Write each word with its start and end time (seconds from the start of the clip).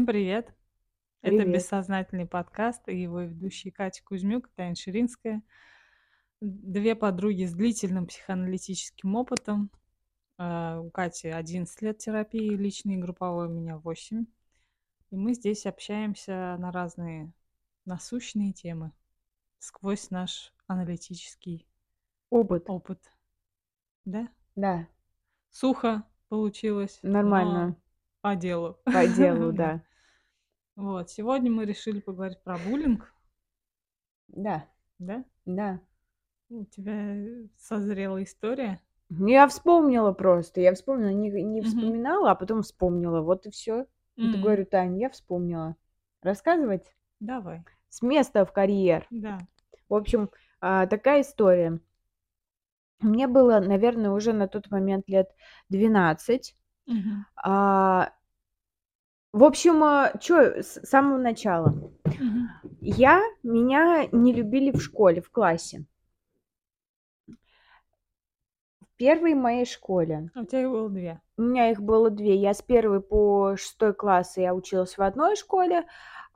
Всем 0.00 0.06
привет! 0.06 0.46
Это 1.20 1.36
Привет. 1.36 1.52
бессознательный 1.56 2.24
подкаст 2.26 2.88
и 2.88 2.98
его 2.98 3.20
ведущие 3.20 3.70
Катя 3.70 4.02
Кузьмюк 4.02 4.46
и 4.46 4.50
Таня 4.56 4.74
Ширинская. 4.74 5.42
Две 6.40 6.94
подруги 6.96 7.44
с 7.44 7.52
длительным 7.52 8.06
психоаналитическим 8.06 9.14
опытом. 9.14 9.70
А, 10.38 10.80
У 10.80 10.90
Кати 10.90 11.28
11 11.28 11.82
лет 11.82 11.98
терапии 11.98 12.48
личной 12.48 12.94
и 12.94 12.96
групповой, 12.96 13.48
у 13.48 13.50
меня 13.50 13.76
8. 13.76 14.24
И 15.10 15.16
мы 15.16 15.34
здесь 15.34 15.66
общаемся 15.66 16.56
на 16.58 16.72
разные 16.72 17.30
насущные 17.84 18.54
темы 18.54 18.92
сквозь 19.58 20.08
наш 20.08 20.54
аналитический 20.66 21.68
Опыт. 22.30 22.70
опыт. 22.70 23.02
Да? 24.06 24.30
Да, 24.56 24.88
Сухо 25.50 26.04
получилось, 26.30 27.00
но 27.02 27.10
нормально. 27.10 27.76
по 28.22 28.34
делу. 28.34 28.78
По 28.84 29.06
делу, 29.06 29.52
да. 29.52 29.84
Вот, 30.80 31.10
сегодня 31.10 31.50
мы 31.50 31.66
решили 31.66 32.00
поговорить 32.00 32.42
про 32.42 32.56
буллинг, 32.56 33.12
Да, 34.28 34.64
да? 34.98 35.24
да. 35.44 35.80
У 36.48 36.64
тебя 36.64 37.14
созрела 37.58 38.22
история. 38.22 38.80
Ну, 39.10 39.26
Я 39.26 39.46
вспомнила 39.46 40.12
просто. 40.12 40.60
Я 40.62 40.72
вспомнила, 40.74 41.10
не, 41.10 41.30
не 41.30 41.60
вспоминала, 41.62 42.30
а 42.30 42.34
потом 42.34 42.62
вспомнила. 42.62 43.20
Вот 43.20 43.46
и 43.46 43.50
все. 43.50 43.86
Вот 44.16 44.34
М, 44.36 44.42
говорю, 44.42 44.64
Тань, 44.64 44.98
я 44.98 45.10
вспомнила. 45.10 45.76
Рассказывать? 46.22 46.90
Давай. 47.20 47.62
С 47.90 48.00
места 48.02 48.46
в 48.46 48.52
карьер. 48.52 49.06
Да. 49.10 49.38
В 49.88 49.94
общем, 49.94 50.30
а, 50.60 50.86
такая 50.86 51.20
история. 51.22 51.78
Мне 53.00 53.26
было, 53.26 53.60
наверное, 53.60 54.10
уже 54.10 54.32
на 54.32 54.46
тот 54.48 54.70
момент 54.70 55.08
лет 55.08 55.28
12. 55.68 56.56
Мгм. 56.86 57.24
А, 57.36 58.12
В 59.32 59.44
общем, 59.44 59.80
что, 60.20 60.62
с 60.62 60.80
самого 60.82 61.18
начала. 61.18 61.74
Я, 62.80 63.22
меня 63.42 64.06
не 64.10 64.32
любили 64.32 64.72
в 64.72 64.82
школе, 64.82 65.20
в 65.20 65.30
классе. 65.30 65.84
В 68.80 68.96
первой 68.96 69.34
моей 69.34 69.64
школе. 69.64 70.30
А 70.34 70.40
у 70.40 70.44
тебя 70.44 70.62
их 70.62 70.68
было 70.70 70.90
две. 70.90 71.20
У 71.36 71.42
меня 71.42 71.70
их 71.70 71.80
было 71.80 72.10
две. 72.10 72.36
Я 72.36 72.52
с 72.54 72.60
первой 72.60 73.00
по 73.00 73.56
шестой 73.56 73.94
класс 73.94 74.36
я 74.36 74.54
училась 74.54 74.98
в 74.98 75.02
одной 75.02 75.36
школе, 75.36 75.84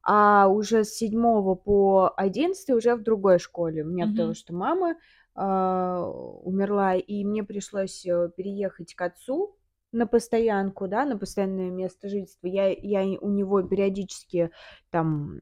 а 0.03 0.49
уже 0.49 0.85
с 0.85 0.95
седьмого 0.95 1.57
по 1.57 2.13
одиннадцатый 2.17 2.77
уже 2.77 2.95
в 2.95 3.03
другой 3.03 3.39
школе. 3.39 3.83
У 3.83 3.89
меня 3.89 4.07
потому 4.07 4.29
Мгм. 4.29 4.35
что 4.35 4.55
мама 4.55 4.97
а, 5.35 6.07
умерла, 6.09 6.95
и 6.95 7.25
мне 7.25 7.43
пришлось 7.43 8.07
э, 8.07 8.31
переехать 8.37 8.95
к 8.95 9.03
отцу 9.03 9.57
на 9.95 10.07
постоянку, 10.07 10.89
да, 10.89 11.05
на 11.05 11.17
постоянное 11.17 11.71
место 11.71 12.09
жительства. 12.09 12.47
Я, 12.47 12.69
я 12.69 13.03
у 13.21 13.31
него 13.31 13.63
периодически 13.63 14.51
там 14.91 15.41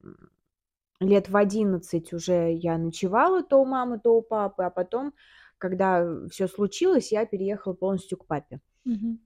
лет 1.01 1.29
в 1.29 1.37
11 1.37 2.13
уже 2.13 2.53
я 2.53 2.79
ночевала 2.79 3.43
то 3.43 3.61
у 3.61 3.65
мамы, 3.65 3.99
то 3.99 4.15
у 4.17 4.23
папы, 4.23 4.63
а 4.65 4.71
потом, 4.71 5.15
когда 5.59 6.07
все 6.31 6.49
случилось, 6.49 7.13
я 7.13 7.27
переехала 7.27 7.73
полностью 7.73 8.19
к 8.19 8.27
папе. 8.27 8.61
Мгм. 8.85 9.21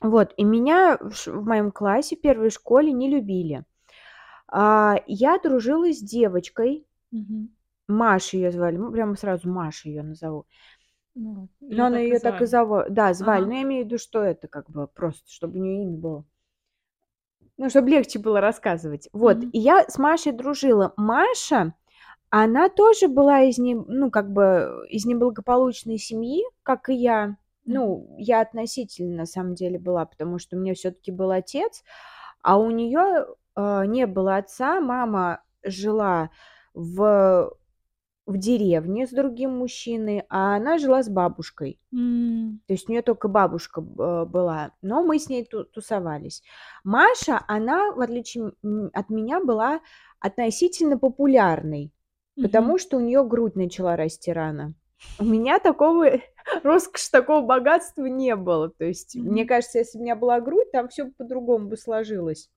Вот, 0.00 0.34
и 0.36 0.44
меня 0.44 0.98
в, 0.98 1.26
в 1.26 1.46
моем 1.46 1.70
классе, 1.70 2.16
в 2.16 2.20
первой 2.20 2.50
школе 2.50 2.92
не 2.92 3.08
любили. 3.08 3.64
А, 4.48 4.96
я 5.06 5.38
дружила 5.38 5.92
с 5.92 6.00
девочкой, 6.00 6.86
Мгм. 7.12 7.50
Маша 7.88 8.36
ее 8.36 8.52
звали, 8.52 8.76
ну, 8.76 8.90
прямо 8.90 9.16
сразу 9.16 9.50
Маша 9.50 9.88
ее 9.88 10.02
назову. 10.02 10.46
Ну, 11.16 11.48
её 11.60 11.76
Но 11.76 11.86
она 11.86 11.98
ее 11.98 12.18
так 12.20 12.40
и 12.40 12.46
зовут, 12.46 12.86
да, 12.90 13.12
звали, 13.12 13.42
Ага. 13.42 13.50
но 13.50 13.54
я 13.56 13.62
имею 13.62 13.82
в 13.84 13.86
виду, 13.86 13.98
что 13.98 14.22
это 14.22 14.48
как 14.48 14.70
бы 14.70 14.86
просто, 14.86 15.30
чтобы 15.30 15.58
у 15.58 15.62
нее 15.62 15.82
имя 15.82 15.96
было. 15.98 16.24
Ну, 17.58 17.68
чтобы 17.68 17.90
легче 17.90 18.18
было 18.18 18.40
рассказывать. 18.40 19.08
Вот, 19.12 19.38
Мгм. 19.38 19.50
и 19.52 19.58
я 19.58 19.84
с 19.88 19.98
Машей 19.98 20.32
дружила. 20.32 20.94
Маша, 20.96 21.74
она 22.30 22.68
тоже 22.68 23.08
была 23.08 23.42
из 23.42 23.58
не, 23.58 23.74
ну, 23.74 24.10
как 24.10 24.32
бы 24.32 24.86
из 24.88 25.04
неблагополучной 25.06 25.98
семьи, 25.98 26.42
как 26.62 26.88
и 26.88 26.94
я. 26.94 27.36
Ну, 27.66 28.14
я 28.18 28.40
относительно, 28.40 29.16
на 29.18 29.26
самом 29.26 29.54
деле, 29.54 29.78
была, 29.78 30.04
потому 30.06 30.38
что 30.38 30.56
у 30.56 30.60
меня 30.60 30.74
все-таки 30.74 31.12
был 31.12 31.30
отец, 31.30 31.84
а 32.42 32.58
у 32.58 32.70
нее 32.70 33.26
не 33.56 34.06
было 34.06 34.36
отца. 34.38 34.80
Мама 34.80 35.42
жила 35.64 36.30
в, 36.74 37.52
в 38.32 38.38
деревне 38.38 39.06
с 39.06 39.10
другим 39.10 39.58
мужчиной, 39.58 40.24
а 40.28 40.56
она 40.56 40.78
жила 40.78 41.02
с 41.02 41.08
бабушкой. 41.08 41.78
М, 41.92 42.60
То 42.66 42.74
есть 42.74 42.88
у 42.88 42.92
нее 42.92 43.02
только 43.02 43.28
бабушка 43.28 43.80
э, 43.80 44.24
была, 44.26 44.72
но 44.82 45.02
мы 45.02 45.18
с 45.18 45.28
ней 45.28 45.44
ту- 45.44 45.64
тусовались. 45.64 46.42
Маша, 46.84 47.42
она, 47.48 47.92
в 47.92 48.00
отличие 48.00 48.52
от 48.92 49.10
меня, 49.10 49.40
была 49.44 49.80
относительно 50.20 50.98
популярной, 50.98 51.92
потому 52.40 52.68
мгм. 52.70 52.78
что 52.78 52.96
у 52.96 53.00
нее 53.00 53.24
грудь 53.24 53.56
начала 53.56 53.96
расти 53.96 54.32
рано. 54.32 54.74
У 55.18 55.24
меня 55.24 55.58
такого 55.58 56.06
роскоши, 56.62 57.10
такого 57.10 57.44
богатства 57.44 58.06
не 58.06 58.36
было. 58.36 58.70
То 58.70 58.84
есть, 58.84 59.16
мне 59.16 59.42
Мгм. 59.42 59.48
кажется, 59.48 59.78
если 59.78 59.98
бы 59.98 60.02
у 60.02 60.04
меня 60.04 60.16
была 60.16 60.40
грудь, 60.40 60.70
там 60.72 60.88
все 60.88 61.06
по-другому 61.10 61.68
бы 61.68 61.76
сложилось. 61.76 62.48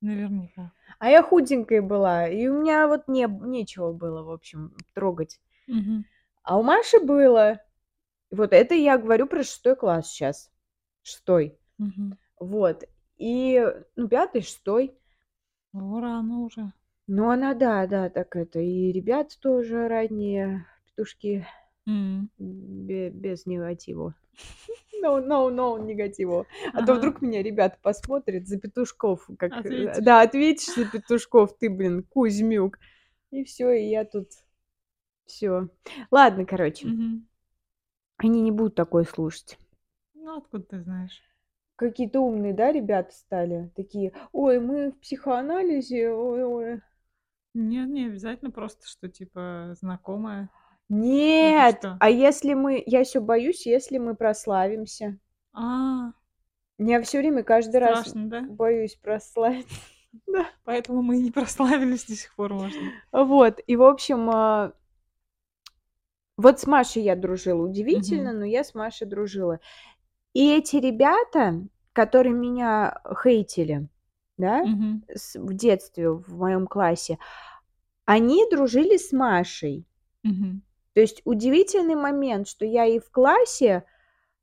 Наверняка. 0.00 0.72
А 0.98 1.10
я 1.10 1.22
худенькая 1.22 1.82
была, 1.82 2.28
и 2.28 2.46
у 2.48 2.60
меня 2.60 2.88
вот 2.88 3.08
не, 3.08 3.26
нечего 3.28 3.92
было, 3.92 4.22
в 4.22 4.30
общем, 4.30 4.74
трогать. 4.94 5.40
Мгм. 5.66 6.04
А 6.42 6.58
у 6.58 6.62
Маши 6.62 7.00
было. 7.00 7.60
Вот 8.30 8.52
это 8.52 8.74
я 8.74 8.98
говорю 8.98 9.26
про 9.26 9.42
шестой 9.42 9.76
класс 9.76 10.08
сейчас. 10.10 10.50
Шестой. 11.02 11.58
Мгм. 11.78 12.18
Вот. 12.40 12.84
И, 13.18 13.64
ну, 13.96 14.08
пятый, 14.08 14.42
шестой. 14.42 14.96
Ну, 15.72 16.00
рано 16.00 16.40
уже. 16.40 16.72
Ну, 17.06 17.30
она, 17.30 17.54
да, 17.54 17.86
да, 17.86 18.08
так 18.10 18.34
это. 18.36 18.58
И 18.60 18.90
ребята 18.92 19.38
тоже 19.40 19.88
ранние 19.88 20.66
петушки 20.86 21.46
бе- 22.38 23.10
без 23.10 23.46
негатива. 23.46 24.14
No, 25.02 25.20
no, 25.20 25.50
no, 25.50 25.78
негатива. 25.84 26.46
А 26.74 26.84
то 26.84 26.94
вдруг 26.94 27.20
меня 27.22 27.42
ребята 27.42 27.78
посмотрят 27.82 28.46
за 28.46 28.58
петушков. 28.58 29.28
Как, 29.38 29.52
Ответишь. 29.52 30.04
да, 30.04 30.22
ответишь 30.22 30.74
за 30.74 30.84
петушков, 30.84 31.56
ты, 31.58 31.68
блин, 31.70 32.02
Кузьмюк. 32.02 32.78
И 33.30 33.44
все, 33.44 33.70
и 33.72 33.88
я 33.88 34.04
тут 34.04 34.28
все. 35.26 35.68
Ладно, 36.10 36.44
короче, 36.46 36.88
Мгм. 36.88 37.26
они 38.18 38.40
не 38.42 38.50
будут 38.50 38.74
такое 38.74 39.04
слушать. 39.04 39.58
Ну, 40.14 40.38
откуда 40.38 40.64
ты 40.64 40.80
знаешь? 40.82 41.22
Какие-то 41.76 42.20
умные, 42.20 42.54
да, 42.54 42.72
ребята 42.72 43.12
стали? 43.14 43.70
Такие, 43.76 44.12
ой, 44.32 44.60
мы 44.60 44.92
в 44.92 44.98
психоанализе, 45.00 46.10
ой, 46.10 46.44
ой. 46.44 46.80
Нет, 47.54 47.88
не 47.88 48.06
обязательно 48.06 48.50
просто, 48.50 48.86
что 48.86 49.08
типа 49.08 49.74
знакомая. 49.80 50.50
Нет, 50.88 51.78
что? 51.78 51.96
а 52.00 52.10
если 52.10 52.54
мы, 52.54 52.82
я 52.86 53.02
все 53.04 53.20
боюсь, 53.20 53.66
если 53.66 53.98
мы 53.98 54.14
прославимся. 54.14 55.18
А, 55.52 56.12
Я 56.78 57.02
все 57.02 57.18
время, 57.18 57.42
каждый 57.42 57.80
раз 57.80 58.12
да? 58.14 58.42
боюсь 58.48 58.94
прославиться. 58.96 59.68
Да. 60.26 60.46
Поэтому 60.64 61.02
мы 61.02 61.18
и 61.18 61.22
не 61.22 61.30
прославились 61.30 62.06
до 62.06 62.14
сих 62.14 62.34
пор, 62.36 62.54
можно. 62.54 62.80
Вот, 63.12 63.60
и 63.66 63.76
в 63.76 63.82
общем, 63.82 64.30
а, 64.30 64.72
вот 66.38 66.58
с 66.60 66.66
Машей 66.66 67.02
я 67.02 67.16
дружила. 67.16 67.62
Удивительно, 67.66 68.32
но 68.40 68.44
я 68.46 68.64
с 68.64 68.74
Машей 68.74 69.06
дружила. 69.06 69.60
И 70.32 70.50
эти 70.54 70.76
ребята, 70.76 71.66
которые 71.92 72.34
меня 72.34 72.98
хейтили, 73.22 73.88
да, 74.38 74.62
с- 75.14 75.38
в 75.38 75.52
детстве 75.54 76.10
в 76.10 76.34
моем 76.34 76.66
классе, 76.66 77.18
они 78.06 78.44
дружили 78.50 78.96
с 78.96 79.12
Машей. 79.12 79.86
Мгм. 80.22 80.62
То 80.96 81.02
есть 81.02 81.20
удивительный 81.26 81.94
момент, 81.94 82.48
что 82.48 82.64
я 82.64 82.86
и 82.86 82.98
в 82.98 83.10
классе, 83.10 83.84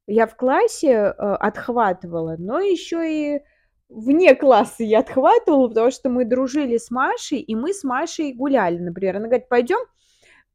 я 0.05 0.27
в 0.27 0.35
классе 0.35 0.91
э, 0.91 1.11
отхватывала, 1.17 2.35
но 2.38 2.59
еще 2.59 3.11
и 3.11 3.41
вне 3.89 4.35
класса 4.35 4.83
я 4.83 5.00
отхватывала, 5.00 5.69
потому 5.69 5.89
что 5.89 6.09
мы 6.09 6.25
дружили 6.25 6.77
с 6.77 6.91
Машей, 6.91 7.39
и 7.39 7.55
мы 7.55 7.73
с 7.73 7.83
Машей 7.83 8.33
гуляли, 8.33 8.77
например. 8.77 9.15
Она 9.15 9.29
говорит, 9.29 9.50
пойдем 9.50 9.79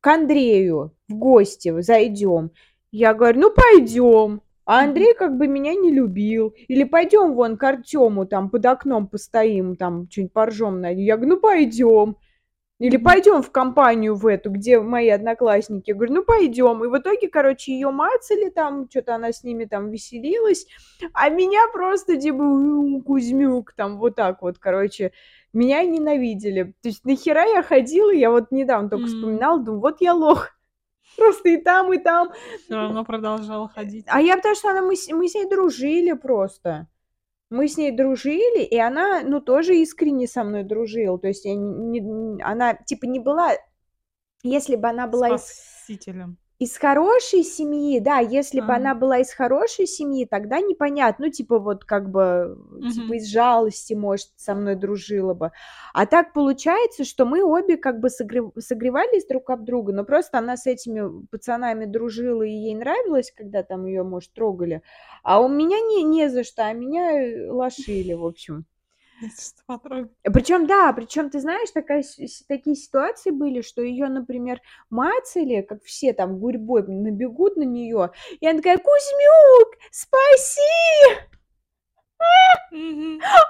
к 0.01 0.07
Андрею 0.07 0.95
в 1.09 1.15
гости, 1.17 1.81
зайдем. 1.81 2.53
Я 2.93 3.13
говорю, 3.13 3.41
ну 3.41 3.51
пойдем. 3.51 4.43
А. 4.67 4.85
Андрей 4.85 5.15
как 5.15 5.37
бы 5.37 5.49
меня 5.49 5.75
не 5.75 5.91
любил. 5.91 6.55
Или 6.69 6.85
пойдем 6.85 7.35
вон 7.35 7.57
к 7.57 7.65
Артему, 7.65 8.25
там 8.25 8.51
под 8.51 8.65
окном 8.67 9.09
постоим, 9.09 9.75
там 9.75 10.09
что-нибудь 10.09 10.33
поржем 10.33 10.81
на 10.81 10.91
Я 10.91 11.17
говорю, 11.17 11.35
ну 11.35 11.41
пойдем. 11.41 12.19
Или 12.79 12.97
пойдем 12.97 13.43
в 13.43 13.51
компанию 13.51 14.15
в 14.15 14.27
эту, 14.27 14.51
где 14.51 14.79
мои 14.81 15.09
одноклассники. 15.09 15.91
Я 15.91 15.97
говорю, 15.97 16.15
ну 16.15 16.23
пойдем. 16.23 16.85
И 16.85 16.89
в 16.89 16.97
итоге, 16.97 17.29
короче, 17.29 17.73
ее 17.73 17.91
мацали 17.91 18.51
там, 18.51 18.89
что-то 18.89 19.17
она 19.17 19.33
с 19.33 19.43
ними 19.43 19.65
там 19.65 19.91
веселилась. 19.91 20.67
А 21.13 21.29
меня 21.29 21.61
просто 21.73 22.17
типа 22.17 22.41
«У, 22.41 23.03
Кузьмюк, 23.03 23.73
там 23.73 23.99
вот 23.99 24.15
так 24.15 24.43
вот, 24.43 24.59
короче, 24.59 25.13
меня 25.53 25.83
ненавидели. 25.83 26.75
То 26.81 26.89
есть 26.89 27.05
нахера 27.05 27.45
я 27.47 27.63
ходила, 27.65 28.13
я 28.13 28.31
вот 28.31 28.53
недавно 28.53 28.89
только 28.89 29.07
М. 29.07 29.09
вспоминала, 29.09 29.59
думаю, 29.59 29.81
вот 29.81 30.01
я 30.01 30.15
лох. 30.15 30.51
Просто 31.17 31.49
и 31.49 31.57
там, 31.57 31.93
и 31.93 31.99
там. 31.99 32.31
Все 32.65 32.77
равно 32.77 33.05
продолжала 33.05 33.69
ходить. 33.69 34.07
А 34.09 34.21
я 34.21 34.37
потому 34.37 34.55
что 34.55 34.71
она, 34.71 34.83
мы, 34.83 34.95
мы 35.11 35.29
с 35.29 35.35
ней 35.35 35.49
дружили 35.49 36.13
просто. 36.13 36.87
Мы 37.51 37.69
с 37.69 37.77
ней 37.77 37.91
дружили, 37.97 38.63
и 38.63 38.77
она, 38.77 39.23
ну, 39.23 39.41
тоже 39.41 39.77
искренне 39.79 40.27
со 40.27 40.45
мной 40.45 40.65
дружила. 40.65 41.19
То 41.19 41.29
есть 41.29 41.45
я 41.45 41.55
не, 41.55 42.01
не- 42.01 42.43
она, 42.43 42.75
типа, 42.75 43.07
не 43.07 43.21
была... 43.21 43.53
Если 44.43 44.77
бы 44.77 44.89
она 44.89 45.07
была 45.07 45.39
Спасителем. 45.39 46.39
Из 46.59 46.77
хорошей 46.77 47.45
семьи, 47.45 48.01
да, 48.01 48.19
если 48.19 48.61
бы 48.61 48.75
Ага. 48.75 48.77
она 48.77 48.95
была 48.97 49.19
из 49.19 49.33
хорошей 49.33 49.87
семьи, 49.87 50.25
тогда 50.27 50.61
непонятно. 50.61 51.27
Ну, 51.27 51.33
типа, 51.33 51.59
вот 51.61 51.85
как 51.85 52.11
бы, 52.11 52.59
типа, 52.93 53.05
Мгм. 53.05 53.13
из 53.15 53.29
жалости, 53.29 53.95
может, 53.95 54.29
со 54.37 54.55
мной 54.57 54.75
дружила 54.75 55.35
бы. 55.35 55.53
А 55.95 56.07
так 56.07 56.33
получается, 56.33 57.05
что 57.05 57.25
мы 57.27 57.45
обе 57.45 57.77
как 57.77 58.01
бы 58.01 58.09
согрев- 58.09 58.53
согревались 58.59 59.27
друг 59.27 59.51
об 59.51 59.65
друга, 59.65 59.93
но 59.93 60.05
просто 60.05 60.39
она 60.39 60.57
с 60.57 60.67
этими 60.67 61.27
пацанами 61.31 61.85
дружила, 61.85 62.43
и 62.43 62.51
ей 62.51 62.75
нравилось, 62.75 63.33
когда 63.37 63.63
там 63.63 63.87
ее, 63.87 64.03
может, 64.03 64.33
трогали. 64.33 64.83
А 65.23 65.41
у 65.41 65.49
меня 65.49 65.79
не, 65.81 66.03
не 66.03 66.29
за 66.29 66.43
что, 66.45 66.67
а 66.67 66.73
меня 66.73 67.13
э, 67.23 67.51
лошили, 67.51 68.15
в 68.15 68.25
общем. 68.25 68.67
Потрогай. 69.67 70.11
Причем, 70.23 70.67
да, 70.67 70.93
причем, 70.93 71.31
ты 71.31 71.41
знаешь, 71.41 71.71
такая, 71.71 72.05
такие 72.47 72.77
ситуации 72.77 73.31
были, 73.31 73.63
что 73.63 73.83
ее, 73.83 74.09
например, 74.09 74.61
мацали, 74.91 75.63
как 75.63 75.83
все 75.85 76.13
там 76.13 76.39
гурьбой 76.39 76.85
набегут 76.87 77.57
на 77.57 77.65
нее, 77.65 78.11
и 78.41 78.47
она 78.47 78.59
такая, 78.59 78.79
Кузьмюк, 78.79 79.77
спаси! 79.91 80.61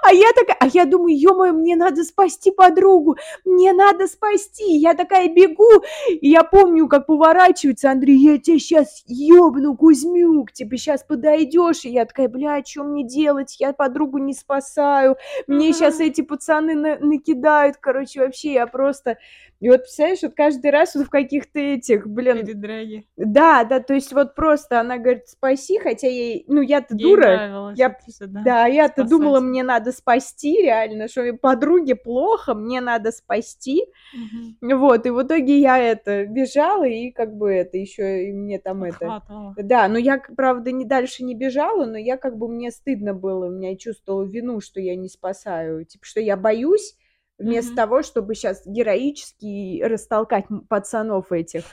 А 0.03 0.13
я 0.13 0.31
такая, 0.33 0.57
а 0.59 0.67
я 0.67 0.85
думаю, 0.85 1.15
ё-моё, 1.17 1.53
мне 1.53 1.75
надо 1.75 2.03
спасти 2.03 2.51
подругу, 2.51 3.17
мне 3.45 3.73
надо 3.73 4.07
спасти. 4.07 4.75
Я 4.77 4.93
такая 4.93 5.27
бегу, 5.29 5.83
и 6.09 6.29
я 6.29 6.43
помню, 6.43 6.87
как 6.87 7.05
поворачивается 7.05 7.91
Андрей, 7.91 8.17
я 8.17 8.37
тебя 8.37 8.59
сейчас 8.59 9.03
ёбну, 9.07 9.75
Кузьмюк, 9.75 10.51
тебе 10.51 10.77
сейчас 10.77 11.03
подойдешь. 11.03 11.85
И 11.85 11.89
я 11.89 12.05
такая, 12.05 12.27
бля, 12.29 12.63
что 12.65 12.83
мне 12.83 13.03
делать? 13.03 13.55
Я 13.59 13.73
подругу 13.73 14.17
не 14.17 14.33
спасаю, 14.33 15.17
мне 15.47 15.73
сейчас 15.73 15.99
эти 15.99 16.21
пацаны 16.21 16.75
на- 16.75 16.97
накидают. 16.99 17.77
Короче, 17.77 18.21
вообще 18.21 18.53
я 18.53 18.67
просто... 18.67 19.17
И 19.59 19.69
вот, 19.69 19.81
представляешь, 19.81 20.21
вот 20.23 20.33
каждый 20.35 20.71
раз 20.71 20.95
вот 20.95 21.07
в 21.07 21.09
каких-то 21.09 21.59
этих, 21.59 22.07
блин, 22.07 22.45
Передряги. 22.45 23.05
да, 23.17 23.65
да, 23.65 23.81
то 23.81 23.93
есть 23.93 24.13
вот 24.13 24.33
просто 24.35 24.79
она 24.79 24.97
говорит, 24.97 25.27
спаси, 25.27 25.79
хотя 25.79 26.07
ей, 26.07 26.45
ну, 26.47 26.61
я-то 26.61 26.95
Ей 26.95 27.03
дура, 27.03 27.25
нравилось 27.25 27.77
я- 27.77 27.87
это 27.87 28.11
всё, 28.11 28.27
да. 28.27 28.39
да, 28.43 28.65
я-то 28.67 29.03
думала, 29.03 29.41
мне 29.41 29.63
надо 29.63 29.91
спасти, 29.91 30.61
реально, 30.61 31.09
что 31.09 31.33
подруге 31.33 31.95
плохо, 31.95 32.53
мне 32.53 32.79
надо 32.81 33.11
спасти. 33.11 33.85
Мгм. 34.13 34.57
Вот, 34.61 35.05
и 35.05 35.09
в 35.11 35.21
итоге 35.23 35.59
я 35.59 35.77
это 35.79 36.25
бежала, 36.25 36.85
и 36.85 37.11
как 37.11 37.35
бы 37.37 37.51
это 37.53 37.77
еще 37.77 38.27
и 38.29 38.33
мне 38.33 38.59
там 38.59 38.83
это. 38.85 38.97
Подхватывала. 38.97 39.55
Да, 39.57 39.87
но 39.89 39.97
я, 39.99 40.19
правда, 40.37 40.71
не 40.71 40.85
дальше 40.85 41.23
не 41.25 41.35
бежала, 41.35 41.85
но 41.85 41.97
я 41.97 42.17
как 42.17 42.37
бы 42.37 42.47
мне 42.49 42.71
стыдно 42.71 43.13
было, 43.13 43.47
у 43.47 43.51
меня 43.51 43.75
чувствовала 43.77 44.23
вину, 44.25 44.61
что 44.61 44.79
я 44.81 44.95
не 44.95 45.09
спасаю, 45.09 45.85
типа, 45.85 46.05
что 46.05 46.21
я 46.21 46.37
боюсь, 46.37 46.95
вместо 47.39 47.71
Мгм. 47.71 47.75
того, 47.77 48.01
чтобы 48.03 48.35
сейчас 48.35 48.61
героически 48.65 49.81
растолкать 49.81 50.45
пацанов 50.67 51.31
этих. 51.31 51.63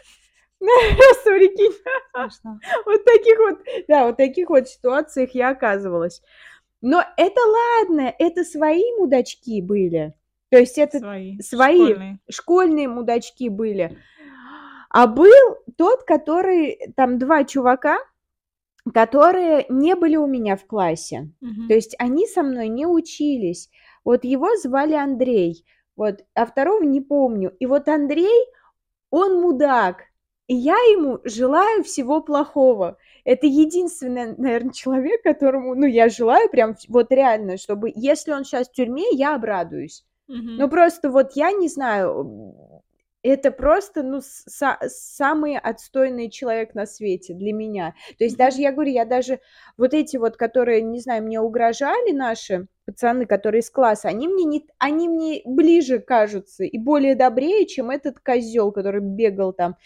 Вот 2.87 3.05
таких 3.05 3.39
вот, 3.39 3.59
да, 3.89 4.07
вот 4.07 4.17
таких 4.17 4.49
вот 4.49 4.69
ситуациях 4.69 5.31
я 5.35 5.51
оказывалась. 5.51 6.23
Но 6.81 7.03
это 7.17 7.41
ладно, 7.41 8.15
это 8.19 8.45
свои 8.45 8.83
мудачки 8.99 9.61
были. 9.61 10.15
То 10.51 10.59
есть 10.59 10.79
это 10.79 11.01
Свои. 11.01 11.39
свои. 11.41 11.79
Школьные. 11.85 12.19
школьные 12.31 12.89
мудачки 12.89 13.49
были. 13.49 13.99
А 14.91 15.07
был 15.07 15.57
тот, 15.77 16.05
который, 16.05 16.93
там 16.97 17.19
два 17.19 17.45
чувака, 17.45 17.99
которые 18.95 19.67
не 19.69 19.97
были 19.97 20.17
у 20.17 20.27
меня 20.27 20.57
в 20.57 20.65
классе. 20.65 21.29
То 21.69 21.75
есть 21.75 21.97
они 21.99 22.27
со 22.27 22.43
мной 22.43 22.69
не 22.69 22.87
учились. 22.87 23.69
Вот 24.07 24.25
его 24.25 24.57
звали 24.57 24.95
Андрей, 24.95 25.67
вот, 25.97 26.21
а 26.35 26.47
второго 26.47 26.85
не 26.85 27.01
помню. 27.01 27.55
И 27.59 27.67
вот 27.67 27.89
Андрей, 27.89 28.47
он 29.11 29.43
мудак, 29.43 30.05
и 30.47 30.55
я 30.55 30.77
ему 30.77 31.19
желаю 31.25 31.83
всего 31.83 32.21
плохого. 32.21 32.99
Это 33.25 33.49
единственный, 33.49 34.37
наверное, 34.37 34.73
человек, 34.73 35.25
которому, 35.25 35.75
ну, 35.75 35.87
я 35.87 36.09
желаю 36.09 36.49
прям, 36.49 36.77
вот 36.87 37.11
реально, 37.11 37.57
чтобы, 37.57 37.91
если 37.97 38.31
он 38.31 38.45
сейчас 38.45 38.69
в 38.69 38.73
тюрьме, 38.73 39.07
я 39.11 39.35
обрадуюсь. 39.35 40.05
Мгм. 40.29 40.57
Ну, 40.57 40.69
просто 40.69 41.11
вот 41.11 41.33
я 41.35 41.51
не 41.51 41.69
знаю, 41.69 42.85
это 43.29 43.51
просто, 43.51 44.03
ну, 44.03 44.19
са- 44.19 44.79
самый 44.89 45.59
отстойный 45.59 46.31
человек 46.31 46.75
на 46.75 46.87
свете 46.87 47.35
для 47.35 47.53
меня. 47.53 47.95
То 48.19 48.25
есть 48.25 48.37
даже, 48.37 48.61
я 48.61 48.73
говорю, 48.73 48.93
я 48.93 49.05
даже 49.05 49.41
вот 49.77 49.95
эти 49.95 50.17
вот, 50.17 50.37
которые, 50.37 50.83
не 50.83 51.01
знаю, 51.01 51.23
мне 51.25 51.41
угрожали 51.41 52.13
наши 52.13 52.67
пацаны, 52.85 53.27
которые 53.27 53.61
из 53.61 53.71
класса, 53.71 54.09
они 54.09 54.29
мне 54.29 54.45
не, 54.45 54.67
они 54.79 55.09
мне 55.09 55.43
ближе 55.45 55.99
кажутся 55.99 56.63
и 56.65 56.79
более 56.79 57.17
добрее, 57.17 57.67
чем 57.67 57.91
этот 57.91 58.21
козел, 58.21 58.71
который 58.71 59.01
бегал 59.01 59.53
там. 59.53 59.77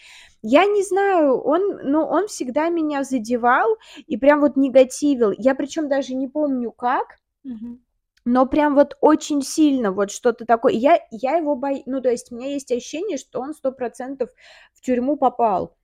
Я 0.43 0.65
не 0.65 0.83
знаю, 0.83 1.39
он, 1.41 1.79
ну, 1.83 2.03
он 2.03 2.27
всегда 2.27 2.69
меня 2.69 3.03
задевал 3.03 3.77
и 4.07 4.17
прям 4.17 4.41
вот 4.41 4.55
негативил. 4.57 5.31
Я 5.37 5.55
причем 5.55 5.87
даже 5.87 6.13
не 6.15 6.27
помню 6.27 6.71
как, 6.71 7.17
Мгм. 7.43 7.79
Но 8.25 8.45
прям 8.45 8.75
вот 8.75 8.97
очень 9.01 9.41
сильно 9.41 9.91
вот 9.91 10.11
что-то 10.11 10.45
такое. 10.45 10.73
Я, 10.73 10.99
я 11.11 11.37
его 11.37 11.55
боюсь, 11.55 11.83
ну, 11.85 12.01
то 12.01 12.09
есть 12.09 12.31
у 12.31 12.35
меня 12.35 12.49
есть 12.49 12.71
ощущение, 12.71 13.17
что 13.17 13.39
он 13.41 13.53
сто 13.53 13.71
процентов 13.71 14.29
в 14.73 14.81
тюрьму 14.81 15.17
попал. 15.17 15.75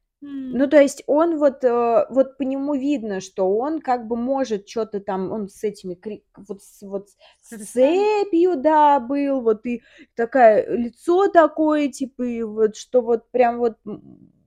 Ну, 0.50 0.68
то 0.68 0.82
есть 0.82 1.04
он 1.08 1.38
вот, 1.40 1.64
э, 1.64 2.06
вот 2.10 2.38
по 2.38 2.44
нему 2.44 2.74
видно, 2.74 3.20
что 3.20 3.50
он 3.58 3.82
как 3.82 4.08
бы 4.08 4.16
может 4.16 4.68
что-то 4.68 5.02
там, 5.02 5.32
он 5.32 5.50
с 5.50 5.64
этими, 5.64 6.00
вот, 6.38 6.64
с- 6.64 6.82
вот 6.84 7.10
с 7.42 7.58
цепью, 7.74 8.56
да, 8.56 9.00
был, 9.02 9.42
вот 9.42 9.66
и 9.66 9.84
такая, 10.16 10.66
лицо 10.70 11.28
такое, 11.28 11.90
типа, 11.90 12.24
и 12.24 12.44
вот, 12.44 12.78
что 12.78 13.02
вот 13.02 13.30
прям 13.32 13.58
вот 13.58 13.76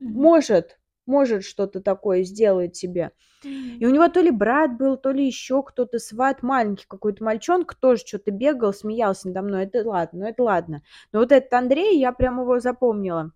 может, 0.00 0.79
может 1.10 1.44
что-то 1.44 1.80
такое 1.80 2.22
сделать 2.22 2.72
тебе. 2.72 3.10
И 3.42 3.86
у 3.86 3.90
него 3.90 4.08
то 4.08 4.20
ли 4.20 4.30
брат 4.30 4.76
был, 4.78 4.96
то 4.96 5.10
ли 5.10 5.26
еще 5.26 5.62
кто-то, 5.62 5.98
сват 5.98 6.42
маленький 6.42 6.84
какой-то 6.86 7.24
мальчонка, 7.24 7.74
тоже 7.78 8.02
что-то 8.06 8.30
бегал, 8.30 8.72
смеялся 8.74 9.28
надо 9.28 9.42
мной. 9.42 9.64
Это 9.64 9.88
ладно, 9.88 10.20
ну 10.20 10.26
это 10.28 10.42
ладно. 10.42 10.82
Но 11.12 11.20
вот 11.20 11.32
этот 11.32 11.52
Андрей, 11.52 11.98
я 11.98 12.12
прям 12.12 12.40
его 12.40 12.60
запомнила. 12.60 13.32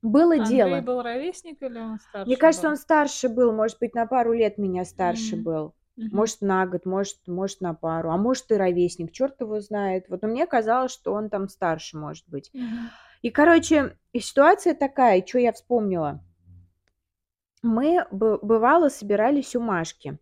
Было 0.00 0.36
Андрей 0.36 0.48
дело. 0.48 0.80
был 0.80 1.02
ровесник 1.02 1.62
или 1.62 1.78
он 1.78 1.98
старше 1.98 2.26
Мне 2.28 2.36
кажется, 2.36 2.66
был? 2.66 2.70
он 2.72 2.76
старше 2.76 3.28
был, 3.28 3.52
может 3.52 3.78
быть, 3.80 3.94
на 3.94 4.06
пару 4.06 4.32
лет 4.32 4.56
меня 4.58 4.84
старше 4.84 5.36
М. 5.36 5.42
был. 5.42 5.74
Может, 5.96 6.40
на 6.40 6.66
год, 6.66 6.86
может, 6.86 7.18
может, 7.26 7.60
на 7.60 7.74
пару, 7.74 8.10
а 8.10 8.16
может, 8.16 8.50
и 8.50 8.54
ровесник, 8.54 9.12
черт 9.12 9.40
его 9.40 9.60
знает. 9.60 10.06
Вот, 10.08 10.22
но 10.22 10.28
мне 10.28 10.46
казалось, 10.46 10.92
что 10.92 11.12
он 11.12 11.28
там 11.30 11.48
старше, 11.48 11.96
может 11.98 12.24
быть. 12.28 12.52
И, 13.22 13.30
короче, 13.30 13.96
ситуация 14.16 14.74
такая, 14.74 15.24
что 15.26 15.38
я 15.38 15.52
вспомнила. 15.52 16.22
Мы, 17.68 18.06
бы- 18.10 18.38
бывало, 18.40 18.88
собирались 18.88 19.54
у 19.54 19.60
Машки. 19.60 20.18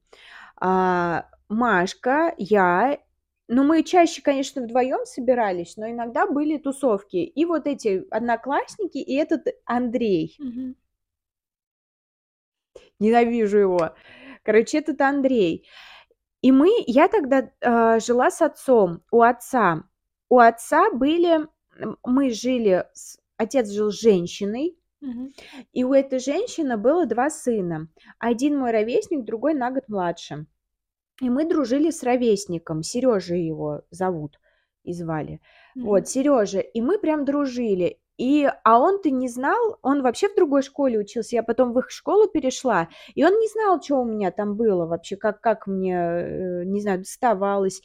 А, 0.57 1.29
Машка, 1.49 2.35
я, 2.39 2.99
ну, 3.47 3.63
мы 3.63 3.85
чаще, 3.85 4.21
конечно, 4.21 4.63
вдвоем 4.63 5.07
собирались, 5.07 5.77
но 5.77 5.89
иногда 5.89 6.27
были 6.27 6.59
тусовки. 6.59 7.19
И 7.19 7.45
вот 7.45 7.69
эти 7.69 8.05
одноклассники, 8.11 8.99
и 8.99 9.15
этот 9.15 9.47
Андрей. 9.65 10.35
Мгм. 10.41 10.75
Ненавижу 12.99 13.59
его. 13.59 13.95
Короче, 14.43 14.79
этот 14.79 15.01
Андрей. 15.01 15.69
И 16.43 16.51
мы, 16.51 16.69
я 16.89 17.07
тогда 17.07 17.53
а, 17.61 18.01
жила 18.01 18.33
с 18.33 18.43
отцом, 18.43 19.03
у 19.13 19.23
отца. 19.23 19.85
У 20.29 20.41
отца 20.41 20.91
были, 20.91 21.47
мы 22.05 22.31
жили, 22.31 22.87
с- 22.93 23.19
отец 23.37 23.71
жил 23.71 23.93
с 23.93 24.01
женщиной, 24.01 24.77
Мгм. 25.01 25.33
и 25.73 25.85
у 25.85 25.93
этой 25.93 26.19
женщины 26.19 26.77
было 26.77 27.07
два 27.07 27.29
сына. 27.31 27.89
Один 28.19 28.59
мой 28.59 28.71
ровесник, 28.71 29.25
другой 29.25 29.55
на 29.55 29.71
год 29.71 29.85
младше. 29.89 30.47
И 31.21 31.31
мы 31.31 31.49
дружили 31.49 31.91
с 31.91 32.03
ровесником, 32.03 32.83
Сережа 32.83 33.35
его 33.35 33.83
зовут 33.91 34.39
и 34.85 34.93
звали. 34.93 35.41
Мгм. 35.75 35.87
Вот, 35.87 36.09
Сережа. 36.09 36.61
И 36.61 36.81
мы 36.81 36.99
прям 36.99 37.25
дружили. 37.25 37.99
И, 38.19 38.49
а 38.65 38.79
он-то 38.81 39.11
не 39.11 39.29
знал, 39.29 39.79
он 39.83 40.03
вообще 40.03 40.29
в 40.29 40.35
другой 40.37 40.63
школе 40.63 40.99
учился, 40.99 41.37
я 41.37 41.43
потом 41.43 41.73
в 41.73 41.79
их 41.81 41.91
школу 41.91 42.27
перешла, 42.29 42.89
и 43.15 43.25
он 43.25 43.33
не 43.39 43.49
знал, 43.49 43.83
что 43.83 43.97
у 43.97 44.05
меня 44.07 44.31
там 44.31 44.57
было 44.57 44.87
вообще, 44.87 45.17
как, 45.17 45.41
как 45.43 45.67
мне, 45.67 45.95
э, 45.97 46.65
не 46.65 46.81
знаю, 46.81 47.01
доставалось. 47.01 47.83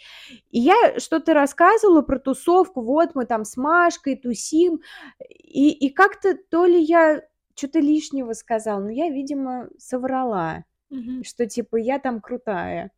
И 0.52 0.60
я 0.60 1.00
что-то 1.00 1.34
рассказывала 1.34 2.02
про 2.02 2.20
тусовку, 2.20 2.82
вот 2.82 3.10
мы 3.16 3.26
там 3.26 3.44
с 3.46 3.58
Машкой 3.58 4.16
тусим, 4.16 4.82
и, 5.30 5.70
и 5.72 5.90
как-то 5.90 6.36
то 6.50 6.66
ли 6.66 6.82
я 6.82 7.22
что-то 7.56 7.80
лишнего 7.80 8.34
сказала, 8.34 8.80
но 8.80 8.90
я, 8.90 9.10
видимо, 9.10 9.68
соврала, 9.78 10.64
Мгм. 10.90 11.24
что 11.24 11.46
типа 11.48 11.78
я 11.78 12.00
там 12.00 12.22
крутая. 12.22 12.92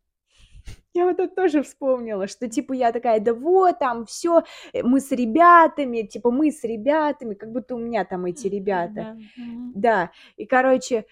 Я 0.93 1.05
вот 1.05 1.19
это 1.19 1.33
тоже 1.35 1.63
вспомнила, 1.63 2.27
что 2.27 2.47
типа 2.47 2.73
я 2.73 2.91
такая, 2.91 3.19
да 3.19 3.33
вот 3.33 3.79
там 3.79 4.05
все, 4.05 4.43
мы 4.83 4.99
с 4.99 5.11
ребятами, 5.11 6.03
типа 6.03 6.29
мы 6.29 6.51
с 6.51 6.63
ребятами, 6.63 7.33
как 7.33 7.51
будто 7.51 7.75
у 7.75 7.79
меня 7.79 8.05
там 8.05 8.25
эти 8.25 8.47
ребята. 8.47 8.93
да. 8.93 9.17
Да, 9.75 10.11
и 10.37 10.45
короче, 10.45 11.05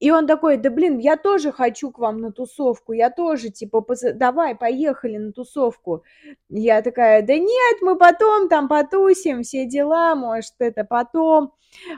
И 0.00 0.10
он 0.10 0.26
такой: 0.26 0.58
"Да 0.58 0.70
блин, 0.70 0.98
я 0.98 1.16
тоже 1.16 1.52
хочу 1.52 1.90
к 1.90 1.98
вам 1.98 2.20
на 2.20 2.32
тусовку, 2.32 2.92
я 2.94 3.10
тоже, 3.10 3.50
типа, 3.50 3.80
поза 3.82 4.12
давай, 4.14 4.54
поехали 4.54 5.16
на 5.18 5.32
тусовку". 5.32 6.04
Я 6.50 6.82
такая: 6.82 7.22
"Да 7.22 7.34
нет, 7.38 7.82
мы 7.82 7.96
потом 7.98 8.48
там 8.48 8.68
потусим, 8.68 9.42
все 9.42 9.66
дела, 9.66 10.14
может, 10.14 10.54
это 10.60 10.84
потом". 10.84 11.52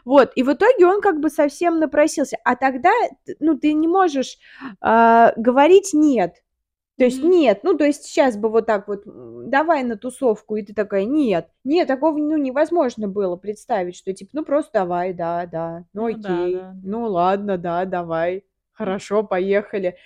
Вот, 0.05 0.33
и 0.37 0.43
в 0.45 0.53
итоге 0.53 0.87
он 0.87 1.01
как 1.01 1.21
бы 1.21 1.31
совсем 1.31 1.79
напросился. 1.81 2.39
А 2.45 2.57
тогда, 2.57 2.91
ну, 3.41 3.57
ты 3.59 3.73
не 3.75 3.89
можешь, 3.89 4.39
а, 4.81 5.33
говорить 5.37 5.91
"нет". 5.93 6.37
То 6.99 7.05
есть 7.05 7.23
Мгм. 7.23 7.31
нет, 7.31 7.61
ну, 7.63 7.77
то 7.79 7.85
есть 7.85 8.05
сейчас 8.05 8.37
бы 8.37 8.49
вот 8.51 8.67
так 8.67 8.89
вот: 8.89 9.03
"Давай 9.07 9.85
на 9.85 9.97
тусовку", 9.97 10.57
и 10.57 10.63
ты 10.63 10.75
такая: 10.75 11.05
"Нет". 11.05 11.49
Нет, 11.65 11.87
такого, 11.89 12.19
ну, 12.19 12.37
невозможно 12.37 13.07
было 13.09 13.37
представить, 13.37 13.97
что 13.97 14.13
типа, 14.13 14.31
ну, 14.35 14.45
просто 14.45 14.71
давай, 14.81 15.13
да, 15.15 15.47
да, 15.47 15.85
ну, 15.93 16.07
Ну 16.07 16.07
окей, 16.07 16.23
да, 16.23 16.49
да. 16.51 16.77
ну, 16.83 17.05
ладно, 17.07 17.57
да, 17.57 17.85
давай, 17.85 18.45
хорошо, 18.73 19.23
поехали. 19.23 19.97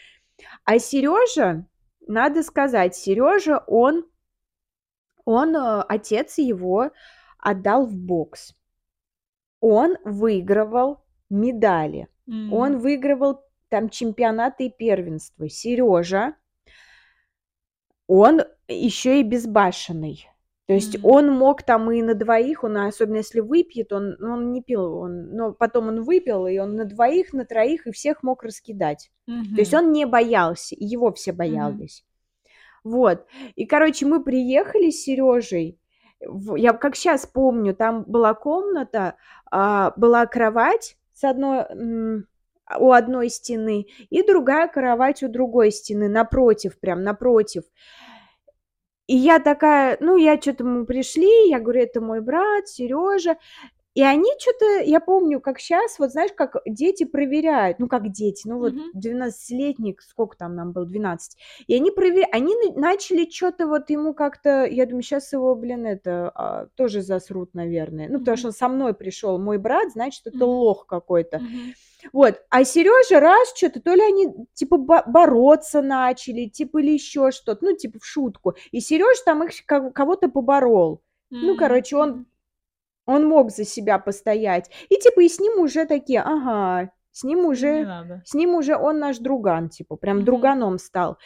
А 0.64 0.78
Сережа, 0.78 1.66
надо 2.06 2.42
сказать, 2.42 2.96
Сережа, 2.96 3.64
он 3.66 4.06
он, 5.24 5.56
э, 5.56 5.82
отец 5.88 6.38
его 6.38 6.90
отдал 7.38 7.86
в 7.86 7.94
бокс. 7.96 8.54
Он 9.60 9.96
выигрывал 10.04 11.04
медали, 11.30 12.08
М. 12.28 12.74
он 12.74 12.78
выигрывал 12.78 13.44
там 13.68 13.88
чемпионаты 13.88 14.66
и 14.66 14.70
первенства. 14.70 15.48
Сережа 15.48 16.34
он 18.06 18.42
еще 18.68 19.20
и 19.20 19.22
безбашенный. 19.22 20.28
То 20.66 20.74
есть 20.74 20.94
М. 20.96 21.04
он 21.04 21.30
мог 21.30 21.62
там 21.64 21.90
и 21.90 22.00
на 22.02 22.14
двоих, 22.14 22.64
он, 22.64 22.76
особенно 22.76 23.16
если 23.16 23.40
выпьет, 23.40 23.92
он 23.92 24.16
ну, 24.18 24.32
он 24.32 24.52
не 24.52 24.62
пил, 24.62 24.94
он 24.96 25.34
но 25.34 25.52
потом 25.52 25.88
он 25.88 26.02
выпил, 26.02 26.46
и 26.46 26.58
он 26.58 26.76
на 26.76 26.84
двоих, 26.84 27.32
на 27.32 27.44
троих, 27.44 27.86
и 27.86 27.92
всех 27.92 28.22
мог 28.22 28.42
раскидать. 28.44 29.10
То 29.54 29.60
есть 29.60 29.74
он 29.74 29.92
не 29.92 30.06
боялся, 30.06 30.74
и 30.74 30.84
его 30.84 31.12
все 31.12 31.32
боялись. 31.32 32.04
Вот. 32.84 33.26
И, 33.54 33.66
короче, 33.66 34.06
мы 34.06 34.22
приехали 34.22 34.90
с 34.90 35.02
Сережей. 35.04 35.78
Я 36.56 36.72
как 36.72 36.94
щас 36.94 37.26
помню, 37.26 37.74
там 37.74 38.04
была 38.06 38.34
комната, 38.34 39.16
а, 39.50 39.92
была 39.96 40.26
кровать 40.26 40.96
с 41.12 41.24
одной 41.24 41.64
у 42.78 42.92
одной 42.92 43.28
стены 43.30 43.86
и 44.10 44.22
другая 44.22 44.68
кровать 44.68 45.22
у 45.22 45.28
другой 45.28 45.72
стены, 45.72 46.08
напротив, 46.08 46.78
прям 46.80 47.02
напротив. 47.02 47.64
И 49.08 49.16
я 49.16 49.40
такая, 49.40 49.96
ну, 50.00 50.16
я 50.16 50.36
чё-то 50.36 50.64
мы 50.64 50.86
пришли, 50.86 51.48
я 51.48 51.58
говорю: 51.60 51.82
"Это 51.82 52.00
мой 52.00 52.20
брат 52.20 52.68
Сережа". 52.68 53.36
И 53.96 54.02
они 54.02 54.30
чё-то, 54.38 54.80
я 54.84 55.00
помню, 55.00 55.40
как 55.40 55.58
щас, 55.58 55.98
вот 55.98 56.10
знаешь, 56.12 56.30
как 56.34 56.56
дети 56.66 57.04
проверяют, 57.04 57.78
ну, 57.78 57.88
как 57.88 58.10
дети, 58.10 58.48
ну, 58.48 58.58
вот 58.58 58.72
Мгм. 58.74 58.90
двенадцатилетний, 58.94 59.96
сколько 60.00 60.36
там 60.36 60.54
нам 60.54 60.72
было, 60.72 60.86
12. 60.86 61.36
И 61.66 61.74
они 61.74 61.90
прове 61.90 62.24
они 62.32 62.54
на 62.74 62.80
начали 62.92 63.24
чё-то 63.26 63.66
вот 63.66 63.90
ему 63.90 64.14
как-то, 64.14 64.64
я 64.64 64.86
думаю, 64.86 65.02
щас 65.02 65.32
его, 65.34 65.54
блин, 65.54 65.84
это, 65.86 66.30
а, 66.34 66.66
тоже 66.74 67.02
засрут, 67.02 67.54
наверное. 67.54 68.08
Ну, 68.08 68.18
потому 68.18 68.36
что 68.38 68.48
он 68.48 68.52
со 68.54 68.68
мной 68.68 68.94
пришел, 68.94 69.38
мой 69.38 69.58
брат, 69.58 69.92
значит, 69.92 70.26
это 70.26 70.46
лох 70.46 70.86
какой-то. 70.86 71.42
Вот, 72.12 72.40
а 72.50 72.64
Сережа 72.64 73.20
раз 73.20 73.52
чё-то, 73.54 73.80
то 73.82 73.94
ли 73.94 74.02
они 74.02 74.28
типа 74.54 74.78
бо 74.78 75.04
бороться 75.06 75.82
начали, 75.82 76.46
типа, 76.46 76.80
или 76.80 76.92
еще 76.92 77.30
что-то, 77.32 77.64
ну, 77.66 77.76
типа 77.76 77.98
в 78.00 78.06
шутку. 78.06 78.54
И 78.72 78.80
Сережа 78.80 79.22
там 79.26 79.44
их 79.44 79.52
ко 79.66 79.90
кого-то 79.90 80.28
поборол. 80.28 81.02
Ну, 81.40 81.54
М. 81.54 81.56
короче, 81.56 81.96
он. 81.96 82.26
Он 83.06 83.26
мог 83.26 83.50
за 83.50 83.64
себя 83.64 83.98
постоять. 83.98 84.70
И 84.88 84.96
типа 84.96 85.20
и 85.20 85.28
с 85.28 85.38
ним 85.40 85.60
уже 85.60 85.84
такие: 85.86 86.20
"Ага, 86.20 86.90
с 87.10 87.24
ним 87.24 87.46
уже 87.46 87.84
с 88.24 88.34
ним 88.34 88.54
уже 88.54 88.76
он 88.76 88.98
наш 88.98 89.18
друган", 89.18 89.68
типа, 89.68 89.96
прям 89.96 90.18
Мгм. 90.18 90.24
друганом 90.24 90.78
стал. 90.78 91.18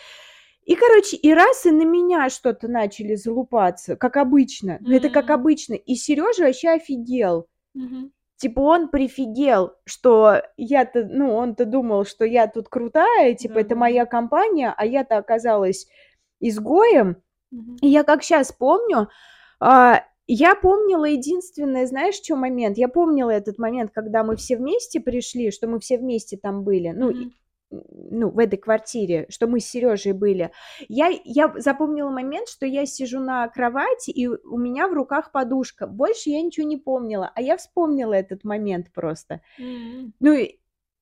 И, 0.64 0.75
короче, 0.75 1.16
и 1.16 1.33
раз, 1.33 1.64
и 1.64 1.71
на 1.71 1.85
меня 1.85 2.28
что-то 2.28 2.66
начали 2.66 3.14
залупаться, 3.14 3.95
как 3.97 4.16
обычно. 4.16 4.78
Ну, 4.80 4.97
это 4.97 5.09
как 5.11 5.30
обычно. 5.30 5.75
И 5.75 5.95
Сережа 5.95 6.42
вообще 6.45 6.71
офигел. 6.71 7.47
Мгм. 7.75 8.11
Типа 8.37 8.61
он 8.61 8.88
прифигел, 8.88 9.75
что 9.85 10.42
я-то, 10.56 11.04
ну, 11.09 11.35
он-то 11.35 11.64
думал, 11.66 12.04
что 12.04 12.25
я 12.25 12.49
тут 12.49 12.68
крутая, 12.68 13.35
типа 13.35 13.59
это 13.61 13.71
Да-да-да. 13.71 13.80
моя 13.80 14.06
компания, 14.06 14.75
а 14.76 14.85
я-то 14.85 15.18
оказалась 15.18 15.87
изгоем. 16.40 17.23
Мгм. 17.52 17.76
И 17.80 17.88
я 17.88 18.02
как 18.02 18.23
щас 18.25 18.52
помню, 18.52 19.09
а, 19.61 20.02
я 20.28 20.54
помнила 20.56 21.04
единственное, 21.04 21.87
знаешь, 21.87 22.16
чё 22.21 22.37
момент? 22.37 22.78
Я 22.78 22.88
помнила 22.88 23.30
этот 23.30 23.59
момент, 23.59 23.90
когда 23.95 24.25
мы 24.25 24.37
все 24.37 24.56
вместе 24.56 25.00
пришли, 25.00 25.50
что 25.50 25.68
мы 25.68 25.78
все 25.80 25.99
вместе 25.99 26.37
там 26.37 26.64
были, 26.64 26.90
ну, 26.90 27.11
Мгм. 27.11 27.33
ну, 27.71 28.30
в 28.30 28.38
этой 28.38 28.56
квартире, 28.59 29.26
что 29.28 29.47
мы 29.49 29.61
с 29.61 29.66
Сережей 29.66 30.12
были. 30.12 30.50
Я 30.88 31.09
я 31.25 31.52
запомнила 31.59 32.11
момент, 32.11 32.49
что 32.49 32.66
я 32.66 32.87
сижу 32.87 33.21
на 33.21 33.49
кровати, 33.49 34.11
и 34.11 34.26
у 34.28 34.56
меня 34.59 34.88
в 34.88 34.92
руках 34.95 35.33
подушка. 35.33 35.87
Больше 35.87 36.30
я 36.30 36.42
ничего 36.42 36.66
не 36.66 36.76
помнила, 36.76 37.30
а 37.35 37.42
я 37.42 37.56
вспомнила 37.56 38.12
этот 38.14 38.45
момент 38.45 38.92
просто. 38.95 39.40
М. 39.59 40.12
Ну 40.21 40.33
и, 40.35 40.59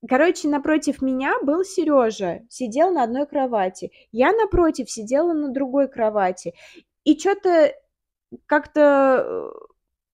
короче, 0.09 0.49
напротив 0.49 1.02
меня 1.02 1.35
был 1.43 1.64
Сережа, 1.64 2.43
сидел 2.50 2.93
на 2.93 3.04
одной 3.04 3.26
кровати. 3.26 3.93
Я 4.12 4.33
напротив 4.33 4.90
сидела 4.90 5.33
на 5.35 5.50
другой 5.52 5.88
кровати. 5.88 6.54
И 7.04 7.16
чё-то 7.16 7.73
как-то, 8.47 9.25
э, 9.26 9.50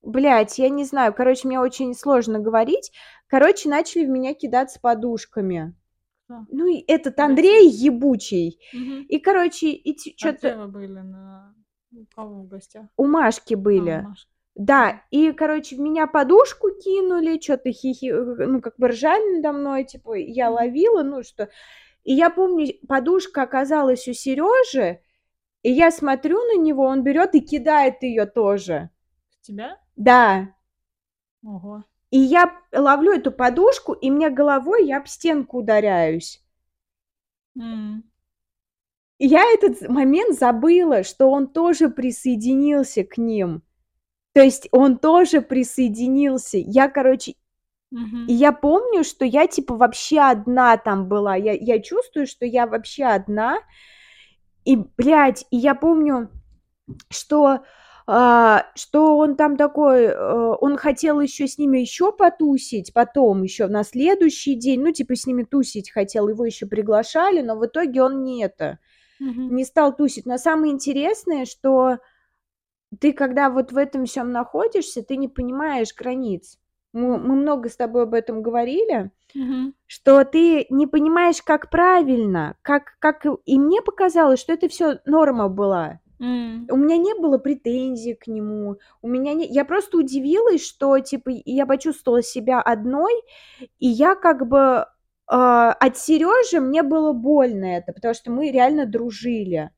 блядь, 0.03 0.59
я 0.59 0.69
не 0.69 0.85
знаю, 0.85 1.15
короче, 1.15 1.49
мне 1.49 1.61
очень 1.61 1.95
сложно 1.95 2.39
говорить. 2.39 2.93
Короче, 3.27 3.69
начали 3.69 4.05
в 4.05 4.09
меня 4.09 4.35
кидаться 4.35 4.81
подушками. 4.81 5.75
Кто? 6.25 6.47
Ну, 6.51 6.67
и 6.67 6.85
этот? 6.87 7.19
Андрей 7.19 7.69
ебучий. 7.69 8.61
Мгм. 8.73 9.03
И, 9.09 9.19
короче, 9.19 9.69
и 9.71 9.95
ть 9.95 10.15
А 10.25 10.33
где 10.33 10.57
вы 10.57 10.69
были? 10.69 11.01
На 11.01 11.55
у 11.93 12.05
кого 12.15 12.43
в 12.43 12.49
гостях? 12.49 12.87
У 12.97 13.07
Машки 13.07 13.55
А, 13.55 13.59
у 13.59 13.61
были. 13.61 14.01
Маши. 14.09 14.27
Да, 14.57 15.03
и, 15.11 15.33
короче, 15.33 15.77
в 15.77 15.81
меня 15.81 16.07
подушку 16.07 16.71
кинули, 16.71 17.39
чё-то 17.39 17.73
хихи 17.73 18.11
ну, 18.13 18.61
как 18.61 18.75
бы 18.79 18.89
ржали 18.89 19.37
надо 19.37 19.57
мной, 19.57 19.85
типа, 19.85 20.15
я 20.15 20.51
ловила, 20.51 21.03
ну, 21.03 21.23
что 21.23 21.49
И 22.05 22.15
я 22.15 22.31
помню, 22.31 22.67
подушка 22.89 23.43
оказалась 23.43 24.07
у 24.09 24.13
Сережи, 24.13 25.01
и 25.63 25.71
я 25.73 25.91
смотрю 25.91 26.39
на 26.45 26.57
него, 26.59 26.85
он 26.85 27.03
берет 27.03 27.35
и 27.35 27.41
кидает 27.41 28.03
ее 28.03 28.27
тоже. 28.27 28.91
В 29.31 29.47
тебя? 29.47 29.79
Да. 29.97 30.55
Ого. 31.45 31.85
И 32.11 32.19
я 32.19 32.53
ловлю 32.73 33.13
эту 33.13 33.31
подушку, 33.33 33.93
и 33.93 34.11
мне 34.11 34.31
головой 34.31 34.87
я 34.87 34.99
об 34.99 35.07
стенку 35.09 35.59
ударяюсь. 35.59 36.43
М. 37.59 38.03
И 39.19 39.27
я 39.27 39.43
этот 39.53 39.87
момент 39.89 40.39
забыла, 40.39 41.03
что 41.03 41.31
он 41.31 41.47
тоже 41.47 41.91
присоединился 41.91 43.05
к 43.05 43.19
ним. 43.19 43.63
То 44.35 44.43
есть 44.43 44.69
он 44.73 44.99
тоже 44.99 45.43
присоединился. 45.43 46.59
Я, 46.59 46.89
короче 46.89 47.33
и 47.33 47.37
Мгм. 47.95 48.27
я 48.35 48.53
помню, 48.53 49.05
что 49.05 49.25
я, 49.25 49.47
типа, 49.49 49.77
вообще 49.77 50.21
одна 50.21 50.77
там 50.79 51.09
была. 51.09 51.37
Я 51.37 51.53
я 51.55 51.81
чувствую, 51.81 52.27
что 52.27 52.47
я 52.47 52.67
вообще 52.67 53.05
одна. 53.05 53.59
И, 54.67 54.77
блядь, 54.97 55.45
и 55.51 55.57
я 55.57 55.75
помню, 55.75 56.29
что, 57.11 57.61
а, 58.07 58.67
что 58.77 59.19
он 59.19 59.37
там 59.37 59.57
такой, 59.57 60.05
э, 60.07 60.55
он 60.61 60.77
хотел 60.79 61.21
еще 61.21 61.49
с 61.49 61.59
ними 61.59 61.79
еще 61.81 62.13
потусить, 62.13 62.93
потом 62.95 63.43
еще 63.45 63.69
на 63.69 63.85
следующий 63.85 64.57
день, 64.57 64.83
ну, 64.83 64.93
типа, 64.93 65.17
с 65.17 65.27
ними 65.27 65.45
тусить 65.45 65.91
хотел, 65.93 66.29
его 66.29 66.45
еще 66.47 66.67
приглашали, 66.67 67.43
но 67.43 67.57
в 67.57 67.67
итоге 67.67 68.03
он 68.03 68.25
не 68.25 68.43
это, 68.45 68.79
Мгм. 69.21 69.49
не 69.49 69.65
стал 69.65 69.97
тусить. 69.97 70.27
Но 70.27 70.39
самое 70.39 70.73
интересное, 70.73 71.47
что 71.47 71.99
ты, 73.01 73.13
когда 73.13 73.51
вот 73.51 73.73
в 73.73 73.79
этом 73.79 74.07
всём 74.07 74.33
находишься, 74.33 75.03
ты 75.03 75.17
не 75.17 75.29
понимаешь 75.29 75.95
границ. 75.97 76.59
Мы 76.95 77.19
много 77.19 77.69
с 77.69 77.77
тобой 77.77 78.03
об 78.03 78.15
этом 78.15 78.43
говорили, 78.43 79.11
Мгм. 79.35 79.75
что 79.87 80.25
ты 80.25 80.67
не 80.71 80.87
понимаешь, 80.87 81.43
как 81.43 81.71
правильно, 81.71 82.57
как 82.63 82.95
как 83.01 83.27
и 83.47 83.59
мне 83.59 83.83
показалось, 83.83 84.41
что 84.41 84.53
это 84.55 84.69
всё 84.69 84.99
норма 85.07 85.49
была. 85.49 86.01
М. 86.21 86.67
У 86.71 86.77
меня 86.77 86.97
не 86.99 87.15
было 87.15 87.39
претензий 87.39 88.15
к 88.15 88.27
нему, 88.29 88.79
у 89.03 89.09
меня 89.09 89.35
не 89.35 89.47
я 89.47 89.65
просто 89.67 89.99
удивилась, 89.99 90.65
что, 90.67 90.99
типа, 91.01 91.31
я 91.47 91.67
почувствовала 91.67 92.23
себя 92.23 92.61
одной, 92.63 93.13
и 93.81 93.89
я 93.89 94.15
как 94.17 94.49
бы, 94.49 94.87
а, 95.29 95.73
от 95.75 95.99
Сережи 95.99 96.61
мне 96.61 96.83
было 96.85 97.13
больно 97.15 97.67
это, 97.67 97.93
потому 97.95 98.15
что 98.15 98.31
мы 98.33 98.51
реально 98.53 98.87
дружили. 98.87 99.71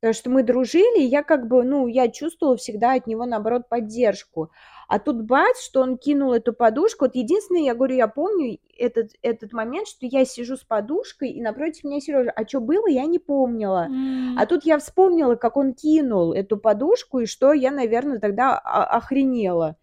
Потому 0.00 0.14
что 0.14 0.30
мы 0.30 0.42
дружили, 0.44 1.00
и 1.02 1.06
я 1.06 1.22
как 1.24 1.48
бы, 1.48 1.64
ну, 1.64 1.86
я 1.88 2.08
чувствовала 2.10 2.56
всегда 2.58 2.94
от 2.94 3.06
него, 3.08 3.26
наоборот, 3.26 3.68
поддержку. 3.70 4.50
А 4.88 4.98
тут 5.00 5.22
бац, 5.24 5.60
что 5.60 5.80
он 5.82 5.98
кинул 5.98 6.32
эту 6.32 6.52
подушку. 6.52 7.06
Вот 7.06 7.16
единственное, 7.16 7.62
я 7.62 7.74
говорю, 7.74 7.96
я 7.96 8.06
помню 8.08 8.58
этот 8.78 9.12
этот 9.22 9.52
момент, 9.52 9.88
что 9.88 10.06
я 10.06 10.24
сижу 10.24 10.56
с 10.56 10.62
подушкой, 10.64 11.30
и 11.30 11.42
напротив 11.42 11.84
меня 11.84 12.00
Сережа. 12.00 12.30
А 12.30 12.44
чё 12.44 12.60
было, 12.60 12.86
я 12.88 13.04
не 13.06 13.18
помнила. 13.18 13.90
А 14.36 14.46
М. 14.46 14.46
тут 14.46 14.64
я 14.64 14.78
вспомнила, 14.78 15.34
как 15.34 15.56
он 15.56 15.74
кинул 15.74 16.32
эту 16.32 16.56
подушку, 16.56 17.18
и 17.20 17.26
что 17.26 17.52
я, 17.52 17.70
наверно, 17.72 18.20
тогда 18.20 18.56
охренела. 18.58 19.76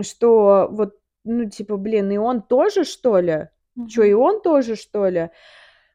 Что 0.00 0.68
вот, 0.70 0.94
ну, 1.24 1.48
типа, 1.50 1.76
блин, 1.78 2.10
и 2.12 2.18
он 2.18 2.42
тоже, 2.42 2.84
что 2.84 3.20
ли? 3.20 3.48
Чё, 3.86 4.04
и 4.04 4.12
Мгм. 4.12 4.20
он 4.22 4.42
тоже, 4.42 4.76
что 4.76 5.08
ли? 5.08 5.30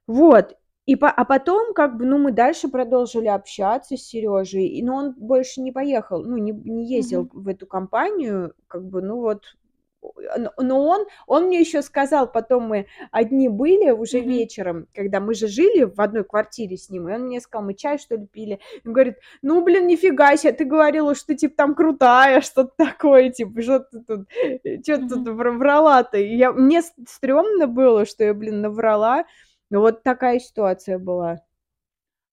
Вот. 0.07 0.57
И 0.88 0.95
по 0.95 1.09
а 1.09 1.25
потом, 1.25 1.73
как 1.73 1.97
бы, 1.97 2.05
ну, 2.05 2.17
мы 2.17 2.31
дальше 2.31 2.67
продолжили 2.67 3.27
общаться 3.27 3.95
с 3.97 4.01
Серёжей, 4.07 4.67
и 4.67 4.83
но 4.83 4.95
он 4.95 5.13
больше 5.15 5.61
не 5.61 5.71
поехал, 5.71 6.23
ну, 6.23 6.38
не 6.38 6.51
не 6.51 6.85
ездил 6.88 7.21
Мгм. 7.23 7.31
в 7.31 7.47
эту 7.47 7.67
компанию, 7.67 8.53
как 8.67 8.83
бы, 8.85 9.01
ну 9.01 9.17
вот. 9.21 9.43
но 10.57 10.83
он 10.88 11.05
он 11.27 11.45
мне 11.45 11.59
ещё 11.59 11.81
сказал, 11.83 12.31
потом 12.31 12.63
мы 12.67 12.88
одни 13.11 13.47
были 13.50 13.91
уже 13.91 14.19
Мгм. 14.19 14.27
вечером, 14.27 14.88
когда 14.95 15.19
мы 15.19 15.35
же 15.35 15.47
жили 15.47 15.83
в 15.83 16.00
одной 16.01 16.23
квартире 16.23 16.77
с 16.77 16.89
ним, 16.89 17.07
и 17.09 17.13
он 17.13 17.21
мне 17.27 17.39
сказал: 17.41 17.65
"Мы 17.67 17.75
чай, 17.75 18.00
что 18.00 18.15
ли, 18.15 18.25
пили?" 18.25 18.59
Он 18.85 18.93
говорит: 18.93 19.17
"Ну, 19.43 19.61
блин, 19.63 19.85
нифига 19.88 20.35
се, 20.38 20.51
ты 20.51 20.65
говорила, 20.65 21.13
что, 21.15 21.35
типа, 21.35 21.53
там 21.57 21.75
крутая", 21.75 22.41
что-то 22.41 22.73
такое, 22.77 23.29
типа, 23.29 23.61
что 23.61 23.79
ты 23.81 24.00
тут, 24.01 24.27
чё 24.85 24.97
ты 24.97 25.03
тут 25.07 25.27
Мгм. 25.27 25.27
вра 25.27 25.51
врала-то? 25.51 26.17
И 26.17 26.35
я 26.38 26.51
мне 26.53 26.81
стрёмно 27.07 27.67
было, 27.67 28.05
что 28.05 28.23
я, 28.23 28.33
блин, 28.33 28.61
наврала. 28.61 29.25
Вот 29.71 30.03
такая 30.03 30.39
ситуация 30.39 30.99
была. 30.99 31.41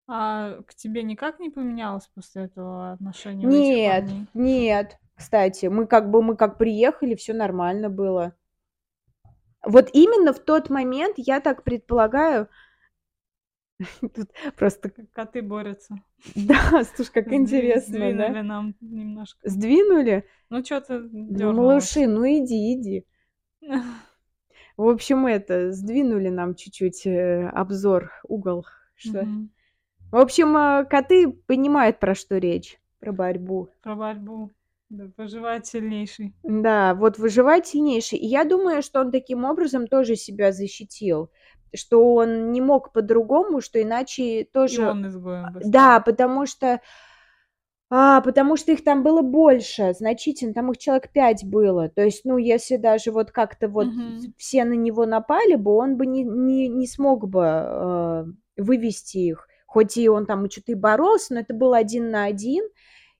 А 0.06 0.62
к 0.62 0.74
тебе 0.74 1.02
никак 1.02 1.38
не 1.38 1.50
поменялось 1.50 2.06
после 2.14 2.44
этого 2.44 2.92
отношение 2.92 3.48
этих 3.48 3.60
Нет, 3.60 4.28
нет, 4.34 4.98
кстати, 5.14 5.66
мы 5.66 5.86
как 5.86 6.10
бы 6.10 6.22
мы 6.22 6.36
как 6.36 6.58
приехали, 6.58 7.14
всё 7.14 7.34
нормально 7.34 7.90
было. 7.90 8.34
Вот 9.64 9.90
именно 9.92 10.32
в 10.32 10.38
тот 10.38 10.70
момент, 10.70 11.14
я 11.18 11.40
так 11.40 11.62
предполагаю 11.62 12.48
Тут 14.00 14.30
просто 14.56 14.90
коты 15.12 15.42
борются. 15.42 16.02
Да, 16.34 16.84
слушай, 16.94 17.12
как 17.12 17.32
интересно, 17.32 18.12
да? 18.12 18.28
сдвинули 18.28 18.40
нам 18.40 18.74
немножко. 18.80 19.48
Сдвинули? 19.48 20.24
Ну, 20.50 20.58
Ну, 20.58 20.62
дёрнулось. 21.36 21.94
малыши, 21.94 22.06
ну 22.06 22.24
иди, 22.26 22.74
иди. 22.74 23.06
В 24.78 24.88
общем, 24.88 25.26
это, 25.26 25.72
сдвинули 25.72 26.28
нам 26.28 26.54
чуть-чуть, 26.54 27.04
э, 27.04 27.48
обзор, 27.48 28.12
угол, 28.28 28.64
что. 28.94 29.24
Мгм. 29.24 29.50
В 30.12 30.16
общем, 30.16 30.56
э, 30.56 30.84
коты 30.84 31.28
понимают, 31.28 31.98
про 31.98 32.14
что 32.14 32.38
речь, 32.38 32.78
про 33.00 33.10
борьбу. 33.10 33.70
Про 33.82 33.96
борьбу. 33.96 34.50
Да, 34.88 35.10
выживает 35.16 35.66
сильнейший. 35.66 36.32
Да, 36.44 36.94
вот 36.94 37.18
выживает 37.18 37.66
сильнейший. 37.66 38.18
И 38.20 38.26
я 38.26 38.44
думаю, 38.44 38.82
что 38.82 39.00
он 39.00 39.10
таким 39.10 39.44
образом 39.44 39.88
тоже 39.88 40.14
себя 40.14 40.52
защитил, 40.52 41.30
что 41.74 42.14
он 42.14 42.52
не 42.52 42.60
мог 42.60 42.92
по-другому, 42.92 43.60
что 43.60 43.82
иначе 43.82 44.40
И 44.42 44.44
тоже 44.44 44.88
он 44.88 45.08
изгоем 45.08 45.52
бы 45.52 45.60
Да, 45.64 45.98
потому 46.00 46.46
что 46.46 46.80
а, 47.90 48.20
потому 48.20 48.56
что 48.56 48.72
их 48.72 48.84
там 48.84 49.02
было 49.02 49.22
больше, 49.22 49.94
значительно, 49.98 50.54
там 50.54 50.70
их 50.72 50.78
человек 50.78 51.10
5 51.12 51.44
было. 51.44 51.88
То 51.88 52.02
есть, 52.04 52.24
ну, 52.24 52.36
если 52.38 52.76
даже 52.76 53.12
вот 53.12 53.30
как-то 53.32 53.68
вот 53.68 53.88
Мгм. 53.88 54.32
все 54.36 54.64
на 54.64 54.74
него 54.74 55.06
напали 55.06 55.54
бы, 55.56 55.72
он 55.72 55.96
бы 55.96 56.06
не 56.06 56.22
не 56.24 56.68
не 56.68 56.86
смог 56.86 57.28
бы, 57.28 57.42
э, 57.44 58.24
вывести 58.58 59.18
их. 59.18 59.48
Хоть 59.66 59.96
и 59.96 60.08
он 60.08 60.26
там 60.26 60.48
чё-то 60.48 60.72
и 60.72 60.74
боролся, 60.74 61.34
но 61.34 61.40
это 61.40 61.54
был 61.54 61.74
1 61.74 62.10
на 62.10 62.24
1, 62.24 62.64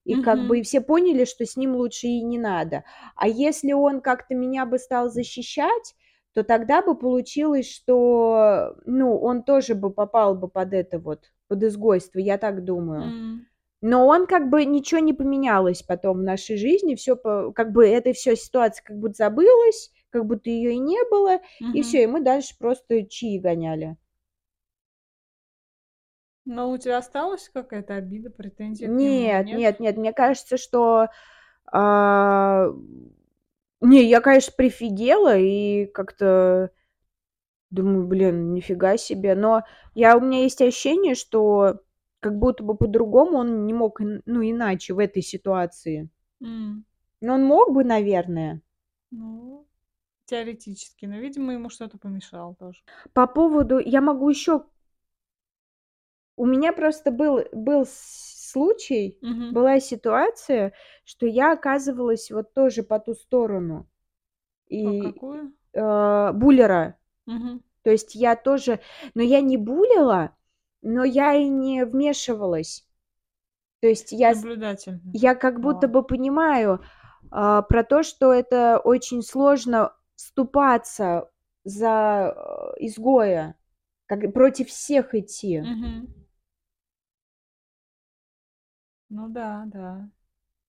и 0.05 0.17
как 0.17 0.47
бы 0.47 0.61
и 0.61 0.63
все 0.63 0.81
поняли, 0.83 1.25
что 1.27 1.45
с 1.47 1.57
ним 1.57 1.77
лучше 1.77 2.07
и 2.09 2.23
не 2.23 2.39
надо. 2.39 2.85
А 3.17 3.29
если 3.29 3.73
он 3.73 4.01
как-то 4.03 4.35
меня 4.35 4.67
бы 4.67 4.79
стал 4.79 5.11
защищать, 5.11 5.95
то 6.35 6.43
тогда 6.45 6.83
бы 6.83 6.97
получилось, 6.99 7.71
что, 7.71 8.77
ну, 8.87 9.19
он 9.19 9.43
тоже 9.45 9.75
бы 9.75 9.91
попал 9.93 10.35
бы 10.37 10.49
под 10.49 10.73
это 10.75 10.99
вот, 11.01 11.33
под 11.49 11.63
изгойство, 11.65 12.19
я 12.21 12.39
так 12.39 12.65
думаю. 12.65 13.15
М. 13.21 13.49
Но 13.83 14.07
он 14.09 14.27
как 14.27 14.51
бы 14.51 14.65
ничего 14.65 15.01
не 15.01 15.13
поменялось 15.13 15.83
потом 15.83 16.19
в 16.19 16.23
нашей 16.23 16.57
жизни, 16.57 16.97
по 17.17 17.53
как 17.53 17.73
бы 17.73 17.87
эта 17.87 18.13
вся 18.13 18.35
ситуация 18.35 18.83
как 18.85 18.99
будто 18.99 19.15
забылась, 19.15 19.93
как 20.11 20.27
будто 20.27 20.51
её 20.51 20.71
и 20.71 20.79
не 20.79 20.99
было, 21.11 21.39
и 21.71 21.83
всё, 21.83 21.99
Мгм. 21.99 22.03
и 22.03 22.07
мы 22.07 22.21
дальше 22.21 22.57
просто 22.59 23.05
чаи 23.07 23.39
гоняли. 23.39 23.99
Но 26.47 26.71
у 26.71 26.79
тебя 26.79 26.99
осталась 26.99 27.49
какая-то 27.49 27.95
обида, 27.95 28.31
претензия 28.31 28.91
Нет, 28.91 29.51
нет? 29.51 29.65
нет, 29.65 29.81
нет, 29.81 29.97
мне 29.97 30.13
кажется, 30.13 30.57
что, 30.57 31.09
а, 31.73 32.69
не, 33.81 34.05
я, 34.05 34.21
конечно, 34.21 34.53
прифигела 34.57 35.37
и 35.39 35.87
как-то 35.87 36.71
думаю: 37.71 38.07
"Блин, 38.07 38.55
нифига 38.55 38.97
себе". 38.97 39.35
Но 39.35 39.65
я 39.95 40.17
у 40.17 40.21
меня 40.21 40.41
есть 40.43 40.63
ощущение, 40.63 41.15
что 41.15 41.81
как 42.21 42.39
будто 42.39 42.63
бы 42.65 42.77
по-другому 42.77 43.39
он 43.39 43.67
не 43.67 43.73
мог, 43.75 44.01
ну, 44.01 44.43
иначе 44.43 44.95
в 44.95 44.99
этой 44.99 45.23
ситуации. 45.23 46.09
М. 46.43 46.85
Но 47.23 47.35
он 47.35 47.45
мог 47.45 47.73
бы, 47.73 47.85
наверное. 47.85 48.61
Ну, 49.13 49.67
теоретически, 50.27 51.07
но, 51.07 51.19
видимо, 51.19 51.53
ему 51.55 51.71
что-то 51.71 51.99
помешало 51.99 52.55
тоже. 52.57 52.83
По 53.15 53.27
поводу 53.27 53.79
я 53.79 54.01
могу 54.01 54.29
ещё 54.31 54.69
У 56.39 56.47
меня 56.47 56.73
просто 56.73 57.11
был 57.11 57.41
был 57.53 57.85
случай, 57.89 59.19
Мгм. 59.23 59.59
была 59.59 59.81
ситуация, 59.81 60.73
что 61.05 61.27
я 61.27 61.53
оказывалась 61.53 62.31
вот 62.31 62.55
тоже 62.55 62.85
по 62.85 63.01
ту 63.01 63.15
сторону. 63.15 63.89
По 64.85 64.95
И, 64.95 64.95
какую? 64.95 65.53
э, 65.75 66.33
буллера. 66.35 66.99
Мгм. 67.27 67.61
То 67.83 67.91
есть 67.91 68.15
я 68.17 68.37
тоже 68.37 68.81
но 69.15 69.23
я 69.23 69.41
не 69.43 69.57
буллила, 69.59 70.37
но 70.83 71.05
я 71.05 71.35
и 71.35 71.49
не 71.49 71.85
вмешивалась. 71.85 72.87
То 73.81 73.89
есть 73.89 74.13
я 74.13 74.35
я 75.13 75.35
как 75.35 75.61
будто 75.61 75.89
бы 75.89 76.03
понимаю, 76.03 76.83
а, 77.31 77.63
про 77.63 77.85
то, 77.85 78.03
что 78.03 78.33
это 78.33 78.79
очень 78.79 79.23
сложно 79.23 79.93
вступаться 80.17 81.31
за, 81.65 82.35
э, 82.79 82.85
изгоя, 82.87 83.57
как 84.07 84.33
против 84.33 84.69
всех 84.69 85.15
идти. 85.15 85.61
Мгм. 85.61 86.09
Ну 89.11 89.29
да, 89.29 89.65
да. 89.67 90.09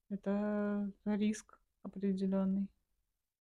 Это 0.10 0.92
риск 1.06 1.60
определённый. 1.84 2.68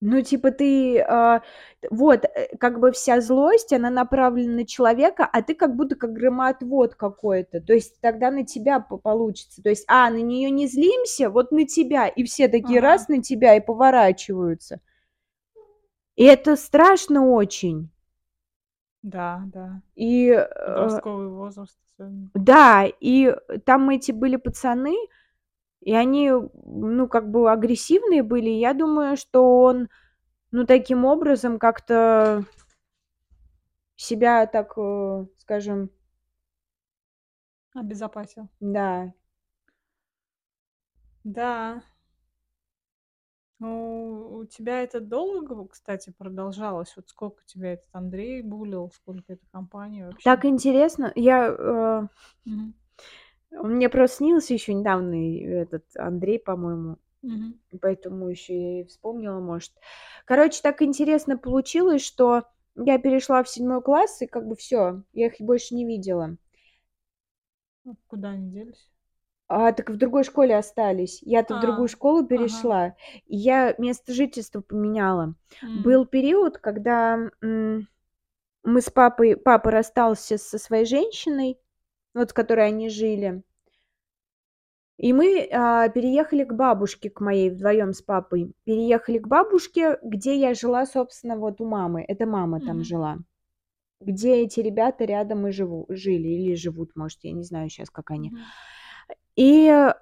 Ну, 0.02 0.22
типа 0.22 0.52
ты, 0.52 1.00
а, 1.00 1.42
вот, 1.90 2.24
э, 2.24 2.56
как 2.58 2.78
бы 2.78 2.92
вся 2.92 3.20
злость, 3.20 3.72
она 3.72 3.90
направлена 3.90 4.54
на 4.58 4.64
человека, 4.66 5.28
а 5.30 5.42
ты 5.42 5.54
как 5.54 5.74
будто 5.74 5.96
как 5.96 6.12
громоотвод 6.12 6.94
какой-то. 6.94 7.60
То 7.60 7.72
есть 7.72 8.00
тогда 8.00 8.30
на 8.30 8.44
тебя 8.46 8.78
по 8.78 8.96
получится. 8.96 9.60
То 9.60 9.70
есть, 9.70 9.84
а, 9.88 10.08
на 10.10 10.18
неё 10.22 10.50
не 10.50 10.68
злимся, 10.68 11.30
вот 11.30 11.50
на 11.50 11.66
тебя. 11.66 12.06
И 12.06 12.22
все 12.24 12.46
такие 12.48 12.78
раз 12.80 13.04
Ага. 13.08 13.16
на 13.16 13.22
тебя 13.22 13.56
и 13.56 13.60
поворачиваются. 13.60 14.80
И 16.16 16.24
это 16.24 16.56
страшно 16.56 17.28
очень. 17.30 17.90
Да, 19.02 19.42
да. 19.46 19.80
И, 19.94 20.28
э 20.30 20.46
Подростковый 20.66 21.28
возраст. 21.28 21.78
Да, 22.34 22.86
и 23.00 23.34
там 23.64 23.90
эти 23.90 24.12
были 24.12 24.36
пацаны, 24.36 24.96
и 25.82 25.94
они, 25.94 26.30
ну, 26.64 27.08
как 27.08 27.30
бы 27.30 27.50
агрессивные 27.50 28.22
были. 28.22 28.50
Я 28.50 28.74
думаю, 28.74 29.16
что 29.16 29.60
он, 29.62 29.88
ну, 30.52 30.66
таким 30.66 31.04
образом 31.06 31.58
как-то 31.58 32.44
себя 33.98 34.46
так, 34.46 34.74
э, 34.78 35.26
скажем 35.36 35.90
Обезопасил. 37.74 38.48
Да. 38.60 39.12
Да. 41.24 41.82
Ну, 43.60 44.36
у 44.38 44.44
тебя 44.44 44.82
это 44.84 45.00
долго, 45.00 45.66
кстати, 45.66 46.10
продолжалось? 46.16 46.94
Вот 46.96 47.08
сколько 47.08 47.42
тебя 47.44 47.72
этот 47.72 47.88
Андрей 47.92 48.40
буллил, 48.42 48.92
сколько 48.94 49.32
эта 49.32 49.44
компания 49.50 50.06
вообще? 50.06 50.24
Так 50.24 50.44
интересно. 50.44 51.12
Я, 51.14 51.48
э 51.48 52.06
Мгм. 52.44 52.74
Мне 53.52 53.88
просто 53.88 54.18
снился 54.18 54.52
ещё 54.54 54.72
недавно 54.74 55.14
этот 55.62 55.84
Андрей, 55.96 56.38
по-моему, 56.38 56.98
Мгм. 57.22 57.58
поэтому 57.82 58.28
ещё 58.28 58.54
и 58.54 58.84
вспомнила, 58.84 59.40
может. 59.40 59.72
Короче, 60.26 60.60
так 60.62 60.82
интересно 60.82 61.38
получилось, 61.38 62.02
что 62.04 62.44
я 62.76 62.98
перешла 62.98 63.42
в 63.44 63.48
7 63.50 63.82
класс, 63.82 64.22
и 64.22 64.26
как 64.28 64.46
бы 64.48 64.56
всё, 64.56 65.04
я 65.12 65.26
их 65.28 65.34
больше 65.40 65.74
не 65.74 65.86
видела. 65.86 66.36
А 67.86 67.94
куда 68.08 68.30
они 68.30 68.50
делись? 68.50 68.88
А, 69.50 69.72
так 69.72 69.88
в 69.90 69.96
другой 69.96 70.24
школе 70.24 70.56
остались. 70.56 71.20
Я-то 71.22 71.54
в 71.54 71.58
другую 71.58 71.88
А, 71.88 71.88
школу 71.88 72.26
ага. 72.34 72.68
перешла, 72.68 72.94
и 73.26 73.36
я 73.36 73.74
место 73.78 74.12
жительства 74.12 74.60
поменяла. 74.60 75.34
М. 75.62 75.70
Был 75.74 76.04
период, 76.06 76.58
когда, 76.58 77.18
мы 77.40 78.80
с 78.82 78.90
папой 78.90 79.36
папа 79.36 79.70
расстался 79.70 80.38
со 80.38 80.58
своей 80.58 80.84
женщиной, 80.86 81.58
вот 82.14 82.30
с 82.30 82.32
которой 82.32 82.66
они 82.66 82.88
жили. 82.88 83.42
И 84.98 85.12
мы, 85.12 85.48
а, 85.52 85.88
переехали 85.88 86.44
к 86.44 86.52
бабушке 86.52 87.08
к 87.08 87.20
моей 87.20 87.50
вдвоём 87.50 87.92
с 87.92 88.02
папой. 88.02 88.52
Переехали 88.64 89.18
к 89.18 89.28
бабушке, 89.28 89.96
где 90.02 90.34
я 90.36 90.54
жила, 90.54 90.86
собственно, 90.86 91.36
вот 91.36 91.60
у 91.60 91.64
мамы. 91.66 92.04
Это 92.06 92.26
мама 92.26 92.58
там 92.60 92.76
Мгм. 92.76 92.84
жила. 92.84 93.18
Где 94.00 94.36
эти 94.42 94.60
ребята 94.60 95.04
рядом 95.04 95.46
и 95.46 95.52
живу 95.52 95.86
жили 95.88 96.28
или 96.28 96.54
живут, 96.56 96.96
может, 96.96 97.18
я 97.22 97.32
не 97.32 97.42
знаю 97.44 97.68
щас, 97.70 97.90
как 97.90 98.10
они. 98.10 98.30
Мгм. 98.30 98.40
И 99.36 99.92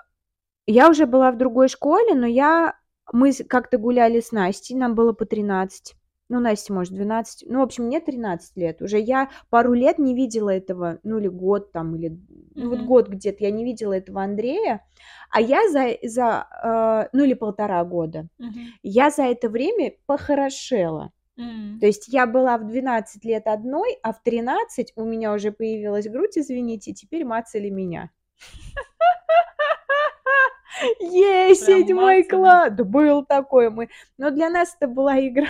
я 0.66 0.90
уже 0.90 1.06
была 1.06 1.30
в 1.32 1.36
другой 1.38 1.68
школе, 1.68 2.14
но 2.14 2.26
я 2.26 2.74
мы 3.12 3.32
как-то 3.32 3.78
гуляли 3.78 4.20
с 4.20 4.32
Настей, 4.32 4.76
нам 4.76 4.94
было 4.94 5.12
по 5.12 5.26
13. 5.26 5.95
Ну, 6.28 6.40
Насте, 6.40 6.72
может, 6.72 6.92
12. 6.92 7.44
Ну, 7.48 7.60
в 7.60 7.62
общем, 7.62 7.84
мне 7.84 8.00
13 8.00 8.56
лет. 8.56 8.82
Уже 8.82 8.98
я 8.98 9.30
пару 9.48 9.74
лет 9.74 9.98
не 9.98 10.14
видела 10.14 10.50
этого, 10.50 10.98
ну, 11.04 11.18
или 11.18 11.28
год 11.28 11.70
там, 11.70 11.94
или 11.94 12.18
ну, 12.54 12.70
вот 12.70 12.80
год 12.80 13.08
где-то 13.08 13.44
я 13.44 13.50
не 13.52 13.64
видела 13.64 13.92
этого 13.92 14.22
Андрея, 14.22 14.84
а 15.30 15.40
я 15.40 15.68
за, 15.70 15.96
за 16.02 16.48
э, 16.64 17.08
ну, 17.16 17.24
или 17.24 17.34
полтора 17.34 17.84
года, 17.84 18.26
Мгм. 18.38 18.72
я 18.82 19.10
за 19.10 19.24
это 19.24 19.48
время 19.48 19.92
похорошела. 20.06 21.12
М. 21.38 21.78
То 21.80 21.86
есть 21.86 22.08
я 22.08 22.26
была 22.26 22.58
в 22.58 22.66
12 22.66 23.24
лет 23.24 23.46
одной, 23.46 23.98
а 24.02 24.12
в 24.12 24.22
13 24.22 24.92
у 24.96 25.04
меня 25.04 25.32
уже 25.32 25.52
появилась 25.52 26.08
грудь, 26.08 26.38
извините, 26.38 26.92
теперь 26.92 27.24
мацали 27.24 27.68
меня. 27.68 28.10
Ей, 31.00 31.54
седьмой 31.54 32.24
класс! 32.24 32.72
Был 32.72 33.24
такой 33.24 33.70
мы. 33.70 33.88
Но 34.18 34.30
для 34.30 34.50
нас 34.50 34.76
это 34.78 34.88
была 34.88 35.18
игра, 35.20 35.46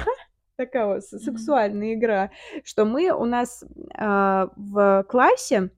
такая 0.57 0.87
вот 0.87 1.03
Мгм. 1.13 1.21
сексуальная 1.21 1.95
игра, 1.95 2.31
что 2.65 2.85
мы 2.85 3.11
у 3.11 3.25
нас 3.25 3.65
а, 3.95 4.51
в 4.57 5.05
классе 5.09 5.71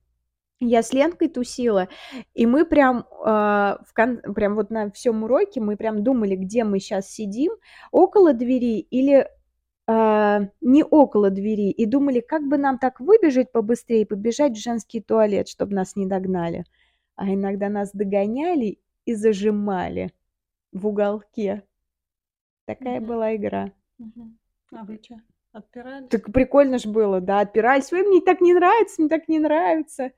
я 0.60 0.82
с 0.82 0.92
Ленкой 0.92 1.28
тусила, 1.28 1.88
и 2.34 2.46
мы 2.46 2.64
прям, 2.64 3.06
а, 3.24 3.80
в 3.86 3.94
кон- 3.94 4.22
прям 4.34 4.56
вот 4.56 4.70
на 4.70 4.90
всем 4.90 5.22
уроке 5.24 5.60
мы 5.60 5.76
прям 5.76 6.02
думали, 6.02 6.36
где 6.36 6.64
мы 6.64 6.80
сейчас 6.80 7.10
сидим, 7.10 7.52
около 7.92 8.34
двери 8.34 8.78
или 8.80 9.28
а, 9.86 10.48
не 10.60 10.84
около 10.84 11.30
двери, 11.30 11.70
и 11.70 11.86
думали, 11.86 12.20
как 12.20 12.46
бы 12.48 12.58
нам 12.58 12.78
так 12.78 13.00
выбежать 13.00 13.52
побыстрее, 13.52 14.06
побежать 14.06 14.52
в 14.54 14.62
женский 14.62 15.00
туалет, 15.00 15.48
чтобы 15.48 15.74
нас 15.74 15.96
не 15.96 16.06
догнали. 16.06 16.64
А 17.16 17.32
иногда 17.32 17.68
нас 17.68 17.90
догоняли 17.92 18.78
и 19.06 19.14
зажимали 19.14 20.12
в 20.72 20.86
уголке. 20.86 21.64
Такая 22.66 23.00
Мгм. 23.00 23.08
была 23.08 23.34
игра. 23.36 23.72
Мгм. 23.98 24.38
А 24.72 24.84
вы 24.84 24.98
чё, 24.98 25.16
отпирались? 25.52 26.08
Так 26.10 26.30
прикольно 26.32 26.78
ж 26.78 26.86
было, 26.86 27.20
да, 27.20 27.40
отпирались. 27.40 27.92
Ой, 27.92 28.02
мне 28.06 28.20
так 28.20 28.40
не 28.40 28.52
нравится, 28.54 29.00
мне 29.00 29.08
так 29.08 29.28
не 29.28 29.38
нравится. 29.38 30.12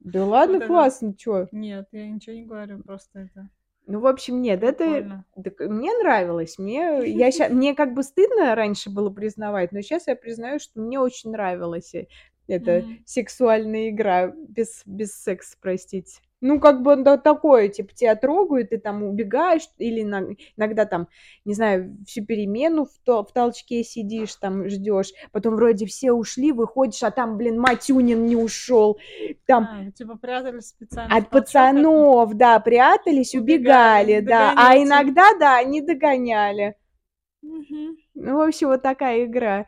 Да 0.00 0.24
ладно, 0.26 0.54
Вот 0.54 0.62
это- 0.62 0.66
классно, 0.66 1.14
чё. 1.16 1.48
Нет, 1.52 1.88
я 1.92 2.06
ничего 2.08 2.36
не 2.36 2.44
говорю, 2.44 2.82
просто 2.82 3.20
это 3.20 3.48
Ну, 3.86 4.00
в 4.00 4.06
общем, 4.06 4.42
нет, 4.42 4.62
это... 4.62 5.24
так 5.42 5.60
мне 5.60 5.90
нравилось. 5.98 6.58
Мне, 6.58 7.00
я 7.06 7.30
ща- 7.32 7.48
мне 7.48 7.74
как 7.74 7.94
бы 7.94 8.02
стыдно 8.02 8.54
раньше 8.54 8.90
было 8.90 9.10
признавать, 9.10 9.72
но 9.72 9.80
сейчас 9.80 10.06
я 10.06 10.14
признаю, 10.16 10.58
что 10.60 10.80
мне 10.80 11.00
очень 11.00 11.30
нравилась 11.30 11.94
э, 11.94 12.06
эта 12.46 12.80
Мгм. 12.80 13.02
сексуальная 13.06 13.88
игра 13.90 14.28
без, 14.28 14.82
без 14.86 15.14
секса, 15.16 15.56
простите. 15.60 16.20
Ну, 16.42 16.58
как 16.60 16.82
бы 16.82 16.96
да, 16.96 17.16
такое, 17.18 17.68
типа, 17.68 17.94
тебя 17.94 18.16
трогают, 18.16 18.70
ты 18.70 18.78
там 18.78 19.04
убегаешь, 19.04 19.62
или 19.78 20.02
иногда 20.02 20.84
там, 20.86 21.06
не 21.44 21.54
знаю, 21.54 21.96
всю 22.06 22.24
перемену 22.26 22.84
в, 22.84 22.90
то- 23.04 23.22
в 23.24 23.32
толчке 23.32 23.84
сидишь, 23.84 24.34
там 24.34 24.68
ждешь, 24.68 25.12
потом 25.30 25.54
вроде 25.54 25.86
все 25.86 26.12
ушли, 26.12 26.50
выходишь, 26.52 27.02
а 27.04 27.12
там, 27.12 27.36
блин, 27.38 27.60
Матюнин 27.60 28.26
не 28.26 28.34
ушел, 28.36 28.98
там 29.46 29.68
А, 29.70 29.90
типа 29.92 30.16
прятались 30.18 30.68
специально 30.68 31.16
от 31.16 31.30
толчок 31.30 31.44
пацанов, 31.44 32.34
да, 32.34 32.58
прятались, 32.60 33.34
Убегали, 33.36 34.16
убегали, 34.16 34.20
да, 34.20 34.52
а 34.56 34.76
иногда, 34.76 35.32
да, 35.38 35.58
они 35.58 35.80
догоняли. 35.80 36.74
Мгм. 37.42 37.96
Ну, 38.14 38.36
в 38.38 38.40
общем, 38.42 38.68
вот 38.68 38.82
такая 38.82 39.24
игра. 39.24 39.66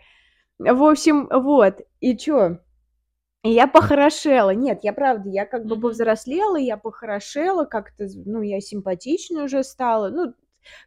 В 0.59 0.83
общем, 0.85 1.29
вот, 1.31 1.81
и 2.01 2.17
чё? 2.17 2.59
Я 3.47 3.67
похорошела. 3.67 4.51
Нет, 4.55 4.81
я 4.83 4.95
правда, 4.95 5.29
я 5.29 5.45
как 5.45 5.67
бы 5.67 5.79
повзрослела, 5.79 6.57
я 6.57 6.79
похорошела, 6.79 7.67
как-то, 7.67 8.07
ну, 8.25 8.41
я 8.41 8.61
симпатичной 8.61 9.45
уже 9.45 9.63
стала. 9.63 10.09
Ну, 10.09 10.33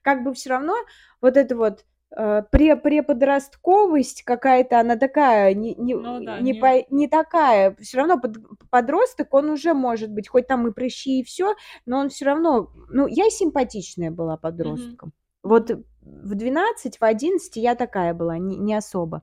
как 0.02 0.24
бы 0.24 0.34
все 0.34 0.50
равно 0.50 0.74
вот 1.22 1.38
это 1.38 1.56
вот 1.56 1.86
э, 2.17 2.41
пре 2.52 2.76
преподростковость 2.76 4.24
какая-то, 4.24 4.80
она 4.80 4.96
такая, 4.96 5.54
не, 5.54 5.76
не, 5.76 5.93
Ну 5.93 6.20
да, 6.24 6.39
не, 6.39 6.54
не- 6.54 6.60
по- 6.60 6.86
не 6.89 7.08
такая. 7.08 7.76
Все 7.80 7.98
равно 7.98 8.20
под- 8.20 8.39
подросток, 8.72 9.36
он 9.36 9.52
уже 9.52 9.76
может 9.76 10.12
быть, 10.12 10.28
хоть 10.28 10.48
там 10.48 10.67
и 10.67 10.72
прыщи 10.72 11.20
и 11.20 11.24
все, 11.24 11.54
но 11.86 12.00
он 12.00 12.10
все 12.10 12.26
равно, 12.26 12.72
ну, 12.89 13.06
я 13.06 13.30
симпатичная 13.30 14.10
была 14.10 14.36
подростком. 14.36 15.13
Вот 15.43 15.70
в 16.02 16.34
12, 16.34 16.98
в 17.00 17.04
11 17.04 17.56
я 17.58 17.76
такая 17.76 18.15
была, 18.15 18.39
не, 18.39 18.58
не 18.58 18.74
особо. 18.74 19.22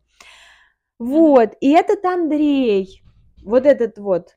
Вот, 1.01 1.55
и 1.61 1.71
этот 1.73 2.05
Андрей, 2.05 3.04
вот 3.45 3.67
этот 3.67 3.99
вот, 3.99 4.37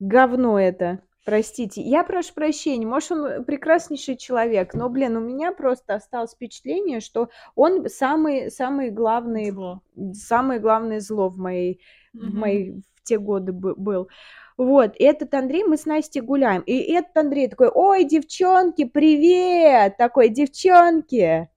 говно 0.00 0.60
это, 0.60 1.00
простите, 1.26 1.82
я 1.82 2.04
прошу 2.04 2.34
прощения, 2.34 2.86
может, 2.86 3.12
он 3.12 3.44
прекраснейший 3.44 4.16
человек, 4.16 4.74
но, 4.74 4.88
блин, 4.90 5.16
у 5.16 5.20
меня 5.20 5.52
просто 5.52 5.94
осталось 5.96 6.32
впечатление, 6.34 7.00
что 7.00 7.30
он 7.56 7.88
самый, 7.88 8.50
самый 8.50 8.90
главный, 8.90 9.50
Зло. 9.52 9.80
самое 10.14 10.60
главное 10.60 11.00
зло 11.00 11.28
в 11.30 11.38
моей, 11.38 11.80
в 12.18 12.24
Мгм. 12.26 12.38
мои 12.38 12.72
в 12.72 13.02
те 13.04 13.18
годы 13.18 13.52
бы- 13.52 13.74
был. 13.76 14.08
Вот, 14.58 14.96
и 14.96 15.04
этот 15.04 15.34
Андрей, 15.34 15.64
мы 15.64 15.76
с 15.78 15.86
Настей 15.86 16.22
гуляем, 16.22 16.62
и 16.62 16.74
этот 16.92 17.16
Андрей 17.18 17.48
такой, 17.48 17.68
ой, 17.70 18.04
девчонки, 18.04 18.84
привет, 18.84 19.96
такой, 19.98 20.28
девчонки, 20.30 21.50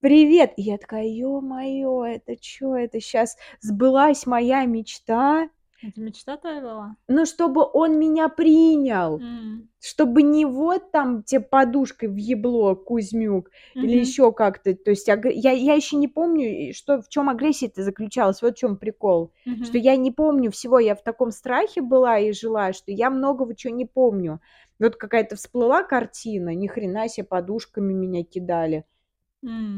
привет. 0.00 0.52
И 0.58 0.62
я 0.62 0.78
такая, 0.78 1.04
ё-моё, 1.06 2.04
это 2.04 2.36
чё, 2.36 2.76
это 2.76 3.00
сейчас 3.00 3.36
сбылась 3.62 4.26
моя 4.26 4.64
мечта? 4.66 5.48
Это 5.82 6.00
мечта 6.00 6.36
твоя 6.36 6.60
была? 6.60 6.96
Ну, 7.08 7.24
чтобы 7.26 7.64
он 7.72 7.98
меня 7.98 8.28
принял, 8.28 9.18
М. 9.20 9.68
чтобы 9.80 10.22
не 10.22 10.44
вот 10.44 10.90
там 10.90 11.22
тебе 11.22 11.40
подушкой 11.40 12.08
в 12.08 12.16
ебло, 12.16 12.74
Кузьмюк, 12.74 13.50
или 13.80 13.96
Мгм. 13.96 14.00
еще 14.00 14.32
как-то. 14.32 14.74
То 14.74 14.90
есть 14.90 15.08
аг- 15.08 15.26
я, 15.26 15.52
я 15.52 15.74
еще 15.74 15.96
не 15.96 16.08
помню, 16.08 16.74
что, 16.74 17.00
в 17.02 17.08
чем 17.08 17.28
агрессия-то 17.28 17.82
заключалась, 17.82 18.42
вот 18.42 18.56
в 18.56 18.58
чем 18.58 18.76
прикол. 18.76 19.32
Что 19.62 19.78
Мгм. 19.78 19.78
я 19.78 19.96
не 19.96 20.10
помню 20.12 20.50
всего, 20.50 20.78
я 20.80 20.94
в 20.96 21.02
таком 21.02 21.30
страхе 21.30 21.80
была 21.82 22.18
и 22.18 22.32
жила, 22.32 22.72
что 22.72 22.90
я 22.90 23.10
многого 23.10 23.54
чего 23.54 23.74
не 23.74 23.84
помню. 23.86 24.40
Вот 24.80 24.96
какая-то 24.96 25.36
всплыла 25.36 25.82
картина, 25.84 26.54
ни 26.54 26.66
хрена 26.66 27.08
себе 27.08 27.24
подушками 27.26 27.92
меня 27.92 28.24
кидали. 28.24 28.84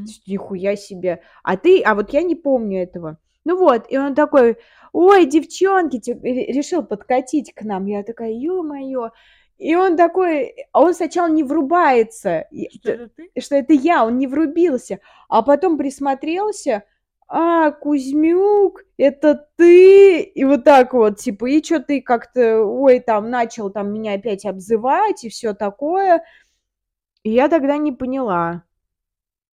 Есть 0.00 0.26
Нихуя 0.26 0.76
себе. 0.76 1.22
А 1.42 1.56
ты, 1.56 1.82
а 1.82 1.94
вот 1.94 2.12
я 2.12 2.22
не 2.22 2.34
помню 2.34 2.82
этого. 2.82 3.18
Ну 3.48 3.56
вот, 3.56 3.86
и 3.88 3.96
он 3.96 4.14
такой, 4.14 4.58
ой, 4.92 5.24
девчонки, 5.24 6.02
ре- 6.12 6.52
решил 6.52 6.82
подкатить 6.82 7.54
к 7.54 7.62
нам. 7.62 7.86
Я 7.86 8.02
такая, 8.02 8.30
ё-моё. 8.30 9.10
И 9.56 9.74
он 9.74 9.96
такой, 9.96 10.54
а 10.72 10.82
он 10.82 10.92
сначала 10.94 11.28
не 11.28 11.42
врубается, 11.42 12.44
Что 12.80 12.90
это 12.92 13.08
ты? 13.16 13.40
что 13.40 13.56
это 13.56 13.72
я, 13.72 14.04
он 14.04 14.18
не 14.18 14.26
врубился, 14.26 15.00
а 15.30 15.40
потом 15.42 15.78
присмотрелся, 15.78 16.84
а, 17.26 17.70
Кузьмюк, 17.72 18.82
это 18.98 19.48
ты, 19.56 20.20
и 20.20 20.44
вот 20.44 20.64
так 20.64 20.92
вот, 20.92 21.18
типа, 21.18 21.46
и 21.46 21.62
что 21.64 21.80
ты 21.80 22.02
как-то, 22.02 22.60
ой, 22.64 23.00
там, 23.00 23.30
начал 23.30 23.70
там 23.70 23.92
меня 23.94 24.12
опять 24.14 24.44
обзывать 24.44 25.24
и 25.24 25.30
все 25.30 25.54
такое. 25.54 26.22
И 27.22 27.30
я 27.30 27.48
тогда 27.48 27.76
не 27.78 27.92
поняла, 27.92 28.64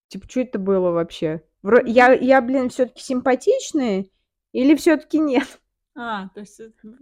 типа, 0.09 0.27
что 0.29 0.41
это 0.41 0.59
было 0.59 0.91
вообще? 0.91 1.43
Я, 1.63 2.13
я, 2.13 2.41
блин, 2.41 2.69
все-таки 2.69 3.01
симпатичная 3.01 4.05
или 4.51 4.75
все-таки 4.75 5.19
нет? 5.19 5.61
А, 5.95 6.29
то 6.29 6.39
есть 6.39 6.59
это 6.59 6.97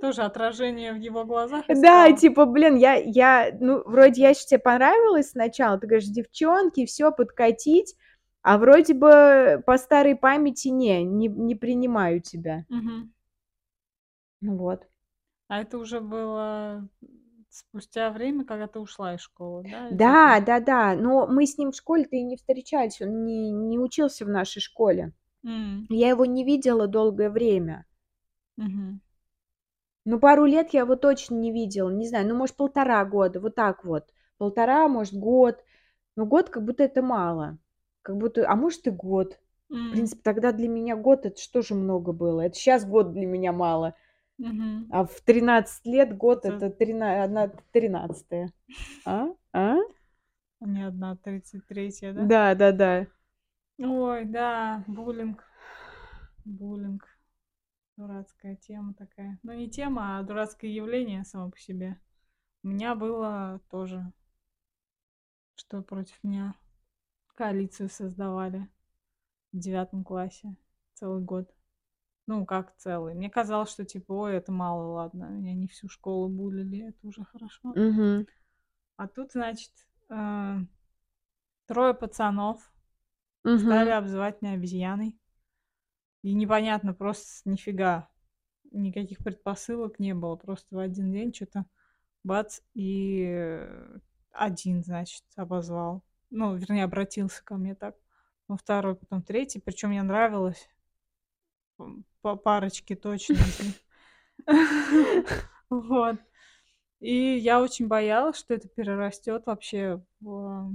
тоже 0.00 0.22
отражение 0.22 0.92
в 0.92 0.98
его 0.98 1.24
глазах 1.24 1.64
Да, 1.68 2.12
типа, 2.12 2.46
блин, 2.46 2.76
я, 2.76 2.94
я, 2.94 3.50
ну, 3.58 3.82
вроде 3.84 4.22
я 4.22 4.30
еще 4.30 4.44
тебе 4.44 4.60
понравилась 4.60 5.30
сначала, 5.30 5.78
ты 5.78 5.86
говоришь, 5.86 6.08
девчонки, 6.08 6.86
все, 6.86 7.10
подкатить, 7.10 7.96
а 8.42 8.58
вроде 8.58 8.94
бы 8.94 9.62
по 9.66 9.76
старой 9.78 10.14
памяти 10.14 10.68
не, 10.68 11.02
не, 11.02 11.28
не 11.28 11.54
принимаю 11.54 12.20
тебя. 12.20 12.64
Ну 14.40 14.56
вот. 14.56 14.86
А 15.48 15.62
это 15.62 15.78
уже 15.78 16.00
было 16.00 16.88
спустя 17.58 18.10
время, 18.10 18.44
когда 18.44 18.66
ты 18.68 18.78
ушла 18.80 19.14
из 19.14 19.20
школы, 19.20 19.64
да? 19.64 19.96
Да, 20.02 20.40
Типа? 20.40 20.40
да, 20.40 20.60
да, 20.60 20.94
но 20.94 21.26
мы 21.26 21.46
с 21.46 21.58
ним 21.58 21.72
в 21.72 21.76
школе-то 21.76 22.16
и 22.16 22.22
не 22.22 22.36
встречались, 22.36 23.00
он 23.02 23.24
не, 23.26 23.50
не 23.50 23.78
учился 23.78 24.24
в 24.24 24.28
нашей 24.28 24.60
школе. 24.60 25.12
М. 25.44 25.88
Я 25.88 26.10
его 26.10 26.26
не 26.26 26.44
видела 26.44 26.88
долгое 26.88 27.30
время. 27.30 27.86
Мгм. 28.56 29.00
Ну, 30.04 30.18
пару 30.18 30.44
лет 30.44 30.70
я 30.72 30.80
его 30.80 30.96
точно 30.96 31.34
не 31.36 31.52
видела, 31.52 31.90
не 31.90 32.06
знаю, 32.08 32.26
ну, 32.28 32.34
может, 32.34 32.56
полтора 32.56 33.04
года, 33.04 33.40
вот 33.40 33.54
так 33.54 33.84
вот. 33.84 34.04
Полтора, 34.38 34.88
может, 34.88 35.14
год. 35.14 35.62
Но 36.16 36.26
год 36.26 36.50
как 36.50 36.64
будто 36.64 36.82
это 36.84 37.02
мало. 37.02 37.58
Как 38.02 38.16
будто, 38.16 38.48
а 38.48 38.56
может 38.56 38.86
и 38.86 38.90
год. 38.90 39.34
В 39.34 39.38
М. 39.72 39.84
принципе, 39.90 40.22
тогда 40.22 40.52
для 40.52 40.68
меня 40.68 40.96
год 40.96 41.26
это 41.26 41.40
что 41.40 41.62
же 41.62 41.74
много 41.74 42.12
было. 42.12 42.42
Это 42.42 42.56
сейчас 42.56 42.84
год 42.86 43.12
для 43.12 43.26
меня 43.26 43.52
мало. 43.52 43.94
Мгм. 44.38 44.88
А 44.92 45.04
в 45.04 45.20
13 45.20 45.84
лет 45.86 46.16
год 46.16 46.44
Это- 46.44 46.66
это 46.66 46.70
трина- 46.70 47.24
одна 47.24 47.48
тринадцатая. 47.72 48.52
А? 49.04 49.28
А? 49.52 49.76
Не 50.60 50.86
одна, 50.86 51.16
33 51.16 52.12
да? 52.12 52.24
Да, 52.24 52.54
да, 52.54 52.72
да. 52.72 53.06
Ой, 53.78 54.24
да, 54.24 54.84
буллинг. 54.86 55.44
Буллинг. 56.44 57.06
Дурацкая 57.96 58.54
тема 58.56 58.94
такая. 58.94 59.38
Ну, 59.42 59.52
не 59.52 59.68
тема, 59.68 60.18
а 60.18 60.22
дурацкое 60.22 60.70
явление 60.70 61.24
само 61.24 61.50
по 61.50 61.58
себе. 61.58 62.00
У 62.62 62.68
меня 62.68 62.94
было 62.94 63.60
тоже, 63.70 64.12
что 65.56 65.82
против 65.82 66.22
меня 66.22 66.54
коалицию 67.34 67.88
создавали. 67.88 68.68
в 69.52 69.58
девятом 69.58 70.04
классе 70.04 70.54
целый 70.92 71.22
год. 71.22 71.50
Ну, 72.28 72.44
как 72.44 72.76
целый. 72.76 73.14
Мне 73.14 73.30
казалось, 73.30 73.70
что 73.70 73.86
типа, 73.86 74.12
ой, 74.12 74.36
это 74.36 74.52
мало, 74.52 74.92
ладно. 74.92 75.30
Меня 75.30 75.54
не 75.54 75.66
всю 75.66 75.88
школу 75.88 76.28
булили, 76.28 76.90
это 76.90 77.06
уже 77.06 77.24
хорошо. 77.24 77.72
Мгм. 77.74 78.26
А 78.98 79.08
тут, 79.08 79.32
значит, 79.32 79.72
э, 80.10 80.56
трое 81.66 81.94
пацанов 81.94 82.70
стали 83.40 83.88
Мгм. 83.88 83.96
обзывать 83.96 84.42
меня 84.42 84.52
обезьяной. 84.52 85.18
И 86.20 86.34
непонятно, 86.34 86.92
просто 86.92 87.48
нифига. 87.48 88.10
Никаких 88.72 89.24
предпосылок 89.24 89.98
не 89.98 90.12
было. 90.12 90.36
Просто 90.36 90.76
в 90.76 90.78
один 90.80 91.10
день 91.10 91.32
что-то 91.32 91.64
бац, 92.24 92.60
и 92.74 93.66
один, 94.32 94.84
значит, 94.84 95.24
обозвал. 95.34 96.04
Ну, 96.28 96.54
вернее, 96.56 96.84
обратился 96.84 97.42
ко 97.42 97.56
мне 97.56 97.74
так. 97.74 97.96
Ну, 98.48 98.58
второй, 98.58 98.96
потом 98.96 99.22
третий. 99.22 99.60
Причем 99.60 99.88
мне 99.88 100.02
нравилось 100.02 100.68
по 102.22 102.36
парочке 102.36 102.96
точно. 102.96 103.36
Вот. 105.70 106.16
И 107.00 107.14
я 107.38 107.60
очень 107.62 107.88
боялась, 107.88 108.36
что 108.38 108.54
это 108.54 108.68
перерастет 108.68 109.46
вообще 109.46 110.02
в... 110.20 110.72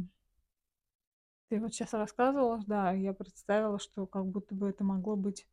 Ты 1.47 1.61
вот 1.61 1.73
сейчас 1.73 1.93
рассказывала, 1.93 2.61
да, 2.67 2.91
я 2.91 3.13
представила, 3.13 3.79
что 3.79 4.05
как 4.05 4.25
будто 4.25 4.55
бы 4.55 4.69
это 4.69 4.83
могло 4.83 5.15
быть 5.15 5.47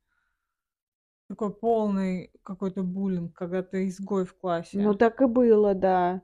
такой 1.28 1.54
полный 1.54 2.30
какой-то 2.42 2.82
буллинг, 2.82 3.34
когда 3.34 3.62
ты 3.62 3.86
изгой 3.88 4.24
в 4.26 4.32
Ну, 4.32 4.38
классе. 4.40 4.98
так 4.98 5.20
и 5.22 5.26
было, 5.26 5.74
да. 5.74 6.22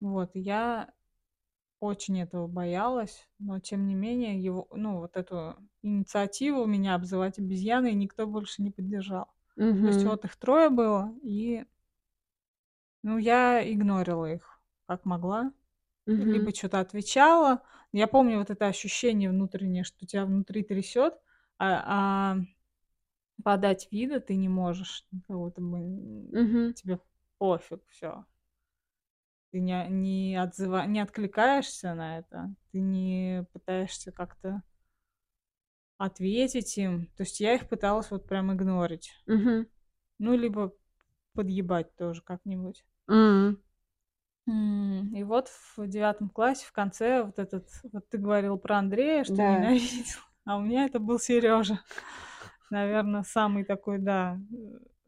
Вот, 0.00 0.30
я 0.34 0.88
очень 1.80 2.20
этого 2.20 2.46
боялась, 2.48 3.28
но 3.38 3.60
тем 3.60 3.86
не 3.86 3.94
менее 3.94 4.40
его, 4.42 4.68
ну, 4.72 4.98
вот 4.98 5.16
эту 5.16 5.56
инициативу 5.82 6.66
меня 6.66 6.94
обзывать 6.94 7.38
обезьяной 7.38 7.94
никто 7.94 8.26
больше 8.26 8.62
не 8.62 8.70
поддержал. 8.70 9.26
То 9.84 9.88
есть 9.90 10.04
вот 10.04 10.24
их 10.24 10.36
трое 10.36 10.70
было, 10.70 11.14
и, 11.22 11.64
ну, 13.02 13.18
я 13.18 13.62
игнорила 13.72 14.32
их 14.32 14.60
как 14.86 15.04
могла. 15.04 15.52
Либо 16.16 16.50
Мгм. 16.50 16.54
что-то 16.54 16.80
отвечала. 16.80 17.62
Я 17.92 18.08
помню 18.08 18.38
вот 18.38 18.50
это 18.50 18.66
ощущение 18.68 19.30
внутреннее, 19.30 19.84
что 19.84 20.06
тебя 20.06 20.26
внутри 20.26 20.64
трясет, 20.64 21.14
а, 21.58 22.36
а 22.36 22.38
подать 23.42 23.88
вида 23.90 24.20
ты 24.20 24.36
не 24.36 24.48
можешь. 24.48 25.06
Как 25.26 25.36
будто 25.36 25.60
бы 25.60 25.78
Мгм. 26.32 26.74
тебе 26.74 27.00
пофиг, 27.38 27.82
все. 27.88 28.24
Ты 29.50 29.60
не, 29.60 29.86
не, 29.88 30.36
отзыва... 30.42 30.86
не 30.86 31.00
откликаешься 31.00 31.94
на 31.94 32.18
это, 32.18 32.54
ты 32.72 32.80
не 32.80 33.46
пытаешься 33.52 34.12
как-то 34.12 34.62
ответить 35.96 36.76
им. 36.78 37.06
То 37.16 37.22
есть 37.24 37.40
я 37.40 37.54
их 37.54 37.68
пыталась 37.68 38.10
вот 38.10 38.26
прям 38.26 38.52
игнорить. 38.52 39.12
Мгм. 39.26 39.66
Ну, 40.18 40.34
либо 40.36 40.72
подъебать 41.34 41.94
тоже 41.96 42.22
как-нибудь. 42.22 42.84
М. 43.08 43.58
М, 44.46 45.14
И 45.14 45.22
вот 45.24 45.48
в 45.76 45.86
девятом 45.86 46.28
классе 46.30 46.66
в 46.66 46.72
конце 46.72 47.22
вот 47.22 47.38
этот, 47.38 47.68
вот 47.92 48.08
ты 48.08 48.18
говорил 48.18 48.58
про 48.58 48.78
Андрея, 48.78 49.24
что 49.24 49.34
Да. 49.34 49.60
ненавидел, 49.60 50.20
а 50.44 50.56
у 50.56 50.60
меня 50.62 50.86
это 50.86 50.98
был 50.98 51.18
Сережа. 51.18 51.80
Наверное, 52.70 53.22
самый 53.22 53.64
такой, 53.64 53.98
да, 53.98 54.38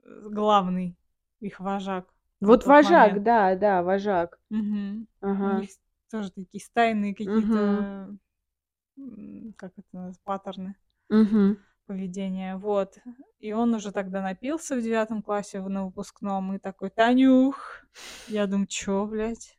э, 0.05 0.29
главный 0.31 0.96
их 1.40 1.61
вожак 1.61 2.07
Вот 2.40 2.64
тот 2.64 2.66
вожак, 2.66 2.83
момент. 2.83 3.22
да, 3.22 3.55
да, 3.55 3.83
вожак. 3.83 4.38
Мгм. 4.50 5.07
У 5.22 5.22
Ага. 5.22 5.61
них 5.61 5.70
тоже 6.11 6.31
такие 6.33 6.62
стайные 6.62 7.14
какие-то, 7.14 8.16
м, 8.98 9.55
как 9.59 9.72
это 9.79 9.87
называется, 9.92 10.20
паттерны 10.24 10.76
Мгм. 11.11 11.57
поведения. 11.88 12.57
Вот. 12.57 12.98
И 13.40 13.53
он 13.53 13.74
уже 13.74 13.90
тогда 13.92 14.22
напился 14.22 14.76
в 14.76 14.83
девятом 14.83 15.22
классе 15.22 15.61
на 15.61 15.87
выпускном 15.87 16.55
и 16.55 16.59
такой, 16.59 16.90
Танюх. 16.90 17.85
Я 18.26 18.46
думаю, 18.46 18.66
чё, 18.68 19.07
блядь? 19.07 19.57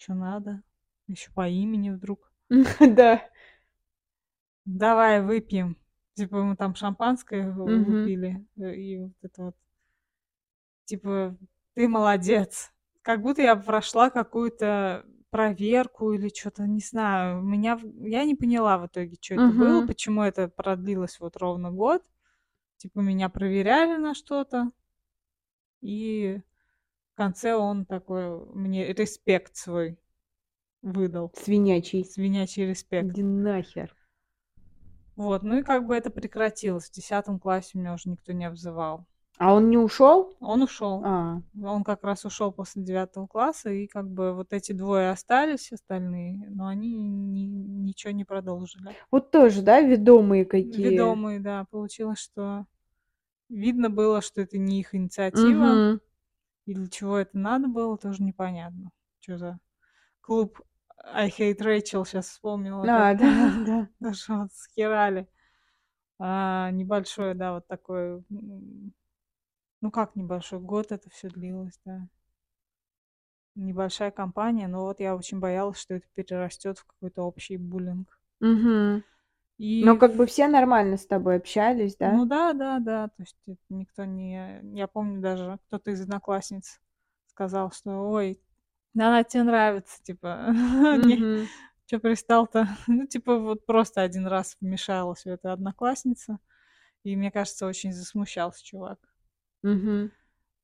Чё 0.00 0.14
надо? 0.14 0.62
Еще 1.08 1.30
по 1.32 1.48
имени 1.48 1.90
вдруг. 1.90 2.30
Да. 2.96 3.24
Давай 4.66 5.20
выпьем. 5.20 5.76
Типа 6.14 6.42
мы 6.42 6.56
там 6.56 6.74
шампанское 6.74 7.50
выпили. 7.52 8.46
э, 8.56 8.74
И 8.74 8.98
вот 8.98 9.12
это 9.22 9.42
вот. 9.42 9.54
Типа, 10.88 11.36
ты 11.74 11.88
молодец. 11.88 12.72
Как 13.02 13.20
будто 13.20 13.42
я 13.42 13.56
прошла 13.56 14.10
какую-то 14.10 15.04
проверку 15.30 16.12
или 16.12 16.28
что-то, 16.28 16.66
не 16.66 16.80
знаю. 16.80 17.42
Меня, 17.42 17.78
я 18.00 18.24
не 18.24 18.34
поняла 18.34 18.78
в 18.78 18.86
итоге, 18.86 19.16
что 19.20 19.34
это 19.34 19.48
было, 19.48 19.86
почему 19.86 20.22
это 20.22 20.48
продлилось 20.48 21.18
вот 21.20 21.36
ровно 21.36 21.70
год. 21.70 22.02
Типа 22.76 23.00
меня 23.00 23.28
проверяли 23.28 23.96
на 23.96 24.14
что-то. 24.14 24.70
И 25.80 26.40
в 27.12 27.16
конце 27.16 27.54
он 27.54 27.84
такой 27.84 28.46
мне 28.54 28.92
респект 28.92 29.56
свой 29.56 29.98
выдал. 30.82 31.32
Свинячий. 31.36 32.04
Свинячий 32.04 32.66
респект. 32.66 33.10
Иди 33.10 33.22
нахер. 33.22 33.94
Вот, 35.16 35.42
ну 35.42 35.58
и 35.58 35.62
как 35.62 35.86
бы 35.86 35.94
это 35.94 36.10
прекратилось. 36.10 36.88
В 36.88 36.92
десятом 36.92 37.38
классе 37.38 37.78
меня 37.78 37.94
уже 37.94 38.08
никто 38.08 38.32
не 38.32 38.44
обзывал. 38.44 39.06
А 39.38 39.52
он 39.54 39.70
не 39.70 39.76
ушел? 39.78 40.34
Он 40.40 40.62
ушел. 40.62 41.02
А. 41.04 41.40
Он 41.62 41.84
как 41.84 42.02
раз 42.04 42.24
ушел 42.24 42.52
после 42.52 42.82
девятого 42.82 43.26
класса, 43.26 43.70
и 43.70 43.86
как 43.86 44.08
бы 44.08 44.32
вот 44.32 44.52
эти 44.52 44.72
двое 44.72 45.10
остались, 45.10 45.72
остальные, 45.72 46.48
но 46.50 46.66
они 46.66 46.92
ни- 46.96 47.46
ничего 47.86 48.12
не 48.12 48.24
продолжили. 48.24 48.96
Вот 49.10 49.30
тоже, 49.30 49.62
да, 49.62 49.80
ведомые 49.80 50.44
какие. 50.44 50.88
Ведомые, 50.90 51.38
да, 51.40 51.64
получилось, 51.70 52.18
что 52.18 52.66
видно 53.48 53.90
было, 53.90 54.20
что 54.20 54.40
это 54.40 54.58
не 54.58 54.80
их 54.80 54.94
инициатива, 54.94 55.60
Мгм. 55.60 56.00
и 56.66 56.74
для 56.74 56.88
чего 56.88 57.18
это 57.18 57.38
надо 57.38 57.68
было, 57.68 57.96
тоже 57.98 58.22
непонятно. 58.22 58.90
Что 59.20 59.38
за 59.38 59.58
клуб 60.20 60.60
I 61.04 61.28
Hate 61.28 61.58
Rachel 61.58 62.04
сейчас 62.04 62.28
вспомнила. 62.28 62.82
А, 62.82 63.14
как 63.14 63.18
да, 63.18 63.52
да. 63.66 63.88
Даже 64.00 64.34
вот 64.34 64.52
схерали. 64.52 65.28
А, 66.18 66.70
небольшой, 66.70 67.34
да, 67.34 67.54
вот 67.54 67.66
такой. 67.66 68.24
Ну 69.84 69.90
как 69.90 70.16
небольшой? 70.16 70.60
Год 70.60 70.92
это 70.92 71.10
все 71.10 71.28
длилось, 71.28 71.78
да. 71.84 72.08
Небольшая 73.54 74.10
компания, 74.10 74.66
но 74.66 74.80
вот 74.86 74.98
я 74.98 75.14
очень 75.14 75.40
боялась, 75.40 75.76
что 75.76 75.96
это 75.96 76.06
перерастет 76.14 76.78
в 76.78 76.86
какой-то 76.86 77.20
общий 77.24 77.58
буллинг. 77.58 78.18
Мгм. 78.40 79.04
И 79.58 79.84
Но 79.84 79.98
как 79.98 80.14
бы 80.14 80.24
все 80.24 80.48
нормально 80.48 80.96
с 80.96 81.04
тобой 81.04 81.36
общались, 81.36 81.96
да? 81.96 82.12
Ну 82.12 82.24
да, 82.24 82.54
да, 82.54 82.78
да. 82.78 83.08
То 83.08 83.22
есть 83.24 83.36
никто 83.68 84.06
не... 84.06 84.62
Я 84.72 84.86
помню 84.86 85.20
даже, 85.20 85.58
кто-то 85.66 85.90
из 85.90 86.00
одноклассниц 86.00 86.80
сказал, 87.26 87.70
что 87.70 88.08
ой, 88.08 88.40
да 88.94 89.08
она 89.08 89.22
тебе 89.22 89.42
нравится, 89.42 90.02
типа, 90.02 90.46
что 91.84 91.98
пристал-то? 91.98 92.68
Ну, 92.86 93.06
типа, 93.06 93.38
вот 93.38 93.66
просто 93.66 94.00
один 94.00 94.26
раз 94.28 94.56
вмешалась 94.62 95.24
в 95.24 95.28
это 95.28 95.52
одноклассница, 95.52 96.38
и 97.02 97.16
мне 97.16 97.30
кажется, 97.30 97.66
очень 97.66 97.92
засмущался 97.92 98.64
чувак. 98.64 99.13
Мгм. 99.64 100.10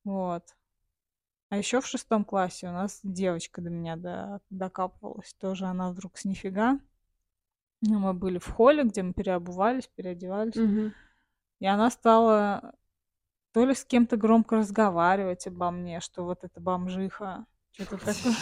Вот. 0.05 0.55
А 1.49 1.57
еще 1.57 1.81
в 1.81 1.87
шестом 1.87 2.23
классе 2.25 2.67
у 2.69 2.71
нас 2.71 2.99
девочка 3.03 3.61
до 3.61 3.69
меня 3.69 3.95
до- 3.97 4.41
докапывалась. 4.49 5.33
Тоже 5.35 5.65
она 5.65 5.91
вдруг 5.91 6.17
с 6.17 6.25
нифига. 6.25 6.79
Ну, 7.81 7.99
Мы 7.99 8.13
были 8.13 8.37
в 8.37 8.47
холле, 8.47 8.83
где 8.83 9.01
мы 9.03 9.13
переобувались, 9.13 9.87
переодевались. 9.87 10.55
Мгм. 10.55 10.93
И 11.59 11.65
она 11.67 11.89
стала 11.91 12.73
то 13.53 13.65
ли 13.65 13.75
с 13.75 13.85
кем-то 13.85 14.17
громко 14.17 14.57
разговаривать 14.57 15.47
обо 15.47 15.71
мне, 15.71 15.99
что 16.01 16.25
вот 16.25 16.43
эта 16.43 16.61
бомжиха. 16.61 17.45
Что-то 17.73 17.97
такое. 17.97 18.35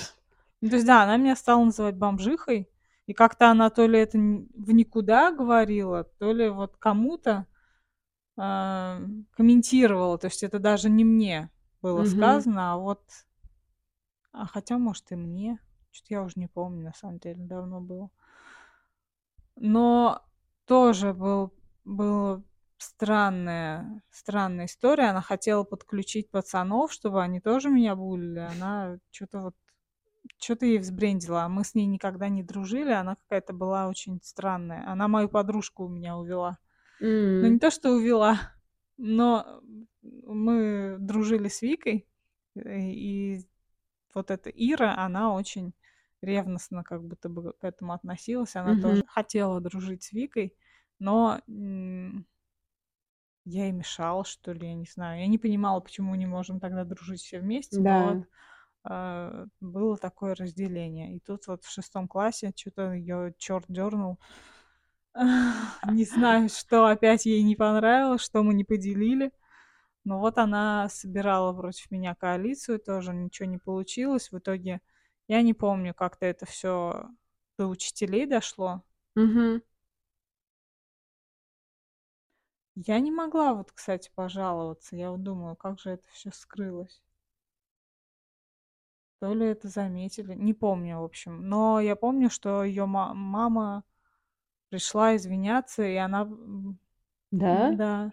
Ну, 0.62 0.70
то 0.70 0.76
есть, 0.76 0.88
да, 0.88 1.04
она 1.04 1.18
меня 1.18 1.36
стала 1.36 1.64
называть 1.66 1.96
бомжихой. 1.96 2.70
И 3.08 3.14
как-то 3.14 3.50
она 3.52 3.70
то 3.70 3.88
ли 3.88 4.00
это 4.00 4.18
н- 4.18 4.50
в 4.56 4.72
никуда 4.74 5.32
говорила, 5.32 6.04
то 6.04 6.34
ли 6.34 6.50
вот 6.50 6.78
кому-то 6.78 7.48
а, 8.40 9.02
комментировала. 9.36 10.18
То 10.18 10.28
есть 10.28 10.44
это 10.44 10.60
даже 10.60 10.90
не 10.90 11.04
мне 11.04 11.50
было 11.82 12.04
Мгм. 12.04 12.20
сказано, 12.20 12.74
а 12.74 12.78
вот... 12.78 13.02
А 14.32 14.46
хотя, 14.46 14.78
может, 14.78 15.12
и 15.12 15.16
мне. 15.16 15.60
Что-то 15.92 16.14
я 16.14 16.24
уже 16.24 16.34
не 16.38 16.48
помню, 16.48 16.84
на 16.84 16.94
самом 16.94 17.20
деле, 17.20 17.44
давно 17.44 17.82
было. 17.82 18.10
Но 19.56 20.22
тоже 20.66 21.14
был, 21.14 21.54
была 21.84 22.44
странная, 22.78 24.02
странная 24.12 24.68
история. 24.68 25.10
Она 25.10 25.22
хотела 25.22 25.64
подключить 25.64 26.30
пацанов, 26.30 26.94
чтобы 26.94 27.22
они 27.22 27.42
тоже 27.42 27.70
меня 27.70 27.96
булили. 27.96 28.40
Она 28.40 29.00
что-то 29.12 29.42
вот 29.42 29.56
что-то 30.38 30.66
ей 30.66 30.78
взбрендила. 30.78 31.44
А 31.44 31.50
мы 31.50 31.66
с 31.66 31.76
ней 31.76 31.88
никогда 31.88 32.30
не 32.30 32.44
дружили. 32.44 32.92
Она 32.92 33.16
какая-то 33.16 33.52
была 33.52 33.88
очень 33.88 34.22
странная. 34.24 34.88
Она 34.90 35.08
мою 35.08 35.28
подружку 35.28 35.86
у 35.86 35.90
меня 35.90 36.16
увела. 36.16 36.58
Ну, 37.00 37.48
не 37.48 37.60
то, 37.60 37.72
что 37.72 37.92
увела, 37.92 38.40
но 38.98 39.62
мы 40.02 40.98
дружили 41.00 41.48
с 41.48 41.62
Викой. 41.62 42.08
И 42.56 43.42
вот 44.14 44.32
эта 44.32 44.50
Ира, 44.50 44.98
она 44.98 45.34
очень 45.34 45.74
ревностно 46.22 46.84
как 46.84 47.04
будто 47.04 47.30
бы 47.30 47.54
к 47.54 47.64
этому 47.64 47.94
относилась. 47.94 48.56
Она 48.56 48.74
угу. 48.74 48.82
тоже 48.82 49.04
хотела 49.08 49.62
дружить 49.62 50.04
с 50.04 50.12
Викой, 50.12 50.54
но 51.00 51.42
я 53.46 53.64
ей 53.66 53.72
мешала, 53.72 54.26
что 54.26 54.52
ли, 54.52 54.68
я 54.68 54.74
не 54.74 54.86
знаю. 54.86 55.22
Я 55.22 55.28
не 55.28 55.38
понимала, 55.38 55.80
почему 55.80 56.14
не 56.16 56.28
можем 56.28 56.60
тогда 56.60 56.84
дружить 56.84 57.22
все 57.22 57.40
вместе. 57.40 57.80
Да. 57.80 58.00
Но 58.00 58.14
вот 58.14 58.28
э, 58.92 59.46
было 59.60 59.98
такое 59.98 60.36
разделение. 60.36 61.16
И 61.16 61.20
тут 61.20 61.48
вот 61.48 61.64
в 61.64 61.72
шестом 61.72 62.08
классе 62.08 62.54
что-то 62.56 62.94
ее 62.94 63.34
черт 63.38 63.66
дернул. 63.68 64.20
Не 65.92 66.06
знаю, 66.06 66.50
что 66.50 66.86
опять 66.86 67.26
ей 67.26 67.44
не 67.44 67.56
понравилось, 67.56 68.22
что 68.22 68.44
мы 68.44 68.54
не 68.54 68.64
поделили. 68.64 69.32
Но 70.06 70.20
вот 70.20 70.38
она 70.38 70.88
собирала 70.90 71.54
против 71.54 71.92
меня 71.92 72.16
коалицию, 72.16 72.80
тоже 72.80 73.14
ничего 73.14 73.48
не 73.48 73.58
получилось. 73.58 74.32
В 74.32 74.38
итоге 74.40 74.82
я 75.28 75.42
не 75.42 75.54
помню, 75.54 75.94
как-то 75.94 76.26
это 76.26 76.46
все 76.46 77.10
до 77.58 77.68
учителей 77.68 78.26
дошло. 78.26 78.84
Угу. 79.16 79.62
Я 82.76 83.00
не 83.00 83.12
могла 83.12 83.54
вот, 83.54 83.72
кстати, 83.72 84.10
пожаловаться. 84.16 84.96
Я 84.96 85.12
вот 85.12 85.22
думаю, 85.22 85.56
как 85.56 85.80
же 85.80 85.92
это 85.92 86.08
все 86.14 86.32
скрылось. 86.32 87.04
То 89.20 89.34
ли 89.34 89.46
это 89.48 89.68
заметили, 89.68 90.34
не 90.34 90.54
помню, 90.54 91.00
в 91.00 91.04
общем. 91.04 91.50
Но 91.50 91.82
я 91.82 91.98
помню, 91.98 92.30
что 92.30 92.64
ее 92.64 92.86
мама 92.86 93.84
пришла 94.70 95.16
извиняться, 95.16 95.84
и 95.84 95.96
она... 95.96 96.28
Да? 97.32 97.72
Да. 97.72 98.12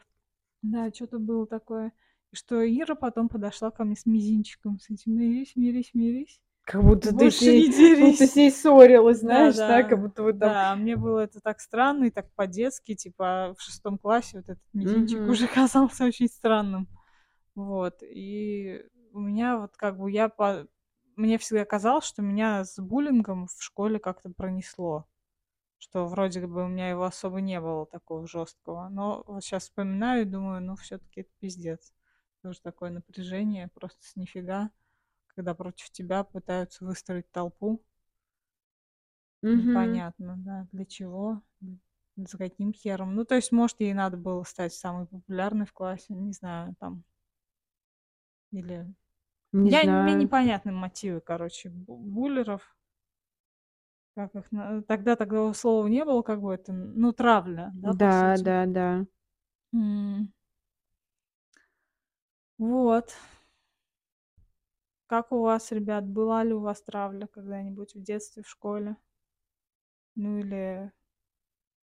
Да, 0.62 0.90
что-то 0.92 1.18
было 1.18 1.46
такое. 1.46 1.92
Что 2.32 2.66
Ира 2.66 2.94
потом 2.94 3.28
подошла 3.28 3.70
ко 3.70 3.84
мне 3.84 3.96
с 3.96 4.04
мизинчиком, 4.04 4.78
с 4.78 4.90
этим 4.90 5.16
«Мирись, 5.16 5.54
мирись, 5.54 5.90
мирись». 5.94 6.40
Как 6.64 6.82
будто 6.82 7.16
ты 7.16 7.30
с 7.30 7.40
ней, 7.40 8.00
будто 8.00 8.26
с 8.26 8.34
ней 8.34 8.50
ссорилась, 8.50 9.20
знаешь, 9.20 9.54
да, 9.54 9.68
да, 9.68 9.82
да, 9.82 9.88
как 9.88 10.00
будто 10.00 10.24
вот 10.24 10.40
там... 10.40 10.50
Да, 10.50 10.74
мне 10.74 10.96
было 10.96 11.20
это 11.20 11.38
так 11.40 11.60
странно 11.60 12.06
и 12.06 12.10
так 12.10 12.28
по-детски, 12.34 12.96
типа 12.96 13.54
в 13.56 13.62
шестом 13.62 13.98
классе 13.98 14.38
вот 14.38 14.48
этот 14.48 14.64
мизинчик 14.72 15.18
mm-hmm. 15.18 15.30
уже 15.30 15.46
казался 15.54 16.04
очень 16.04 16.26
странным. 16.26 16.88
Вот, 17.54 18.02
и 18.02 18.84
у 19.12 19.20
меня 19.20 19.58
вот 19.58 19.76
как 19.76 19.96
бы 19.96 20.10
я 20.10 20.28
по... 20.28 20.66
Мне 21.14 21.38
всегда 21.38 21.64
казалось, 21.64 22.04
что 22.04 22.20
меня 22.20 22.64
с 22.64 22.76
буллингом 22.80 23.46
в 23.46 23.62
школе 23.62 24.00
как-то 24.00 24.30
пронесло 24.36 25.06
что 25.78 26.06
вроде 26.06 26.46
бы 26.46 26.64
у 26.64 26.68
меня 26.68 26.90
его 26.90 27.04
особо 27.04 27.40
не 27.40 27.60
было 27.60 27.86
такого 27.86 28.26
жесткого. 28.26 28.88
Но 28.88 29.22
вот 29.26 29.44
сейчас 29.44 29.64
вспоминаю 29.64 30.22
и 30.22 30.26
думаю, 30.26 30.62
ну 30.62 30.76
все-таки 30.76 31.20
это 31.20 31.30
пиздец. 31.38 31.94
Тоже 32.42 32.60
такое 32.60 32.90
напряжение, 32.90 33.68
просто 33.68 34.04
с 34.04 34.16
нифига, 34.16 34.70
когда 35.28 35.54
против 35.54 35.90
тебя 35.90 36.24
пытаются 36.24 36.84
выстроить 36.84 37.30
толпу. 37.30 37.84
Mm-hmm. 39.42 39.54
Непонятно, 39.54 40.34
да, 40.38 40.68
для 40.72 40.86
чего, 40.86 41.42
за 42.16 42.38
каким 42.38 42.72
хером. 42.72 43.14
Ну, 43.14 43.24
то 43.24 43.34
есть, 43.34 43.52
может, 43.52 43.80
ей 43.80 43.92
надо 43.94 44.16
было 44.16 44.42
стать 44.44 44.72
самой 44.72 45.06
популярной 45.06 45.66
в 45.66 45.72
классе, 45.72 46.14
не 46.14 46.32
знаю, 46.32 46.74
там. 46.78 47.04
Или... 48.50 48.94
Не 49.52 49.70
Я, 49.70 49.82
знаю. 49.82 50.04
Мне 50.04 50.14
непонятны 50.14 50.72
мотивы, 50.72 51.20
короче, 51.20 51.70
буллеров 51.70 52.75
как 54.16 54.34
их 54.34 54.46
тогда 54.88 55.14
такого 55.14 55.52
слова 55.52 55.86
не 55.86 56.04
было, 56.04 56.22
как 56.22 56.40
бы 56.40 56.54
это, 56.54 56.72
ну, 56.72 57.12
травля, 57.12 57.70
да, 57.74 57.92
Да, 57.92 58.36
да, 58.38 58.66
да. 58.66 59.06
Вот. 62.58 63.14
Как 65.08 65.32
у 65.32 65.40
вас, 65.40 65.72
ребят, 65.72 66.06
была 66.06 66.44
ли 66.44 66.52
у 66.54 66.60
вас 66.60 66.80
травля 66.80 67.26
когда-нибудь 67.26 67.96
в 67.96 68.02
детстве, 68.04 68.44
в 68.44 68.48
школе? 68.48 68.96
Ну 70.16 70.38
или 70.40 70.90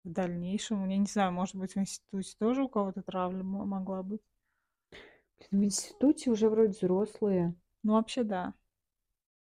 в 0.03 0.09
дальнейшем? 0.11 0.89
Я 0.89 0.97
не 0.97 1.05
знаю, 1.05 1.31
может 1.31 1.55
быть, 1.55 1.75
в 1.75 1.79
институте 1.79 2.35
тоже 2.37 2.63
у 2.63 2.67
кого-то 2.69 3.01
травля 3.01 3.43
могла 3.43 4.03
быть? 4.03 4.21
В 5.51 5.63
институте 5.63 6.31
уже 6.31 6.49
вроде 6.49 6.71
взрослые. 6.71 7.53
Ну, 7.83 7.93
вообще, 7.93 8.23
да. 8.23 8.55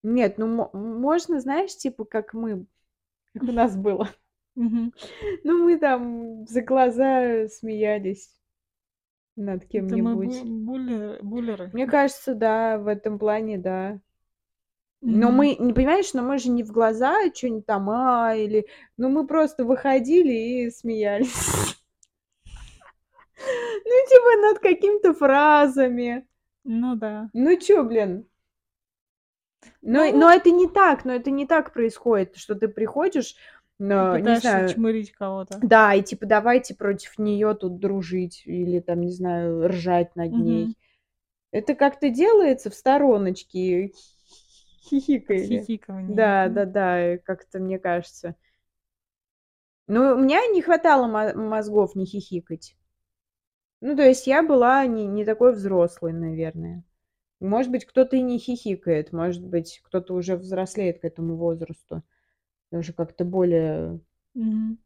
Нет, 0.03 0.39
ну 0.39 0.71
можно, 0.73 1.41
знаешь, 1.41 1.77
типа, 1.77 2.05
как 2.05 2.35
мы, 2.35 2.67
как 3.35 3.43
у 3.43 3.53
нас 3.53 3.77
было. 3.77 4.09
Ну, 5.45 5.65
мы 5.65 5.79
там 5.79 6.47
за 6.47 6.63
глаза 6.63 7.49
смеялись 7.49 8.31
над 9.37 9.65
кем-нибудь. 9.67 10.43
буллеры, 10.43 11.23
буллеры. 11.23 11.71
Мне 11.73 11.87
кажется, 11.87 12.35
да, 12.35 12.79
в 12.79 12.89
этом 12.89 13.19
плане, 13.19 13.59
да. 13.59 14.01
Но 15.01 15.31
мы, 15.31 15.55
не 15.55 15.73
понимаешь, 15.73 16.13
но 16.13 16.23
мы 16.23 16.39
же 16.39 16.51
не 16.51 16.65
в 16.65 16.73
глаза 16.73 17.15
что-нибудь 17.33 17.67
там, 17.67 17.89
а, 17.89 18.35
или... 18.35 18.67
Ну, 18.97 19.09
мы 19.11 19.29
просто 19.29 19.65
выходили 19.65 20.33
и 20.33 20.71
смеялись. 20.71 21.35
Ну, 23.41 23.95
типа 24.09 24.49
над 24.49 24.59
какими-то 24.59 25.15
фразами. 25.15 26.27
Ну 26.65 26.97
да. 26.97 27.31
Ну 27.33 27.57
чё, 27.57 27.85
блин, 27.85 28.27
но, 29.83 30.05
ну, 30.05 30.19
но 30.19 30.31
это 30.31 30.51
не 30.51 30.69
так, 30.69 31.05
но 31.05 31.15
это 31.15 31.31
не 31.31 31.47
так 31.47 31.73
происходит, 31.73 32.37
что 32.37 32.55
ты 32.55 32.69
приходишь, 32.69 33.37
но, 33.79 34.19
не 34.19 34.41
знаю, 34.41 34.69
чмырить 34.69 35.13
кого-то. 35.13 35.59
Да, 35.63 35.95
и 35.95 36.03
типа 36.03 36.27
давайте 36.27 36.75
против 36.75 37.19
нее 37.19 37.55
тут 37.55 37.79
дружить 37.79 38.43
или 38.45 38.81
там, 38.81 39.01
не 39.01 39.13
знаю, 39.13 39.69
ржать 39.69 40.15
над 40.17 40.33
угу. 40.33 40.39
ней. 40.39 40.79
Это 41.51 41.75
как-то 41.75 42.11
делается 42.11 42.71
в 42.71 42.75
стороночке, 42.75 43.93
хихикали. 44.83 46.13
Да, 46.13 46.49
да, 46.49 46.65
да, 46.65 47.19
как-то 47.19 47.61
мне 47.61 47.79
кажется. 47.79 48.35
Ну, 49.87 50.15
у 50.15 50.19
меня 50.19 50.47
не 50.49 50.61
хватало 50.61 51.07
мозгов 51.35 51.95
не 51.95 52.05
хихикать. 52.05 52.77
Ну, 53.81 53.97
то 53.97 54.03
есть 54.03 54.27
я 54.27 54.43
была 54.43 54.85
не, 54.87 55.07
не 55.07 55.25
такой 55.25 55.53
взрослой, 55.53 56.13
наверное. 56.13 56.85
Может 57.41 57.71
быть, 57.71 57.85
кто-то 57.85 58.17
и 58.17 58.23
не 58.23 58.39
хихикает, 58.39 59.13
может 59.13 59.45
быть, 59.45 59.81
кто-то 59.85 60.15
уже 60.15 60.37
взрослеет 60.37 61.01
к 61.01 61.05
этому 61.05 61.37
возрасту. 61.37 62.03
Уже 62.71 62.93
как-то 62.93 63.25
более... 63.25 64.01
Мгм. 64.35 64.79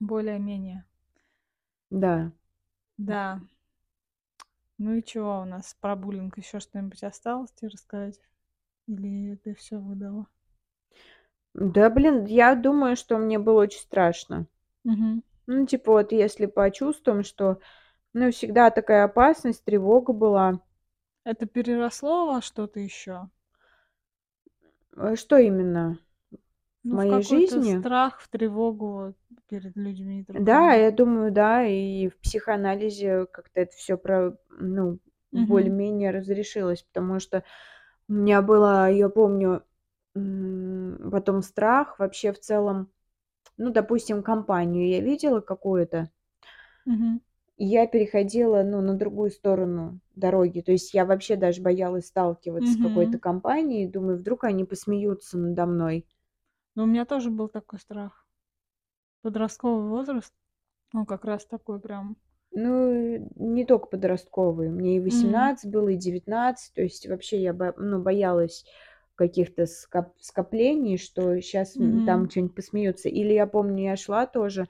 Более-менее. 0.00 0.84
Да. 1.90 2.32
Да. 2.96 3.40
Ну 4.78 4.94
и 4.94 5.02
чего 5.02 5.40
у 5.40 5.44
нас 5.44 5.76
про 5.80 5.96
буллинг? 5.96 6.38
Еще 6.38 6.60
что-нибудь 6.60 7.02
осталось 7.02 7.52
тебе 7.52 7.68
рассказать? 7.68 8.20
Или 8.86 9.36
ты 9.36 9.54
все 9.54 9.78
выдала? 9.78 10.26
Да, 11.54 11.88
блин, 11.90 12.24
я 12.24 12.54
думаю, 12.54 12.96
что 12.96 13.16
мне 13.16 13.38
было 13.38 13.62
очень 13.62 13.80
страшно. 13.80 14.46
Угу. 14.84 15.22
Ну, 15.46 15.66
типа, 15.66 15.92
вот 15.92 16.12
если 16.12 16.46
по 16.46 16.70
чувствам, 16.70 17.22
что, 17.22 17.60
ну, 18.12 18.30
всегда 18.32 18.70
такая 18.70 19.04
опасность, 19.04 19.64
тревога 19.64 20.12
была. 20.12 20.60
Это 21.24 21.46
переросло 21.46 22.26
во 22.26 22.42
что-то 22.42 22.80
еще? 22.80 23.30
Э, 24.96 25.16
что 25.16 25.38
именно? 25.38 25.98
В 26.30 26.88
ну, 26.88 26.96
моей 26.96 27.22
в 27.22 27.26
жизни? 27.28 27.78
страх, 27.80 28.20
в 28.20 28.28
тревогу 28.28 29.14
перед 29.48 29.74
людьми. 29.74 30.22
Другими. 30.22 30.44
Да, 30.44 30.74
я 30.74 30.90
думаю, 30.90 31.32
да, 31.32 31.64
и 31.64 32.08
в 32.08 32.18
психоанализе 32.18 33.24
как-то 33.26 33.62
это 33.62 33.74
все 33.74 33.96
про, 33.96 34.36
ну, 34.50 34.98
угу. 35.32 35.46
более-менее 35.46 36.10
разрешилось, 36.10 36.82
потому 36.82 37.20
что 37.20 37.42
у 38.06 38.12
меня 38.12 38.42
было, 38.42 38.90
я 38.90 39.08
помню, 39.08 39.62
потом 40.12 41.40
страх 41.40 41.98
вообще 41.98 42.34
в 42.34 42.38
целом, 42.38 42.90
ну, 43.56 43.70
допустим, 43.70 44.22
компанию 44.22 44.86
я 44.86 45.00
видела 45.00 45.40
какую-то, 45.40 46.10
угу 46.84 47.20
я 47.56 47.86
переходила, 47.86 48.62
ну, 48.62 48.80
на 48.80 48.94
другую 48.94 49.30
сторону 49.30 50.00
дороги. 50.16 50.60
То 50.60 50.72
есть 50.72 50.94
я 50.94 51.04
вообще 51.04 51.36
даже 51.36 51.62
боялась 51.62 52.06
сталкиваться 52.06 52.72
с 52.72 52.76
какой-то 52.76 53.18
компанией. 53.18 53.86
Думаю, 53.88 54.18
вдруг 54.18 54.44
они 54.44 54.64
посмеются 54.64 55.38
надо 55.38 55.66
мной. 55.66 56.06
Ну, 56.76 56.84
у 56.84 56.86
меня 56.86 57.04
тоже 57.04 57.30
был 57.30 57.48
такой 57.48 57.80
страх. 57.80 58.26
Подростковый 59.22 59.88
возраст, 59.88 60.32
ну, 60.92 61.06
как 61.06 61.24
раз 61.24 61.46
такой 61.46 61.80
прям. 61.80 62.16
Ну, 62.52 63.28
не 63.36 63.64
только 63.64 63.86
подростковый. 63.88 64.68
Мне 64.68 64.96
и 64.96 65.00
Мгм. 65.00 65.04
18 65.04 65.70
было, 65.70 65.88
и 65.88 65.96
19. 65.96 66.72
То 66.74 66.82
есть 66.82 67.06
вообще 67.08 67.42
я 67.42 67.52
бо- 67.52 67.74
ну, 67.76 68.00
боялась 68.00 68.64
каких-то 69.16 69.64
скоп- 69.66 70.14
скоплений, 70.20 70.96
что 70.96 71.40
сейчас 71.40 71.76
там 72.04 72.30
что-нибудь 72.30 72.54
посмеются. 72.54 73.08
Или 73.08 73.32
я 73.32 73.46
помню, 73.46 73.84
я 73.84 73.96
шла 73.96 74.26
тоже, 74.26 74.68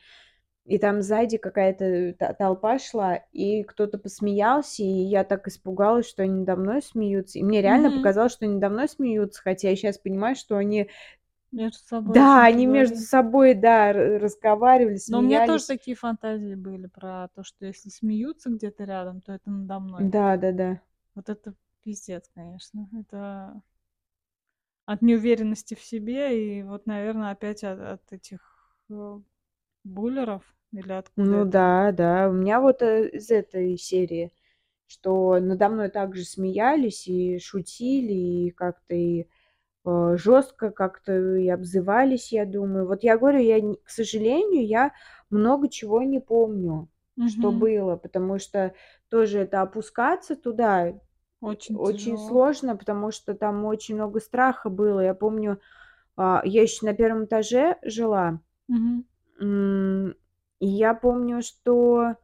и 0.65 0.79
там 0.79 1.03
сзади 1.03 1.37
какая-то 1.37 2.15
толпа 2.39 2.79
шла, 2.79 3.17
и 3.33 3.63
кто-то 3.65 3.99
посмеялся, 3.99 4.83
и 4.83 4.87
я 4.87 5.23
так 5.23 5.47
испугалась, 5.47 6.09
что 6.09 6.23
они 6.23 6.41
надо 6.41 6.57
мной 6.57 6.83
смеются. 6.83 7.39
И 7.39 7.43
мне 7.43 7.61
реально 7.61 7.89
mm-hmm. 7.89 7.97
показалось, 7.99 8.33
что 8.33 8.47
они 8.47 8.55
надо 8.55 8.71
мной 8.71 8.89
смеются, 8.89 9.43
хотя 9.43 9.69
я 9.69 9.77
сейчас 9.77 9.99
понимаю, 9.99 10.37
что 10.37 10.57
они... 10.57 10.89
Между 11.53 11.79
собой. 11.79 12.15
Да, 12.15 12.45
они 12.45 12.67
говорили. 12.67 12.89
между 12.89 12.97
собой, 12.97 13.55
да, 13.55 13.93
разговаривали, 13.93 14.97
смеялись. 14.97 15.09
Но 15.09 15.19
у 15.19 15.23
меня 15.23 15.47
тоже 15.47 15.67
такие 15.67 15.97
фантазии 15.97 16.55
были 16.55 16.87
про 16.87 17.29
то, 17.35 17.45
что 17.45 17.67
если 17.67 17.91
смеются 17.91 18.51
где-то 18.51 18.85
рядом, 18.85 19.21
то 19.21 19.33
это 19.33 19.51
надо 19.51 19.79
мной. 19.79 20.05
Да, 20.05 20.37
да, 20.37 20.51
да. 20.51 20.81
Вот 21.15 21.29
это 21.29 21.55
пиздец, 21.83 22.29
конечно. 22.35 22.89
Это 22.99 23.63
от 24.87 25.03
неуверенности 25.03 25.75
в 25.75 25.81
себе 25.81 26.59
и 26.59 26.63
вот, 26.63 26.87
наверное, 26.87 27.31
опять 27.31 27.63
от, 27.63 27.79
от 27.81 28.13
этих 28.13 28.41
э, 28.91 29.21
буллеров 29.85 30.57
или 30.73 30.93
откуда 30.93 31.37
Ну 31.37 31.45
это? 31.45 31.51
да, 31.51 31.93
да. 31.93 32.29
У 32.29 32.33
меня 32.33 32.61
вот 32.61 32.83
э, 32.83 33.09
из 33.11 33.31
этой 33.31 33.77
серии, 33.79 34.33
что 34.87 35.39
надо 35.41 35.69
мной 35.69 35.89
также 35.91 36.25
смеялись 36.25 37.07
и 37.09 37.39
шутили, 37.39 38.13
и 38.13 38.51
как-то 38.51 38.95
и 38.95 39.27
э, 39.87 40.17
жестко 40.19 40.71
как-то 40.73 41.37
и 41.37 41.49
обзывались, 41.49 42.33
я 42.33 42.47
думаю. 42.47 42.87
Вот 42.89 43.05
я 43.05 43.19
говорю, 43.19 43.41
я, 43.41 43.61
к 43.85 43.91
сожалению, 43.91 44.67
я 44.67 44.93
много 45.31 45.69
чего 45.69 46.03
не 46.03 46.21
помню, 46.21 46.89
что 47.25 47.53
Мгм. 47.53 47.53
было, 47.53 47.97
потому 47.97 48.39
что 48.39 48.75
тоже 49.11 49.41
это 49.41 49.63
опускаться 49.63 50.37
туда 50.37 50.95
Очень 51.41 51.79
очень 51.79 52.19
тяжело. 52.19 52.19
сложно, 52.19 52.77
потому 52.77 53.13
что 53.13 53.35
там 53.35 53.65
очень 53.65 53.97
много 53.97 54.21
страха 54.21 54.71
было. 54.71 55.01
Я 55.01 55.15
помню, 55.15 55.61
а, 56.17 56.43
я 56.45 56.63
еще 56.63 56.87
на 56.87 56.95
первом 56.95 57.27
этаже 57.27 57.79
жила, 57.85 58.41
Мгм. 58.69 59.05
И 59.41 60.67
я 60.67 60.95
помню, 60.95 61.43
что 61.43 62.17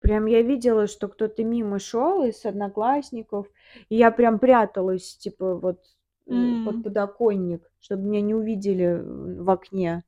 прям 0.00 0.26
я 0.26 0.42
видела, 0.42 0.86
что 0.86 1.08
кто-то 1.08 1.44
мимо 1.44 1.78
шел 1.78 2.24
из 2.24 2.44
одноклассников, 2.44 3.46
и 3.88 3.96
я 3.96 4.10
прям 4.10 4.38
пряталась, 4.38 5.16
типа 5.16 5.54
вот 5.56 5.80
э, 6.26 6.64
под 6.64 6.82
подоконник, 6.82 7.62
чтобы 7.80 8.02
меня 8.02 8.20
не 8.20 8.34
увидели 8.34 9.00
в 9.02 9.48
окне. 9.50 10.04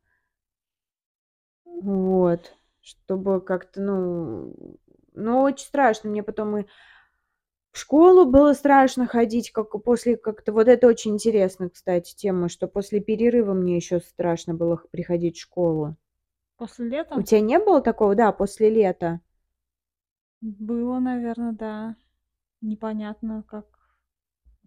Вот. 1.65 2.55
Чтобы 2.81 3.41
как-то, 3.41 3.81
ну, 3.81 4.79
ну, 5.15 5.41
очень 5.41 5.67
страшно. 5.67 6.11
Мне 6.11 6.23
потом 6.23 6.59
и 6.59 6.67
в 7.75 7.79
школу 7.79 8.25
было 8.25 8.55
страшно 8.55 9.07
ходить, 9.07 9.51
как 9.53 9.73
после 9.85 10.17
как-то 10.17 10.51
вот 10.55 10.67
это 10.67 10.87
очень 10.87 11.13
интересно, 11.13 11.69
кстати, 11.69 12.15
тема, 12.17 12.49
что 12.49 12.69
после 12.69 13.01
перерыва 13.01 13.53
мне 13.53 13.77
еще 13.77 14.01
страшно 14.01 14.55
было 14.55 14.81
приходить 14.91 15.37
в 15.37 15.43
школу. 15.43 15.95
После 16.57 16.89
У 17.17 17.23
лета 17.23 17.23
тебя 17.23 17.41
не 17.41 17.59
было 17.59 17.81
такого, 17.81 18.15
да, 18.15 18.31
после 18.31 18.71
лета? 18.71 19.21
было, 20.41 20.99
наверное, 20.99 21.53
да. 21.53 21.97
Непонятно, 22.61 23.45
как 23.45 23.67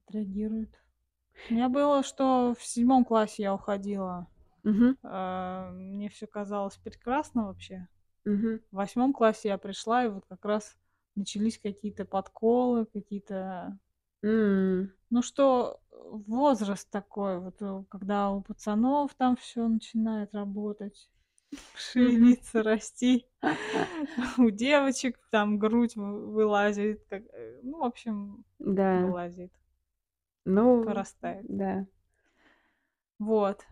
отреагируют. 0.07 0.71
У 1.49 1.53
меня 1.53 1.69
было, 1.69 2.03
что 2.03 2.55
в 2.57 2.65
седьмом 2.65 3.05
классе 3.05 3.43
я 3.43 3.53
уходила. 3.55 4.27
Угу, 4.65 4.95
А, 5.03 5.71
Мне 5.71 6.09
все 6.09 6.27
казалось 6.27 6.77
прекрасно 6.77 7.47
вообще. 7.47 7.87
угу. 8.25 8.59
В 8.71 8.77
восьмом 8.77 9.13
классе 9.13 9.49
я 9.49 9.57
пришла, 9.59 10.05
и 10.05 10.09
вот 10.09 10.25
как 10.27 10.45
раз 10.45 10.77
начались 11.17 11.57
какие-то 11.59 12.05
подколы, 12.05 12.85
какие-то... 12.85 13.77
М, 14.23 14.91
Ну 15.09 15.21
что, 15.21 15.79
возраст 15.91 16.89
такой, 16.89 17.39
вот 17.39 17.61
э, 17.61 17.83
когда 17.89 18.29
у 18.31 18.41
пацанов 18.41 19.13
там 19.15 19.37
все 19.37 19.67
начинает 19.67 20.33
работать, 20.33 21.09
шевелиться, 21.75 22.63
расти. 22.63 23.27
У 24.37 24.49
девочек 24.49 25.19
там 25.31 25.59
грудь 25.59 25.95
вы- 25.95 26.27
вылазит, 26.31 27.01
э, 27.11 27.59
ну, 27.63 27.79
в 27.79 27.83
общем, 27.83 28.43
Да, 28.59 28.91
вылазит, 28.91 29.51
ну, 30.45 30.65
вырастает. 30.83 31.45
да. 31.47 31.85
Вот. 33.19 33.65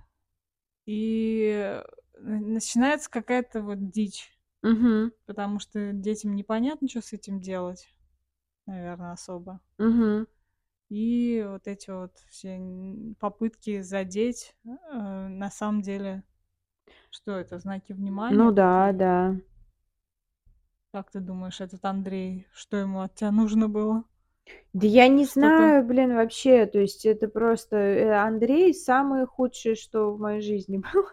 И 0.86 1.52
э, 1.54 1.84
начинается 2.20 3.10
какая-то 3.10 3.62
вот 3.62 3.90
дичь, 3.92 4.35
Угу, 4.66 5.12
потому 5.26 5.60
что 5.60 5.94
детям 5.94 6.36
непонятно, 6.36 6.88
что 6.90 7.02
с 7.02 7.14
этим 7.14 7.42
делать, 7.42 7.94
наверное, 8.68 9.14
особо. 9.14 9.62
угу. 9.80 10.26
И 10.90 11.44
вот 11.48 11.68
эти 11.68 11.90
вот 11.92 12.18
все 12.30 12.56
н- 12.58 13.16
попытки 13.20 13.82
задеть, 13.82 14.56
э, 14.66 14.70
на 15.28 15.50
самом 15.52 15.82
деле, 15.82 16.24
что 17.12 17.34
это, 17.38 17.60
знаки 17.60 17.94
внимания 17.94 18.38
Ну 18.38 18.52
да, 18.52 18.92
такие? 18.92 18.96
да. 19.00 19.16
Как 20.92 21.12
ты 21.12 21.20
думаешь, 21.20 21.62
этот 21.62 21.86
Андрей, 21.86 22.48
что 22.52 22.78
ему 22.78 23.02
от 23.02 23.14
тебя 23.14 23.30
нужно 23.32 23.70
было? 23.70 24.04
Да 24.74 24.86
я 24.86 25.08
не 25.08 25.26
Что-то... 25.38 25.76
знаю, 25.76 25.84
блин, 25.84 26.14
вообще, 26.16 26.68
то 26.68 26.78
есть 26.78 27.04
это 27.08 27.28
просто 27.28 27.78
э, 27.78 28.12
Андрей 28.14 28.76
самое 28.76 29.26
худшее, 29.26 29.74
что 29.74 30.14
в 30.14 30.20
моей 30.20 30.42
жизни 30.42 30.78
было. 30.94 31.10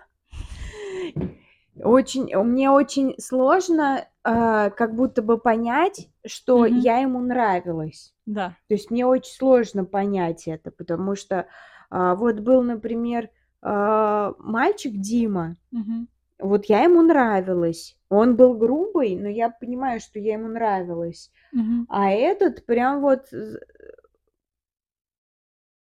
Очень, 1.83 2.35
мне 2.37 2.71
очень 2.71 3.15
сложно, 3.19 4.07
а, 4.23 4.71
как 4.71 4.95
будто 4.95 5.21
бы 5.23 5.37
понять, 5.39 6.09
что 6.25 6.59
Мгм. 6.65 6.79
я 6.79 6.99
ему 6.99 7.21
нравилась. 7.21 8.15
Да. 8.25 8.57
То 8.69 8.75
есть 8.75 8.91
мне 8.91 9.05
очень 9.05 9.35
сложно 9.35 9.85
понять 9.85 10.47
это, 10.47 10.71
потому 10.71 11.17
что 11.17 11.47
а, 11.91 12.15
вот 12.15 12.41
был, 12.41 12.63
например, 12.63 13.31
а, 13.61 14.35
мальчик 14.39 14.93
Дима, 14.95 15.57
Мгм. 15.73 16.09
вот 16.39 16.67
я 16.67 16.85
ему 16.85 17.03
нравилась. 17.03 17.97
Он 18.09 18.37
был 18.37 18.55
грубый, 18.55 19.17
но 19.17 19.29
я 19.29 19.51
понимаю, 19.51 20.01
что 20.01 20.19
я 20.19 20.35
ему 20.35 20.49
нравилась. 20.49 21.31
Мгм. 21.53 21.87
А 21.89 22.11
этот 22.11 22.65
прям 22.65 23.01
вот, 23.01 23.27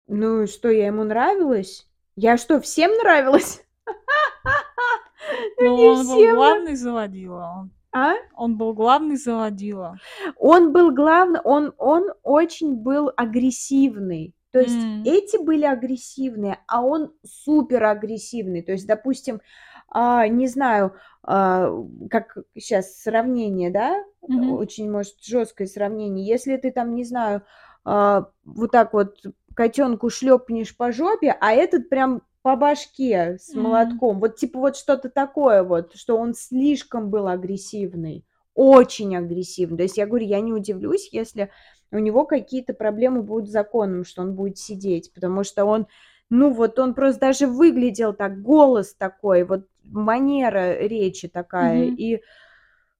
ну 0.07 0.47
что, 0.47 0.69
я 0.69 0.87
ему 0.87 1.03
нравилась? 1.03 1.87
Я 2.15 2.37
что, 2.37 2.59
всем 2.59 2.91
нравилась? 2.97 3.63
Ну, 5.59 5.77
не 5.77 5.87
он 5.89 6.07
был 6.07 6.15
всем. 6.17 6.35
главный 6.35 6.75
заводила. 6.75 7.53
Он, 7.61 7.71
А? 7.91 8.13
он 8.35 8.57
был 8.57 8.73
главный 8.73 9.15
заводила. 9.17 9.97
Он 10.37 10.71
был 10.73 10.91
главный, 10.91 11.39
он, 11.43 11.73
он 11.77 12.11
очень 12.23 12.75
был 12.75 13.11
агрессивный. 13.15 14.33
То 14.51 14.59
есть 14.61 14.77
эти 15.03 15.37
были 15.43 15.65
агрессивные, 15.65 16.59
а 16.67 16.81
он 16.81 17.11
супер 17.25 17.83
агрессивный. 17.83 18.61
То 18.61 18.71
есть, 18.71 18.87
допустим, 18.87 19.41
а, 19.89 20.27
не 20.29 20.47
знаю, 20.47 20.93
а, 21.23 21.69
как 22.09 22.37
сейчас 22.57 23.01
сравнение, 23.01 23.69
да, 23.69 24.01
Мгм. 24.27 24.53
очень, 24.53 24.89
может, 24.89 25.21
жесткое 25.21 25.67
сравнение. 25.67 26.25
Если 26.25 26.55
ты 26.57 26.71
там, 26.71 26.95
не 26.95 27.03
знаю, 27.03 27.41
а, 27.83 28.27
вот 28.45 28.71
так 28.71 28.93
вот 28.93 29.17
котенку 29.55 30.09
шлепнешь 30.09 30.75
по 30.75 30.91
жопе, 30.91 31.35
а 31.39 31.51
этот 31.51 31.89
прям 31.89 32.21
по 32.45 32.55
башке 32.55 33.39
с 33.39 33.55
молотком. 33.55 34.19
Вот 34.19 34.35
типа 34.35 34.59
вот 34.59 34.77
что-то 34.77 35.09
такое 35.09 35.63
вот, 35.63 35.95
что 35.95 36.15
он 36.15 36.35
слишком 36.35 37.09
был 37.09 37.27
агрессивный, 37.27 38.23
очень 38.53 39.17
агрессивный. 39.17 39.77
То 39.77 39.83
есть 39.83 39.97
я 39.97 40.05
говорю, 40.05 40.27
я 40.27 40.41
не 40.41 40.53
удивлюсь, 40.53 41.09
если 41.11 41.49
у 41.89 41.97
него 41.97 42.23
какие-то 42.23 42.75
проблемы 42.75 43.23
будут 43.23 43.49
с 43.49 43.51
законом, 43.51 44.05
что 44.05 44.21
он 44.21 44.35
будет 44.35 44.59
сидеть, 44.59 45.11
потому 45.11 45.43
что 45.43 45.65
он, 45.65 45.87
ну 46.29 46.53
вот 46.53 46.77
он 46.77 46.93
просто 46.93 47.21
даже 47.21 47.47
выглядел 47.47 48.13
так, 48.13 48.39
голос 48.43 48.93
такой, 48.93 49.43
вот 49.43 49.67
манера 49.83 50.77
речи 50.77 51.27
такая, 51.27 51.87
Мгм. 51.87 51.95
и 51.95 52.21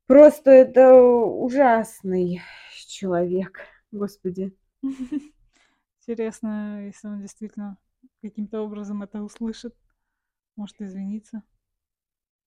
просто 0.08 0.50
это 0.50 0.96
ужасный 0.96 2.42
человек, 2.88 3.60
господи. 3.92 4.58
Интересно, 6.08 6.84
если 6.88 7.08
он 7.08 7.22
действительно 7.22 7.78
каким-то 8.30 8.62
образом 8.62 9.04
это 9.04 9.22
услышит. 9.24 9.76
Может, 10.56 10.82
извиниться. 10.82 11.44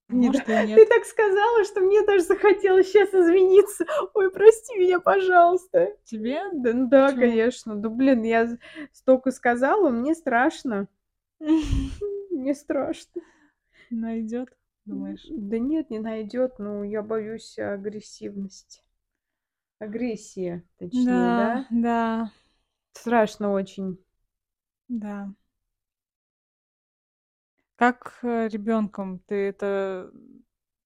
Может, 0.09 0.49
и 0.49 0.57
Ты 0.75 0.87
нет. 0.87 0.87
так 0.87 1.05
сказала, 1.05 1.65
что 1.65 1.81
мне 1.81 2.03
даже 2.05 2.25
захотелось 2.25 2.89
сейчас 2.89 3.11
извиниться. 3.11 3.85
Ой, 4.15 4.31
прости 4.31 4.77
меня, 4.79 5.01
пожалуйста. 5.01 5.93
Тебе? 6.05 6.43
Да, 6.53 6.73
ну 6.73 6.89
да, 6.89 7.13
Почему? 7.13 7.21
конечно. 7.21 7.77
Да, 7.77 7.89
блин, 7.89 8.23
я 8.23 8.57
столько 8.93 9.31
сказала, 9.31 9.91
мне 9.91 10.15
страшно. 10.15 10.89
Мне 12.31 12.55
страшно. 12.55 13.23
Найдет, 13.91 14.57
думаешь? 14.87 15.27
Да 15.29 15.59
нет, 15.59 15.91
не 15.91 15.99
найдет, 15.99 16.59
но 16.59 16.85
я 16.85 17.03
боюсь 17.03 17.59
агрессивности. 17.59 18.83
Агрессия, 19.81 20.65
точнее, 20.79 21.31
Да, 21.31 21.35
да? 21.35 21.67
да, 21.71 22.31
Страшно 22.93 23.53
очень. 23.53 23.99
да. 24.89 25.33
Как 27.79 28.19
ребенком 28.23 29.21
ты 29.21 29.35
это... 29.49 30.11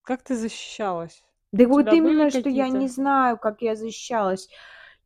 Как 0.03 0.23
ты 0.23 0.37
защищалась? 0.37 1.25
Да 1.53 1.67
У 1.67 1.69
вот 1.69 1.93
тебя 1.93 1.97
были 1.97 2.25
именно, 2.27 2.31
что 2.31 2.49
я 2.49 2.69
не 2.69 2.89
знаю, 2.89 3.39
как 3.39 3.63
я 3.63 3.77
защищалась. 3.77 4.49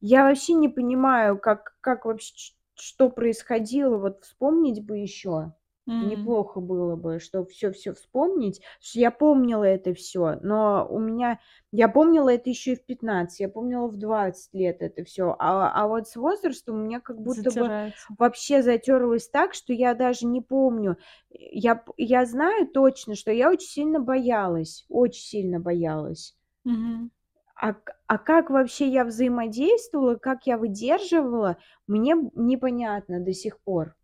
Я 0.01 0.25
вообще 0.25 0.55
не 0.55 0.69
понимаю, 0.69 1.39
как, 1.39 1.77
как 1.81 2.05
вообще, 2.05 2.35
ч- 2.35 2.55
что 2.77 3.11
происходило. 3.11 3.99
Вот 3.99 4.25
вспомнить 4.25 4.85
бы 4.85 4.99
еще. 4.99 5.53
М, 5.89 5.99
Неплохо 5.99 6.61
было 6.61 6.95
бы, 6.97 7.19
что 7.21 7.45
все-все 7.47 7.95
вспомнить. 7.95 8.61
Что 8.81 9.01
я 9.01 9.11
помнила 9.11 9.65
это 9.65 9.95
все, 9.95 10.39
но 10.43 10.87
у 10.91 10.99
меня... 10.99 11.41
Я 11.73 11.89
помнила 11.89 12.29
это 12.29 12.51
еще 12.51 12.73
и 12.73 12.77
в 12.77 12.85
15, 12.85 13.41
я 13.41 13.49
помнила 13.49 13.87
в 13.89 13.97
20 13.97 14.53
лет 14.53 14.83
это 14.83 15.05
все. 15.05 15.35
А, 15.39 15.71
а 15.73 15.89
вот 15.89 16.07
с 16.07 16.17
возрастом 16.17 16.77
у 16.77 16.85
меня 16.85 17.01
как 17.01 17.19
будто 17.21 17.51
бы 17.51 17.73
Затирается. 17.73 18.17
вообще 18.19 18.63
затерлось 18.63 19.29
так, 19.29 19.55
что 19.55 19.73
я 19.73 19.95
даже 19.95 20.27
не 20.27 20.43
помню. 20.43 20.99
Я, 21.31 21.83
я 21.97 22.27
знаю 22.27 22.67
точно, 22.69 23.15
что 23.15 23.31
я 23.33 23.51
очень 23.51 23.69
сильно 23.69 24.01
боялась, 24.01 24.85
очень 24.89 25.23
сильно 25.23 25.61
боялась. 25.61 26.37
Мгм. 26.65 27.11
А, 27.55 27.75
а 28.07 28.19
как 28.19 28.51
вообще 28.51 28.89
я 28.89 29.05
взаимодействовала, 29.05 30.17
как 30.17 30.47
я 30.47 30.57
выдерживала, 30.59 31.57
мне 31.87 32.15
непонятно 32.35 33.21
до 33.21 33.33
сих 33.33 33.61
пор. 33.61 33.95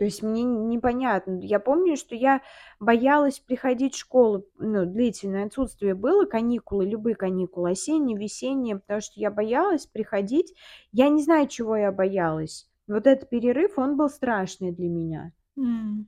То 0.00 0.04
есть 0.06 0.22
мне 0.22 0.44
непонятно. 0.44 1.40
Я 1.42 1.60
помню, 1.60 1.94
что 1.98 2.14
я 2.14 2.40
боялась 2.78 3.38
приходить 3.38 3.94
в 3.94 3.98
школу, 3.98 4.46
ну, 4.56 4.86
длительное 4.86 5.44
отсутствие 5.44 5.94
было, 5.94 6.24
каникулы, 6.24 6.86
любые 6.86 7.14
каникулы, 7.14 7.72
осенние, 7.72 8.16
весенние, 8.16 8.76
потому 8.76 9.02
что 9.02 9.20
я 9.20 9.30
боялась 9.30 9.84
приходить. 9.84 10.54
Я 10.90 11.10
не 11.10 11.22
знаю, 11.22 11.48
чего 11.48 11.76
я 11.76 11.92
боялась. 11.92 12.66
Вот 12.88 13.06
этот 13.06 13.28
перерыв, 13.28 13.76
он 13.76 13.98
был 13.98 14.08
страшный 14.08 14.72
для 14.72 14.88
меня. 14.88 15.32
М. 15.58 16.06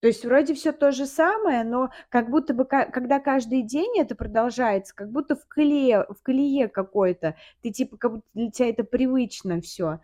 То 0.00 0.06
есть 0.06 0.24
вроде 0.24 0.54
все 0.54 0.70
то 0.70 0.92
же 0.92 1.04
самое, 1.04 1.64
но 1.64 1.90
как 2.10 2.30
будто 2.30 2.54
бы, 2.54 2.66
когда 2.66 3.18
каждый 3.18 3.62
день 3.62 3.98
это 3.98 4.14
продолжается, 4.14 4.94
как 4.94 5.10
будто 5.10 5.34
в 5.34 5.44
колее, 5.48 6.06
в 6.08 6.22
колее 6.22 6.68
какой-то, 6.68 7.34
ты 7.62 7.72
типа, 7.72 7.96
как 7.96 8.12
будто 8.12 8.28
для 8.34 8.52
тебя 8.52 8.68
это 8.70 8.84
привычно 8.84 9.60
все, 9.60 9.98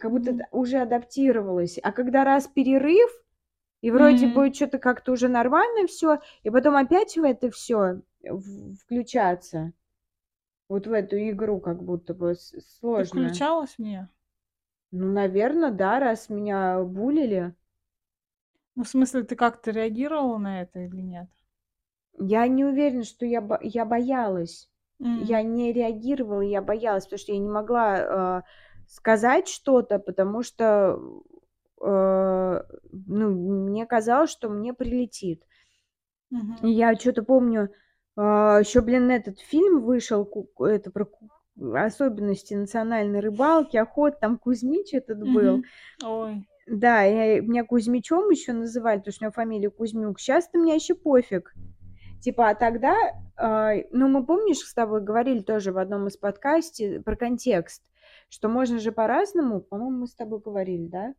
как 0.00 0.10
будто 0.10 0.30
это 0.32 0.48
уже 0.52 0.78
адаптировалось. 0.78 1.78
А 1.82 1.92
когда 1.92 2.24
раз 2.24 2.46
перерыв, 2.48 3.10
и 3.82 3.90
вроде 3.90 4.26
М. 4.26 4.34
бы 4.34 4.52
что-то 4.52 4.78
как-то 4.78 5.12
уже 5.12 5.28
нормально 5.28 5.86
все, 5.86 6.20
и 6.42 6.50
потом 6.50 6.76
опять 6.76 7.16
в 7.16 7.24
это 7.24 7.50
все 7.50 8.00
включаться, 8.82 9.72
вот 10.68 10.86
в 10.86 10.92
эту 10.92 11.16
игру 11.30 11.60
как 11.60 11.82
будто 11.82 12.14
бы 12.14 12.34
с- 12.34 12.50
Ты 12.50 12.60
сложно. 12.62 13.22
включалась 13.22 13.74
в 13.76 13.78
неё? 13.78 14.08
Ну, 14.90 15.12
наверное, 15.12 15.70
да, 15.70 16.00
раз 16.00 16.28
меня 16.28 16.82
булили. 16.82 17.54
Ну, 18.74 18.84
в 18.84 18.88
смысле, 18.88 19.22
ты 19.24 19.36
как-то 19.36 19.70
реагировала 19.70 20.38
на 20.38 20.62
это 20.62 20.80
или 20.80 21.00
нет? 21.00 21.28
Я 22.18 22.46
не 22.48 22.64
уверена, 22.64 23.04
что 23.04 23.26
я, 23.26 23.40
бо- 23.40 23.60
я 23.62 23.84
боялась. 23.84 24.68
Я 25.00 25.42
М. 25.42 25.54
не 25.56 25.72
реагировала, 25.72 26.40
я 26.42 26.62
боялась, 26.62 27.04
потому 27.04 27.18
что 27.18 27.32
я 27.32 27.38
не 27.38 27.48
могла 27.48 27.98
э, 27.98 28.42
сказать 28.88 29.48
что-то, 29.48 29.98
потому 29.98 30.42
что 30.42 30.98
э, 31.80 32.62
ну, 33.06 33.30
мне 33.30 33.86
казалось, 33.86 34.30
что 34.30 34.48
мне 34.48 34.74
прилетит. 34.74 35.44
Мгм. 36.30 36.58
я 36.62 36.94
что-то 36.94 37.22
помню, 37.22 37.70
еще, 38.14 38.82
блин, 38.82 39.10
этот 39.10 39.38
фильм 39.40 39.80
вышел, 39.80 40.28
это 40.58 40.90
про 40.90 41.06
особенности 41.74 42.54
национальной 42.54 43.20
рыбалки, 43.20 43.76
охот, 43.76 44.20
там 44.20 44.38
Кузьмич 44.38 44.92
этот 44.92 45.20
был. 45.20 45.58
Мгм. 45.58 45.64
Ой. 46.04 46.48
Да, 46.66 47.02
я, 47.02 47.40
меня 47.40 47.64
Кузьмичом 47.64 48.28
еще 48.28 48.52
называли, 48.52 48.98
потому 48.98 49.12
что 49.12 49.24
у 49.24 49.26
него 49.26 49.32
фамилия 49.32 49.70
Кузьмюк. 49.70 50.20
Сейчас-то 50.20 50.58
мне 50.58 50.74
еще 50.74 50.94
пофиг. 50.94 51.54
Типа, 52.20 52.50
а 52.50 52.54
тогда, 52.54 52.94
э, 53.38 53.84
ну, 53.92 54.08
мы, 54.08 54.26
помнишь, 54.26 54.58
с 54.58 54.74
тобой 54.74 55.02
говорили 55.02 55.40
тоже 55.40 55.72
в 55.72 55.78
одном 55.78 56.08
из 56.08 56.16
подкастов 56.16 57.04
про 57.04 57.16
контекст, 57.16 57.82
что 58.28 58.48
можно 58.48 58.78
же 58.78 58.92
по-разному, 58.92 59.60
по-моему, 59.60 60.00
мы 60.00 60.06
с 60.06 60.14
тобой 60.14 60.40
говорили, 60.40 60.86
да? 60.86 61.14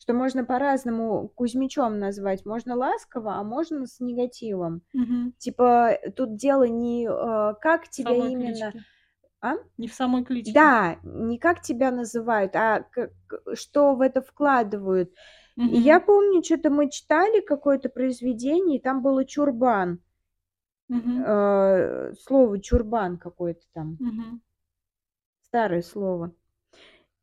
Что 0.00 0.14
можно 0.14 0.44
по-разному 0.44 1.28
Кузьмичом 1.28 1.98
назвать. 1.98 2.46
Можно 2.46 2.76
ласково, 2.76 3.34
а 3.34 3.42
можно 3.42 3.86
с 3.86 3.98
негативом. 4.00 4.82
Мгм. 4.92 5.34
Типа, 5.38 5.98
тут 6.14 6.36
дело 6.36 6.64
не 6.64 7.06
э, 7.06 7.54
как 7.60 7.88
тебя 7.88 8.10
самой 8.14 8.32
именно... 8.32 8.70
кличке. 8.70 8.80
А? 9.40 9.54
Не 9.76 9.88
в 9.88 9.94
самой 9.94 10.24
кличке. 10.24 10.52
Да, 10.52 10.98
не 11.02 11.38
как 11.38 11.62
тебя 11.62 11.90
называют, 11.90 12.54
а 12.54 12.82
к- 12.82 13.10
к- 13.26 13.56
что 13.56 13.94
в 13.94 14.00
это 14.00 14.20
вкладывают. 14.22 15.10
И 15.56 15.62
Мгм. 15.62 15.74
я 15.74 15.98
помню, 15.98 16.42
что-то 16.44 16.70
мы 16.70 16.88
читали 16.90 17.40
какое-то 17.40 17.88
произведение, 17.88 18.78
и 18.78 18.82
там 18.82 19.02
было 19.02 19.24
чурбан. 19.24 20.00
Мгм. 20.88 21.24
Э, 21.26 22.12
слово 22.20 22.60
чурбан 22.60 23.18
какое-то 23.18 23.62
там, 23.74 23.96
Мгм. 23.98 24.42
Старое 25.48 25.82
слово. 25.82 26.32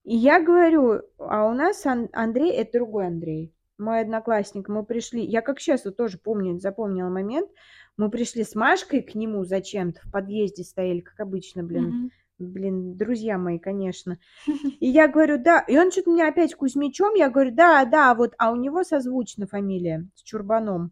И 0.04 0.16
я 0.16 0.42
говорю, 0.42 1.02
а 1.18 1.48
у 1.48 1.54
нас 1.54 1.86
Ан- 1.86 2.10
Андрей, 2.14 2.52
это 2.52 2.80
другой 2.80 3.08
Андрей, 3.08 3.54
мой 3.78 4.02
одноклассник, 4.02 4.70
мы 4.70 4.84
пришли, 4.84 5.24
я 5.24 5.42
как 5.42 5.60
сейчас 5.60 5.86
вот 5.86 5.98
тоже 5.98 6.18
помню, 6.18 6.60
запомнила 6.60 7.10
момент, 7.10 7.50
мы 7.98 8.10
пришли 8.10 8.44
с 8.44 8.56
Машкой 8.56 9.02
к 9.02 9.16
нему 9.16 9.46
зачем-то, 9.46 10.00
в 10.04 10.12
подъезде 10.12 10.64
стояли, 10.64 11.00
как 11.00 11.20
обычно, 11.20 11.64
блин, 11.64 11.86
Мгм. 11.86 12.12
блин, 12.40 12.98
друзья 12.98 13.38
мои, 13.38 13.58
конечно. 13.58 14.18
И 14.80 14.88
я 14.88 15.08
говорю, 15.08 15.40
да, 15.40 15.60
и 15.60 15.78
он 15.78 15.92
что-то 15.92 16.12
меня 16.12 16.28
опять 16.28 16.54
Кузьмичом, 16.56 17.16
я 17.16 17.30
говорю, 17.30 17.52
да, 17.52 17.86
да, 17.86 18.14
вот, 18.14 18.34
а 18.38 18.52
у 18.52 18.56
него 18.56 18.84
созвучна 18.84 19.48
фамилия 19.48 20.08
с 20.16 20.22
Чурбаном. 20.22 20.92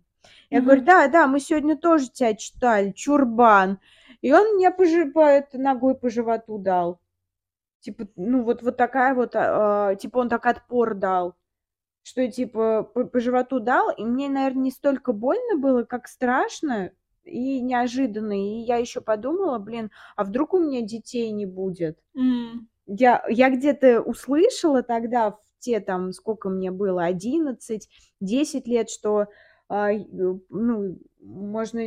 Я 0.49 0.59
Мгм. 0.59 0.65
говорю, 0.65 0.83
да, 0.85 1.07
да, 1.07 1.27
мы 1.27 1.39
сегодня 1.39 1.77
тоже 1.77 2.09
тебя 2.09 2.33
читали, 2.33 2.91
Чурбан. 2.91 3.79
И 4.21 4.31
он 4.33 4.55
мне 4.55 4.71
по, 4.71 4.85
жи- 4.85 5.11
по 5.11 5.19
это, 5.27 5.57
ногой 5.59 5.95
по 5.95 6.09
животу 6.09 6.57
дал. 6.57 6.99
Типа, 7.83 8.07
ну 8.15 8.43
вот, 8.43 8.63
вот 8.63 8.77
такая 8.77 9.13
вот, 9.13 9.31
а, 9.35 9.95
типа 9.95 10.19
он 10.19 10.29
так 10.29 10.45
отпор 10.45 10.93
дал, 10.95 11.35
что 12.03 12.25
типа 12.31 12.83
по, 12.83 13.03
по 13.05 13.19
животу 13.19 13.59
дал, 13.59 13.91
и 13.91 14.05
мне, 14.05 14.29
наверное, 14.29 14.63
не 14.63 14.71
столько 14.71 15.11
больно 15.11 15.57
было, 15.57 15.83
как 15.83 16.07
страшно 16.07 16.91
и 17.25 17.59
неожиданно. 17.61 18.33
И 18.33 18.59
я 18.61 18.77
еще 18.77 19.01
подумала, 19.01 19.59
блин, 19.59 19.91
а 20.15 20.23
вдруг 20.23 20.53
у 20.53 20.59
меня 20.59 20.81
детей 20.81 21.31
не 21.31 21.45
будет? 21.45 21.99
М. 22.15 22.69
Я, 22.87 23.25
я 23.29 23.49
где-то 23.49 24.01
услышала 24.01 24.81
тогда, 24.81 25.31
в 25.31 25.39
те 25.59 25.81
там, 25.81 26.13
сколько 26.13 26.47
мне 26.49 26.71
было, 26.71 27.03
11, 27.03 27.89
10 28.21 28.65
лет, 28.65 28.89
что, 28.89 29.27
а, 29.67 29.91
э, 29.91 30.05
ну, 30.49 30.99
можно, 31.19 31.81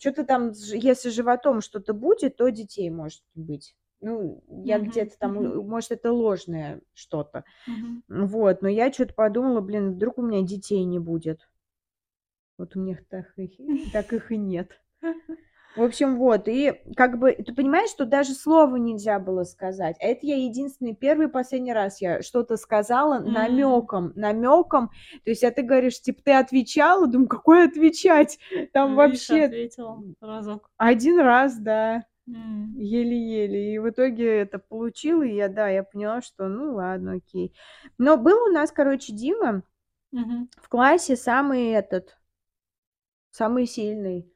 что-то 0.00 0.24
там, 0.24 0.52
если 0.72 1.10
животом 1.10 1.60
что-то 1.60 1.92
будет, 1.92 2.36
то 2.36 2.48
детей 2.48 2.88
может 2.88 3.22
быть. 3.34 3.74
Ну, 4.00 4.42
я 4.64 4.78
Мгм. 4.78 4.88
где-то 4.90 5.18
там, 5.18 5.40
э, 5.40 5.54
может, 5.62 5.90
это 5.92 6.12
ложное 6.12 6.80
что-то. 6.94 7.44
Мгм. 7.66 8.02
Вот, 8.08 8.62
но 8.62 8.68
я 8.68 8.92
что-то 8.92 9.14
подумала, 9.14 9.60
блин, 9.60 9.92
вдруг 9.94 10.18
у 10.18 10.22
меня 10.22 10.42
детей 10.46 10.84
не 10.84 10.98
будет. 10.98 11.48
Вот 12.58 12.76
у 12.76 12.80
них 12.80 13.06
так, 13.08 13.26
их, 13.38 13.52
так 13.92 14.12
их 14.12 14.32
и 14.32 14.36
нет. 14.36 14.80
В 15.74 15.82
общем, 15.82 16.16
вот, 16.16 16.48
и 16.48 16.72
как 16.96 17.18
бы, 17.20 17.32
ты 17.32 17.54
понимаешь, 17.54 17.90
что 17.90 18.04
даже 18.04 18.34
слова 18.34 18.74
нельзя 18.76 19.20
было 19.20 19.44
сказать. 19.44 19.96
А 20.00 20.06
это 20.06 20.26
я 20.26 20.36
единственный, 20.36 20.94
первый 20.96 21.28
и 21.28 21.30
последний 21.30 21.72
раз 21.72 22.00
я 22.00 22.20
что-то 22.20 22.56
сказала 22.56 23.20
М. 23.24 23.32
намеком, 23.32 24.12
намеком. 24.16 24.90
То 25.24 25.30
есть, 25.30 25.44
а 25.44 25.52
ты 25.52 25.62
говоришь, 25.62 26.00
типа, 26.00 26.20
ты 26.24 26.32
отвечала? 26.32 27.06
Думаю, 27.06 27.28
какой 27.28 27.64
отвечать? 27.68 28.38
Там 28.72 28.90
Ну, 28.90 29.02
видишь, 29.02 29.30
вообще 29.30 29.44
ответила 29.44 30.02
разок. 30.20 30.70
один 30.76 31.20
раз, 31.20 31.58
да. 31.58 32.06
Еле-еле. 32.76 33.74
И 33.74 33.78
в 33.78 33.88
итоге 33.90 34.38
это 34.40 34.58
получила, 34.58 35.22
и 35.22 35.34
я, 35.34 35.48
да, 35.48 35.68
я 35.68 35.82
поняла, 35.82 36.20
что 36.22 36.48
ну 36.48 36.74
ладно, 36.74 37.14
окей. 37.14 37.54
Но 37.98 38.16
был 38.16 38.44
у 38.48 38.52
нас, 38.52 38.70
короче, 38.72 39.12
Дима 39.12 39.62
Мгм. 40.12 40.48
в 40.56 40.68
классе 40.68 41.16
самый 41.16 41.68
этот, 41.70 42.16
самый 43.30 43.66
сильный. 43.66 44.32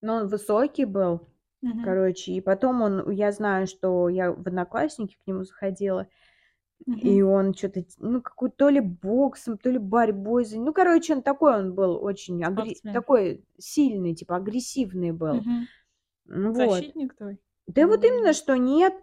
Но 0.00 0.16
он 0.16 0.28
высокий 0.28 0.84
был. 0.84 1.28
Мгм. 1.62 1.82
Короче, 1.84 2.32
и 2.32 2.40
потом 2.40 2.80
он, 2.82 3.10
я 3.10 3.32
знаю, 3.32 3.66
что 3.66 4.08
я 4.08 4.32
в 4.32 4.46
одноклассники 4.46 5.16
к 5.22 5.26
нему 5.26 5.44
заходила, 5.44 6.06
и 6.86 7.22
Мгм. 7.22 7.30
он 7.30 7.54
что-то, 7.54 7.84
ну, 7.98 8.22
какой 8.22 8.50
то 8.50 8.70
ли 8.70 8.80
боксом, 8.80 9.58
то 9.58 9.68
ли 9.70 9.78
борьбой, 9.78 10.46
за- 10.46 10.58
ну, 10.58 10.72
короче, 10.72 11.14
он 11.14 11.22
такой, 11.22 11.54
он 11.56 11.74
был 11.74 12.02
очень, 12.02 12.42
Спортсмен. 12.42 12.94
такой 12.94 13.44
сильный, 13.58 14.14
типа, 14.14 14.36
агрессивный 14.36 15.12
был. 15.12 15.34
Мгм. 15.34 15.66
Ну, 16.32 16.52
Вот. 16.52 16.70
Защитник 16.70 17.14
твой? 17.16 17.38
Да 17.66 17.86
вот 17.86 18.04
именно, 18.04 18.32
что 18.32 18.56
нет. 18.56 18.94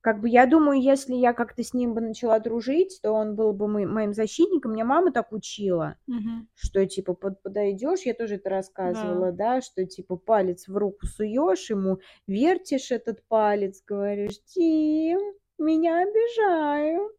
Как 0.00 0.20
бы 0.20 0.28
я 0.28 0.46
думаю, 0.46 0.80
если 0.80 1.14
я 1.14 1.32
как-то 1.32 1.64
с 1.64 1.74
ним 1.74 1.92
бы 1.94 2.00
начала 2.00 2.38
дружить, 2.38 3.00
то 3.02 3.10
он 3.10 3.34
был 3.34 3.52
бы 3.52 3.66
мо- 3.66 3.86
моим 3.86 4.14
защитником. 4.14 4.72
Меня 4.74 4.84
мама 4.84 5.10
так 5.10 5.32
учила, 5.32 5.96
Мгм. 6.06 6.48
что 6.54 6.86
типа 6.86 7.14
под, 7.14 7.42
подойдешь, 7.42 8.02
я 8.02 8.14
тоже 8.14 8.36
это 8.36 8.48
рассказывала, 8.50 9.32
да, 9.32 9.60
что 9.60 9.84
типа 9.84 10.14
палец 10.16 10.68
в 10.68 10.76
руку 10.76 11.06
суешь 11.06 11.70
ему, 11.70 11.98
вертишь 12.28 12.92
этот 12.92 13.26
палец, 13.26 13.82
говоришь, 13.84 14.40
Тим, 14.44 15.18
меня 15.58 16.02
обижают. 16.02 17.12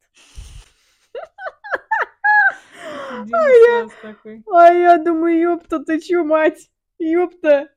Стресс 3.25 3.91
такой. 4.01 4.43
А 4.51 4.71
я 4.73 4.97
думаю, 4.97 5.39
ёпта, 5.39 5.79
ты 5.83 5.99
чё, 5.99 6.23
мать? 6.23 6.69
Ёпта. 6.99 7.69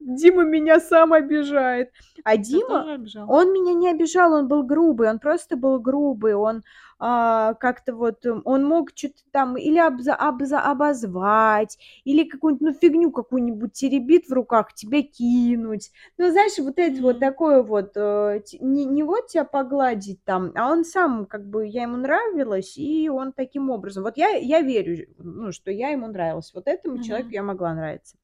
Дима 0.00 0.44
меня 0.44 0.80
сам 0.80 1.12
обижает. 1.12 1.90
А 2.24 2.36
Тебя 2.36 2.96
Дима? 2.96 2.96
Он 3.28 3.52
меня 3.52 3.74
не 3.74 3.90
обижал, 3.90 4.32
он 4.32 4.48
был 4.48 4.62
грубый, 4.62 5.08
он 5.10 5.18
просто 5.18 5.56
был 5.56 5.78
грубый, 5.78 6.34
он 6.34 6.62
а, 7.02 7.54
как-то 7.54 7.94
вот, 7.94 8.26
м, 8.26 8.42
он 8.44 8.64
мог 8.64 8.90
что-то 8.94 9.22
там 9.30 9.56
или 9.56 9.78
обза- 9.80 10.18
обза- 10.18 10.60
обозвать, 10.60 11.78
или 12.04 12.24
какую-нибудь, 12.24 12.60
ну, 12.66 12.72
фигню 12.78 13.10
какую-нибудь 13.10 13.72
теребит 13.72 14.26
в 14.28 14.32
руках, 14.34 14.74
тебе 14.74 15.02
кинуть. 15.02 15.92
Ну, 16.18 16.30
знаешь, 16.30 16.58
вот 16.58 16.74
это 16.78 17.00
вот 17.00 17.14
М. 17.16 17.20
такое 17.20 17.62
вот, 17.62 17.92
э, 17.96 18.42
не, 18.60 18.84
не 18.84 19.02
вот 19.02 19.28
тебя 19.28 19.44
погладить 19.44 20.22
там, 20.24 20.52
а 20.54 20.70
он 20.70 20.84
сам, 20.84 21.24
как 21.26 21.46
бы, 21.48 21.66
я 21.66 21.82
ему 21.84 21.96
нравилась, 21.96 22.76
и 22.76 23.08
он 23.08 23.32
таким 23.32 23.70
образом. 23.70 24.02
Вот 24.04 24.16
я, 24.18 24.30
я 24.36 24.60
верю, 24.60 25.06
ну, 25.18 25.52
что 25.52 25.70
я 25.70 25.90
ему 25.90 26.06
нравилась. 26.06 26.52
Вот 26.54 26.68
этому 26.68 26.98
человеку 26.98 27.28
Мгм. 27.28 27.34
я 27.34 27.42
могла 27.42 27.74
нравиться. 27.74 28.16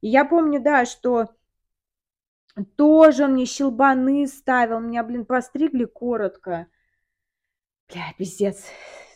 И 0.00 0.08
я 0.08 0.24
помню, 0.24 0.60
да, 0.60 0.84
что 0.84 1.28
тоже 2.76 3.26
мне 3.26 3.44
щелбаны 3.46 4.26
ставил. 4.26 4.80
Меня, 4.80 5.02
блин, 5.02 5.24
постригли 5.24 5.84
коротко. 5.84 6.66
Бля, 7.88 8.12
пиздец. 8.18 8.64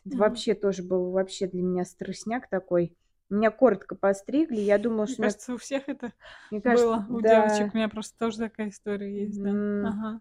Мгм. 0.04 0.18
вообще 0.18 0.54
тоже 0.54 0.82
был 0.82 1.10
вообще 1.10 1.46
для 1.46 1.62
меня 1.62 1.84
стрессняк 1.84 2.48
такой. 2.48 2.96
Меня 3.28 3.50
коротко 3.50 3.94
постригли, 3.94 4.60
я 4.60 4.78
думала, 4.78 5.06
Мне 5.06 5.14
что 5.14 5.22
меня 5.22 5.30
кажется, 5.30 5.54
у 5.54 5.56
всех 5.56 5.88
это 5.88 6.12
мне 6.50 6.60
кажется, 6.60 6.88
было. 6.88 7.06
У 7.08 7.20
да. 7.20 7.28
девочек 7.28 7.74
у 7.74 7.76
меня 7.76 7.88
просто 7.88 8.18
тоже 8.18 8.38
такая 8.38 8.70
история 8.70 9.24
есть, 9.24 9.40
да. 9.42 9.50
Мгм. 9.50 9.86
Ага. 9.88 10.20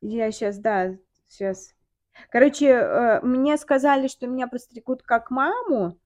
Я 0.00 0.32
щас, 0.32 0.58
да, 0.58 0.96
щас. 1.30 1.74
Короче, 2.30 2.66
э, 2.66 3.20
мне 3.22 3.56
сказали, 3.58 4.08
что 4.08 4.26
меня 4.26 4.48
постригут 4.48 5.02
как 5.02 5.30
маму 5.30 5.98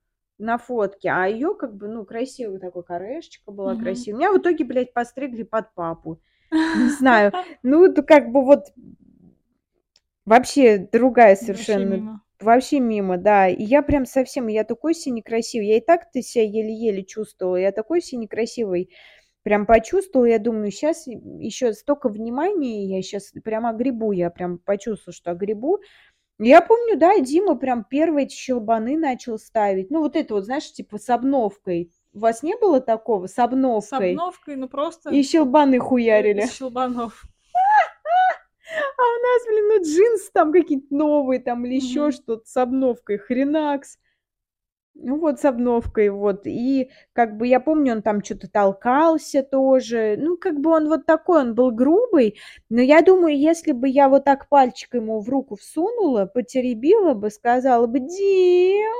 на 0.42 0.58
фотке, 0.58 1.08
а 1.10 1.26
её 1.26 1.54
как 1.54 1.76
бы, 1.76 1.88
ну, 1.88 2.04
красивая 2.04 2.58
такой 2.60 2.84
корешечка 2.84 3.50
была 3.52 3.74
Мгм. 3.74 3.82
красивая. 3.82 4.18
Меня 4.18 4.32
в 4.32 4.38
итоге, 4.38 4.64
блядь, 4.64 4.92
постригли 4.92 5.44
под 5.44 5.74
папу. 5.74 6.20
Не 6.72 6.88
знаю, 6.90 7.32
ну, 7.62 7.84
это 7.86 8.02
как 8.02 8.30
бы 8.32 8.44
вот 8.44 8.66
вообще 10.26 10.78
другая 10.92 11.36
Вообще 11.40 11.44
совершенно 11.44 11.94
мимо. 11.96 12.22
вообще 12.40 12.80
мимо, 12.80 13.18
да. 13.18 13.48
И 13.48 13.62
я 13.64 13.82
прям 13.82 14.06
совсем, 14.06 14.46
я 14.48 14.64
такой 14.64 14.94
се 14.94 15.10
некрасивый. 15.10 15.66
Я 15.68 15.76
и 15.78 15.80
так-то 15.80 16.22
ся 16.22 16.40
еле-еле 16.42 17.04
чувствовала. 17.04 17.56
Я 17.56 17.72
такой 17.72 18.02
се 18.02 18.16
некрасивой 18.16 18.90
прям 19.42 19.66
почувствовала. 19.66 20.26
Я 20.26 20.38
думаю, 20.38 20.70
щас 20.72 21.06
ещё 21.08 21.72
столько 21.72 22.08
внимания, 22.08 22.86
я 22.96 23.02
щас 23.02 23.32
прям 23.44 23.66
огребу. 23.66 24.12
Я 24.12 24.30
прям 24.30 24.58
почувствовала, 24.58 25.14
что 25.14 25.30
огребу. 25.32 25.78
Я 26.38 26.60
помню, 26.60 26.96
да, 26.96 27.18
Дима 27.18 27.54
прям 27.56 27.84
первые 27.84 28.26
эти 28.26 28.34
щелбаны 28.34 28.96
начал 28.96 29.38
ставить. 29.38 29.90
Ну, 29.90 30.00
вот 30.00 30.16
это 30.16 30.34
вот, 30.34 30.44
знаешь, 30.44 30.72
типа 30.72 30.98
с 30.98 31.08
обновкой. 31.10 31.92
У 32.14 32.18
вас 32.20 32.42
не 32.42 32.56
было 32.56 32.80
такого? 32.80 33.26
С 33.26 33.34
С 33.34 33.38
обновкой? 33.38 34.10
обновкой, 34.10 34.56
ну, 34.56 34.68
просто 34.68 35.10
И 35.10 35.22
щелбаны 35.22 35.78
хуярили. 35.78 36.42
из 36.42 36.52
щелбанов. 36.54 37.24
А 38.74 39.02
у 39.02 39.22
нас, 39.22 39.46
блин, 39.46 39.68
ну, 39.68 39.82
джинсы 39.82 40.30
там 40.32 40.50
какие-то 40.52 40.86
новые 40.94 41.40
там 41.40 41.66
или 41.66 41.76
Мгм. 41.76 42.12
что-то 42.12 42.42
с 42.46 42.56
обновкой. 42.56 43.18
Хренакс. 43.18 43.98
Ну, 44.94 45.18
вот 45.18 45.40
с 45.40 45.44
обновкой, 45.44 46.10
вот. 46.10 46.42
И 46.46 46.90
как 47.14 47.36
бы 47.38 47.46
я 47.46 47.60
помню, 47.60 47.94
он 47.94 48.02
там 48.02 48.20
чё-то 48.20 48.48
толкался 48.50 49.42
тоже. 49.42 50.16
Ну, 50.18 50.36
как 50.36 50.60
бы 50.60 50.70
он 50.70 50.88
вот 50.88 51.06
такой, 51.06 51.40
он 51.42 51.54
был 51.54 51.70
грубый. 51.70 52.38
Но 52.68 52.80
я 52.82 53.00
думаю, 53.00 53.36
если 53.38 53.72
бы 53.72 53.88
я 53.88 54.08
вот 54.08 54.24
так 54.24 54.48
пальчик 54.48 54.94
ему 54.94 55.20
в 55.20 55.28
руку 55.28 55.56
всунула, 55.56 56.26
потеребила 56.26 57.14
бы, 57.14 57.30
сказала 57.30 57.86
бы: 57.86 58.00
"Дим" 58.00 58.92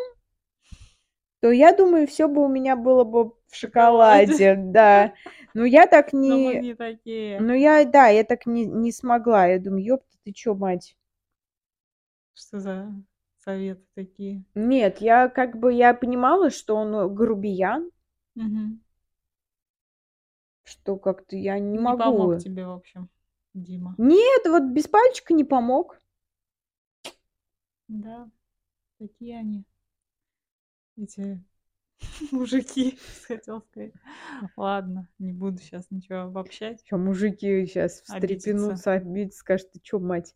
то 1.43 1.51
я 1.51 1.73
думаю, 1.73 2.07
всё 2.07 2.29
бы 2.29 2.45
у 2.45 2.49
меня 2.49 2.77
было 2.77 3.03
бы 3.03 3.33
в 3.49 3.57
шоколаде. 3.57 4.55
да. 4.57 5.13
Но 5.55 5.65
я 5.65 5.87
так 5.89 6.13
Но 6.13 6.39
мы 6.39 6.55
не 6.55 6.61
не 6.69 6.75
такие. 6.75 7.41
ну, 7.41 7.53
я, 7.53 7.85
да, 7.85 8.07
я 8.09 8.23
так 8.25 8.47
не 8.47 8.65
не 8.65 8.93
смогла. 8.93 9.47
Я 9.47 9.59
думаю: 9.59 9.85
"Ёпта, 9.85 10.17
ты 10.25 10.33
чё, 10.33 10.55
мать?" 10.55 10.95
Что 12.37 12.61
за 12.61 12.93
советы 13.45 13.85
такие? 13.95 14.45
Нет, 14.55 15.01
я 15.01 15.29
как 15.29 15.57
бы 15.59 15.73
я 15.73 15.95
понимала, 15.95 16.51
что 16.51 16.77
он, 16.77 16.95
э, 16.95 17.09
грубиян. 17.09 17.91
Мгм. 18.35 18.81
Что 20.65 20.97
как-то 20.97 21.37
я 21.37 21.59
не 21.59 21.73
Не 21.73 21.79
помог 21.79 21.97
могу. 21.97 22.39
тебе, 22.39 22.67
в 22.67 22.71
общем, 22.71 23.09
Дима. 23.55 23.95
Нет, 23.99 24.43
вот 24.47 24.63
без 24.65 24.87
пальчика 24.89 25.35
не 25.35 25.45
помог. 25.45 25.99
Да, 27.89 28.31
такие 28.99 29.39
они. 29.39 29.65
Эти 30.99 31.43
мужики, 32.33 32.99
хотела 33.27 33.61
сказать. 33.61 33.93
Ладно, 34.57 35.09
не 35.19 35.33
буду 35.33 35.61
щас 35.63 35.91
ничего 35.91 36.21
обобщать. 36.23 36.83
Чё, 36.85 36.99
мужики 36.99 37.63
Обидятся. 37.65 38.05
встрепенутся, 38.05 38.93
обидятся, 38.93 39.39
скажут: 39.39 39.73
"Ты 39.73 39.81
чё, 39.81 39.99
мать?" 39.99 40.35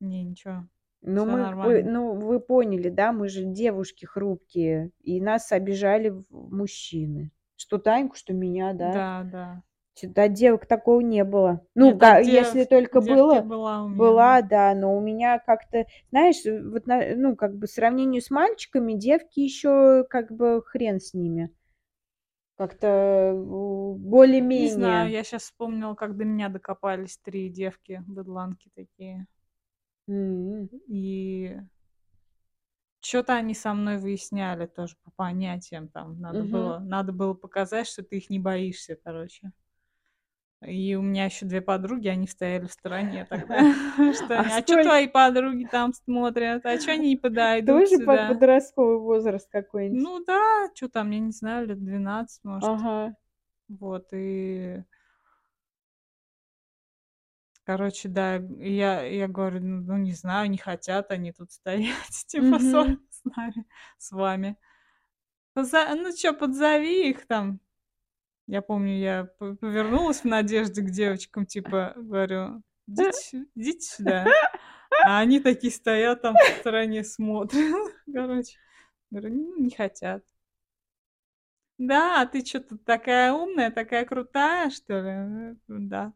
Не, 0.00 0.22
ничего. 0.22 0.66
Ну, 1.02 1.24
Всё 1.24 1.32
мы 1.32 1.62
вы 1.62 1.82
ну, 1.82 2.12
вы 2.14 2.40
поняли, 2.40 2.90
да, 2.90 3.12
мы 3.12 3.28
же 3.28 3.44
девушки 3.44 4.04
хрупкие, 4.04 4.90
и 5.02 5.20
нас 5.20 5.50
обижали 5.50 6.10
в 6.10 6.24
мужчины. 6.30 7.30
Что 7.56 7.78
Таньку, 7.78 8.16
что 8.16 8.32
меня, 8.34 8.72
да. 8.74 8.92
Да, 8.92 9.22
да. 9.24 9.62
От 10.16 10.32
девок 10.32 10.66
такого 10.66 11.00
не 11.00 11.24
было. 11.24 11.66
Ну, 11.74 11.86
Нет, 11.88 11.98
га 11.98 12.16
от 12.18 12.24
если 12.24 12.60
дев 12.60 12.68
только 12.68 13.00
девки 13.00 13.14
было 13.14 13.40
была 13.40 13.82
у 13.84 13.88
меня, 13.88 13.98
была, 13.98 14.42
да. 14.42 14.48
да, 14.72 14.74
но 14.74 14.96
у 14.96 15.00
меня 15.00 15.38
как-то, 15.38 15.84
знаешь, 16.10 16.44
э, 16.46 16.62
вот 16.62 16.86
на 16.86 17.02
ну, 17.16 17.36
как 17.36 17.56
бы, 17.56 17.66
сравнению 17.66 18.22
с 18.22 18.30
мальчиками, 18.30 18.94
девки 18.94 19.40
ещё, 19.40 20.04
как 20.08 20.32
бы, 20.32 20.62
хрен 20.64 21.00
с 21.00 21.12
ними. 21.14 21.50
Как-то, 22.58 23.32
у 23.34 23.94
Не 23.94 24.66
знаю, 24.68 25.10
более-менее. 25.10 25.12
я 25.12 25.22
щас 25.24 25.42
вспомнила, 25.44 25.94
как 25.94 26.16
до 26.16 26.24
меня 26.24 26.48
докопались 26.48 27.18
3 27.18 27.48
девки, 27.48 28.02
быдланки 28.06 28.70
такие. 28.74 29.26
М. 30.08 30.68
И 30.88 31.60
чё-то 33.02 33.34
они 33.34 33.54
со 33.54 33.72
мной 33.72 33.96
выясняли 33.98 34.66
тоже 34.66 34.96
по 35.02 35.10
понятиям 35.12 35.88
там. 35.88 36.20
Надо 36.20 36.44
Мгм. 36.44 36.44
было 36.44 36.78
надо 36.80 37.12
было 37.12 37.32
показать, 37.34 37.86
что 37.86 38.02
ты 38.02 38.18
их 38.18 38.28
не 38.30 38.38
боишься, 38.38 38.96
короче. 39.02 39.52
И 40.66 40.94
у 40.94 41.02
меня 41.02 41.24
ещё 41.24 41.46
2 41.46 41.62
подруги, 41.62 42.08
они 42.08 42.26
стояли 42.26 42.66
в 42.66 42.72
стороне 42.72 43.24
тогда. 43.24 43.66
Что 44.12 44.34
А 44.34 44.44
они: 44.44 44.52
"А 44.52 44.62
чё 44.62 44.76
сколь 44.76 44.82
твои 44.82 45.06
подруги 45.08 45.64
там 45.64 45.92
смотрят? 45.94 46.64
А 46.66 46.78
чё 46.78 46.92
они 46.92 47.10
не 47.10 47.16
подойдут 47.16 47.88
Тоже 47.88 47.98
по 48.00 48.16
сюда?" 48.16 48.18
подростковый 48.18 48.98
возраст 48.98 49.48
какой-нибудь? 49.50 50.00
Ну 50.02 50.22
да, 50.24 50.68
чё 50.74 50.88
там, 50.88 51.10
я 51.10 51.18
не 51.20 51.32
знаю, 51.32 51.66
лет 51.66 51.82
12, 51.84 52.44
может. 52.44 52.70
Ага. 52.70 53.14
Вот, 53.68 54.08
и 54.12 54.84
Короче, 57.70 58.08
да, 58.08 58.34
я 58.58 59.00
я 59.04 59.28
говорю: 59.28 59.60
"Ну 59.60 59.80
ну, 59.82 59.96
не 59.96 60.10
знаю, 60.12 60.50
не 60.50 60.58
хотят 60.58 61.12
они 61.12 61.30
тут 61.32 61.52
стоять, 61.52 62.24
типа, 62.26 62.58
Мгм. 62.58 62.98
с 63.12 63.24
нами, 63.36 63.64
с 63.96 64.10
вами. 64.10 64.56
Поза 65.54 65.94
ну 65.94 66.12
чё, 66.16 66.34
подзови 66.34 67.10
их 67.10 67.26
там". 67.26 67.60
Я 68.48 68.62
помню, 68.62 68.94
я 68.98 69.24
повернулась 69.38 70.22
в 70.22 70.26
надежде 70.26 70.82
к 70.82 70.90
девочкам, 70.90 71.46
типа, 71.46 71.94
говорю: 71.96 72.62
"Идите 72.88 73.46
идите 73.56 73.86
сюда". 73.86 74.36
А 75.02 75.20
они 75.20 75.40
такие 75.40 75.72
стоят 75.72 76.22
там 76.22 76.38
в 76.38 76.44
стороне, 76.60 77.04
смотрят, 77.04 77.52
короче. 78.14 78.58
Говорю: 79.10 79.34
"Ну, 79.34 79.58
не 79.64 79.70
хотят". 79.70 80.24
"Да, 81.78 82.20
а 82.22 82.26
ты 82.26 82.42
чё 82.42 82.60
тут 82.60 82.84
такая 82.84 83.32
умная, 83.32 83.70
такая 83.70 84.04
крутая, 84.04 84.70
что 84.70 85.00
ли?" 85.00 85.08
Э, 85.10 85.54
да. 85.68 86.12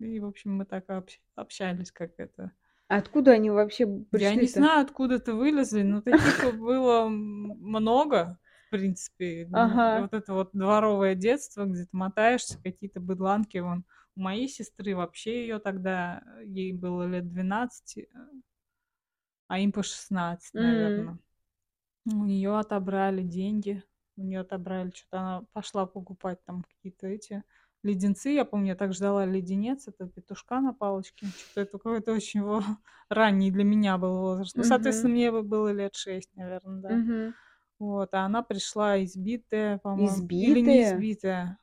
И, 0.00 0.20
в 0.20 0.26
общем, 0.26 0.56
мы 0.56 0.64
так 0.64 0.88
общ 0.90 1.20
общались, 1.34 1.90
как 1.92 2.12
это 2.18 2.52
Откуда 2.90 3.32
они 3.32 3.50
вообще 3.50 3.86
Я 4.12 4.34
не 4.36 4.46
знаю, 4.48 4.82
откуда-то 4.82 5.34
вылезли, 5.34 5.82
но 5.82 6.00
таких 6.00 6.40
было 6.54 7.08
много, 7.08 8.38
в 8.68 8.70
принципе. 8.70 9.46
Ага. 9.52 10.00
вот 10.00 10.14
это 10.14 10.32
вот 10.32 10.50
дворовое 10.52 11.14
детство, 11.14 11.64
где 11.66 11.82
ты 11.82 11.88
мотаешься, 11.92 12.58
какие-то 12.62 13.00
быдланки. 13.00 13.58
Вон 13.58 13.84
у 14.16 14.20
моей 14.22 14.48
сестры 14.48 14.96
вообще 14.96 15.42
её 15.44 15.58
тогда, 15.58 16.22
э, 16.40 16.44
ей 16.46 16.72
было 16.72 17.04
лет 17.06 17.28
12, 17.30 17.98
э 17.98 18.06
а 19.50 19.58
им 19.58 19.72
по 19.72 19.82
16, 19.82 20.54
М. 20.54 20.58
наверно. 20.58 21.18
У 22.06 22.24
неё 22.26 22.56
отобрали 22.56 23.22
деньги, 23.22 23.82
у 24.16 24.22
неё 24.22 24.42
отобрали, 24.42 24.90
чё-то 24.90 25.18
она 25.20 25.42
пошла 25.52 25.86
покупать 25.86 26.44
там 26.44 26.62
какие-то 26.64 27.06
эти 27.08 27.44
леденцы. 27.88 28.30
Я 28.30 28.44
помню, 28.44 28.68
я 28.68 28.74
так 28.76 28.92
ждала 28.92 29.24
леденец, 29.24 29.88
это 29.88 30.06
петушка 30.06 30.60
на 30.60 30.72
палочке. 30.72 31.26
Чё-то 31.26 31.60
это 31.62 31.72
какой-то 31.78 32.12
очень 32.12 32.42
во 32.42 32.62
ранний 33.08 33.50
для 33.50 33.64
меня 33.64 33.98
был 33.98 34.18
возраст. 34.18 34.56
Ну, 34.56 34.64
соответственно, 34.64 35.14
мне 35.14 35.32
бы 35.32 35.42
было 35.42 35.72
лет 35.72 35.94
6, 35.94 36.34
наверно, 36.36 36.80
да. 36.82 37.04
Вот, 37.78 38.12
а 38.12 38.24
она 38.24 38.42
пришла 38.42 39.02
избитая, 39.04 39.78
по-моему, 39.78 40.26
или 40.28 40.60
не 40.60 40.82
избитая. 40.82 41.58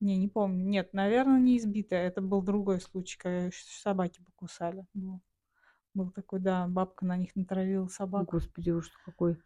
Не, 0.00 0.16
не 0.16 0.28
помню. 0.28 0.64
Нет, 0.64 0.92
наверно, 0.92 1.38
не 1.38 1.56
избитая. 1.56 2.06
Это 2.06 2.20
был 2.20 2.42
другой 2.42 2.80
случай, 2.80 3.18
когда 3.18 3.50
собаки 3.52 4.22
покусали. 4.24 4.86
Был 4.94 5.20
был 5.94 6.10
такой, 6.10 6.40
да, 6.40 6.66
бабка 6.68 7.04
на 7.04 7.16
них 7.16 7.34
натравила 7.34 7.88
собак. 7.88 8.26
Господи, 8.26 8.70
ужас 8.70 8.92
какой. 9.04 9.38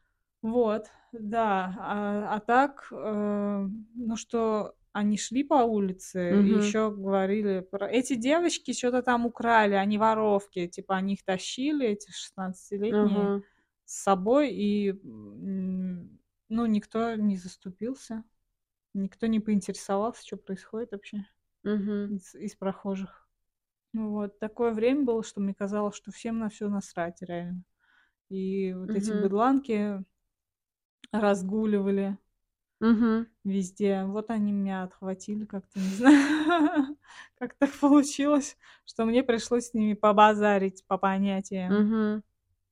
Вот, 0.42 0.90
да. 1.12 1.74
А 1.78 2.36
а 2.36 2.40
так, 2.40 2.88
э, 2.90 3.66
ну, 3.94 4.16
что 4.16 4.74
они 4.93 5.18
шли 5.18 5.45
по 5.45 5.57
улице 5.64 6.43
и 6.43 6.51
Мгм. 6.51 6.57
ещё 6.57 6.90
говорили 6.90 7.61
про 7.61 7.88
"Эти 7.90 8.14
девочки 8.14 8.72
чё-то 8.72 9.03
там 9.03 9.26
украли, 9.26 9.74
они 9.74 9.99
воровки". 9.99 10.66
Типа 10.68 10.97
они 10.97 11.14
их 11.14 11.24
тащили, 11.24 11.86
эти 11.88 12.11
шестнадцатилетние, 12.11 13.32
Ага. 13.32 13.43
с 13.84 14.03
собой, 14.05 14.51
и, 14.53 14.93
ну, 15.05 16.66
никто 16.66 17.14
не 17.16 17.36
заступился, 17.38 18.24
никто 18.95 19.26
не 19.28 19.40
поинтересовался, 19.40 20.24
чё 20.26 20.36
происходит 20.38 20.93
вообще 20.93 21.26
Мгм. 21.64 22.12
из 22.12 22.34
из 22.36 22.57
прохожих. 22.57 23.28
Вот. 23.95 24.38
Такое 24.40 24.72
время 24.72 25.05
было, 25.05 25.22
что 25.24 25.40
мне 25.43 25.55
казалось, 25.55 25.97
что 25.97 26.12
всем 26.12 26.38
на 26.40 26.51
всё 26.51 26.68
насрать 26.70 27.22
реально. 27.22 27.64
И 28.30 28.74
вот 28.74 28.95
эти 28.97 29.12
Мгм. 29.12 29.14
быдланки 29.14 30.05
разгуливали 31.12 32.16
Мгм. 32.83 33.26
везде. 33.45 34.05
Вот 34.05 34.30
они 34.30 34.53
меня 34.53 34.85
отхватили 34.85 35.45
как-то, 35.47 35.80
не 35.80 35.95
знаю, 35.95 36.97
как 37.39 37.55
так 37.59 37.70
получилось, 37.80 38.57
что 38.85 39.05
мне 39.05 39.22
пришлось 39.22 39.68
с 39.68 39.74
ними 39.74 39.95
побазарить 39.95 40.85
по 40.87 40.99
понятиям. 40.99 41.78
Мгм. 41.78 42.22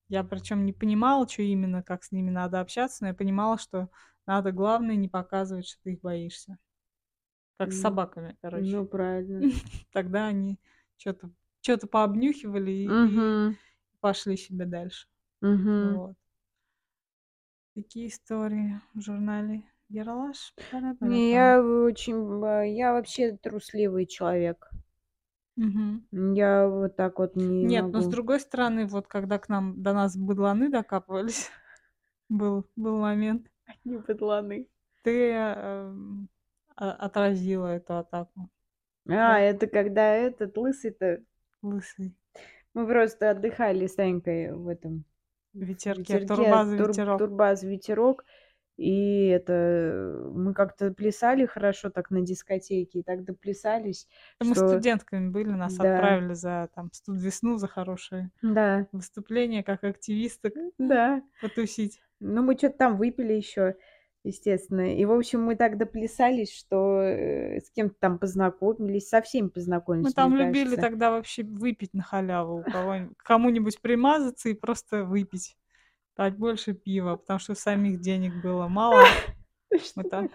Я 0.08 0.24
причем 0.24 0.66
не 0.66 0.72
понимала, 0.74 1.28
что 1.28 1.42
именно, 1.42 1.82
как 1.82 2.04
с 2.04 2.12
ними 2.12 2.30
надо 2.30 2.60
общаться, 2.60 3.02
но 3.04 3.08
я 3.08 3.14
понимала, 3.14 3.58
что 3.58 3.88
надо, 4.26 4.52
главное, 4.52 4.96
не 4.96 5.08
показывать, 5.08 5.66
что 5.66 5.82
ты 5.84 5.92
их 5.94 6.00
боишься. 6.02 6.58
Как 7.58 7.72
с 7.72 7.78
Ну, 7.78 7.80
собаками, 7.80 8.36
короче. 8.40 8.74
ну 8.74 8.86
правильно. 8.86 9.48
Тогда 9.92 10.26
они 10.26 10.58
что-то 10.96 11.30
что-то 11.62 11.86
пообнюхивали 11.86 12.70
и, 12.72 12.88
и 13.18 13.24
Мгм. 13.24 13.56
пошли 14.00 14.36
себе 14.36 14.66
дальше. 14.66 15.08
Мгм. 15.42 16.00
Вот. 16.00 16.16
Такие 17.74 18.06
истории 18.06 18.80
в 18.94 19.00
журнале 19.00 19.64
Ералаш. 19.90 20.54
Не, 21.00 21.32
я 21.32 21.60
очень, 21.60 22.16
я 22.74 22.92
вообще 22.92 23.36
трусливый 23.36 24.06
человек. 24.06 24.70
Мгм. 25.56 26.06
Я 26.34 26.68
вот 26.68 26.96
так 26.96 27.18
вот 27.18 27.36
не 27.36 27.64
Нет, 27.64 27.86
но 27.92 28.00
с 28.00 28.04
могу. 28.04 28.10
другой 28.12 28.40
стороны, 28.40 28.86
вот 28.86 29.06
когда 29.08 29.38
к 29.38 29.48
нам 29.48 29.82
до 29.82 29.92
нас 29.92 30.16
быдланы 30.16 30.70
докапывались, 30.70 31.50
был, 32.28 32.66
был 32.76 32.98
момент, 32.98 33.46
Не 33.84 33.98
подланы. 33.98 34.68
ты 35.02 35.32
а- 35.34 35.92
отразила 36.76 37.66
эту 37.66 37.98
атаку. 37.98 38.48
А, 39.06 39.10
Да. 39.12 39.40
это 39.40 39.66
когда 39.66 40.14
этот 40.14 40.56
лысый-то... 40.56 41.22
Лысый. 41.62 42.14
Мы 42.72 42.86
просто 42.86 43.30
отдыхали 43.30 43.86
с 43.86 43.96
Танькой 43.96 44.52
в 44.54 44.68
этом... 44.68 45.04
Ветерке, 45.52 46.00
ветерке, 46.20 46.26
турбаза, 46.28 46.76
тур- 46.78 46.88
ветерок. 46.88 47.18
турбаз, 47.18 47.62
ветерок. 47.64 48.24
И 48.80 49.26
это 49.26 50.24
мы 50.32 50.54
как-то 50.54 50.90
плясали 50.90 51.44
хорошо 51.44 51.90
так 51.90 52.10
на 52.10 52.22
дискотеке, 52.22 53.00
и 53.00 53.02
так 53.02 53.24
доплясались, 53.24 54.08
Мы 54.42 54.54
что... 54.54 54.68
студентками 54.68 55.28
были, 55.28 55.50
нас 55.50 55.76
Да. 55.76 55.96
отправили 55.96 56.32
за 56.32 56.70
там 56.74 56.90
студ-весну, 56.90 57.58
за 57.58 57.68
хорошие 57.68 58.30
Да, 58.40 58.86
выступления, 58.92 59.62
как 59.62 59.84
активисток 59.84 60.54
да. 60.78 61.22
потусить. 61.42 62.00
Ну, 62.20 62.42
мы 62.42 62.56
что-то 62.56 62.78
там 62.78 62.96
выпили 62.96 63.34
еще, 63.34 63.76
естественно. 64.24 64.96
И, 64.96 65.04
в 65.04 65.12
общем, 65.12 65.42
мы 65.42 65.56
так 65.56 65.76
доплясались, 65.76 66.50
что 66.50 67.02
э, 67.02 67.60
с 67.60 67.70
кем-то 67.70 67.96
там 68.00 68.18
познакомились, 68.18 69.10
со 69.10 69.20
всеми 69.20 69.48
познакомились, 69.48 70.06
Мы 70.06 70.12
там 70.12 70.34
любили 70.36 70.64
кажется. 70.64 70.80
тогда 70.80 71.10
вообще 71.10 71.42
выпить 71.42 71.92
на 71.92 72.02
халяву 72.02 72.64
кому-нибудь 73.18 73.80
примазаться 73.82 74.48
и 74.48 74.54
просто 74.54 75.04
выпить. 75.04 75.56
Дать 76.20 76.36
больше 76.36 76.74
пива, 76.74 77.16
потому 77.16 77.40
что 77.40 77.54
самих 77.54 78.02
денег 78.02 78.34
было 78.42 78.68
мало. 78.68 79.06
Мы 79.96 80.04
так 80.04 80.30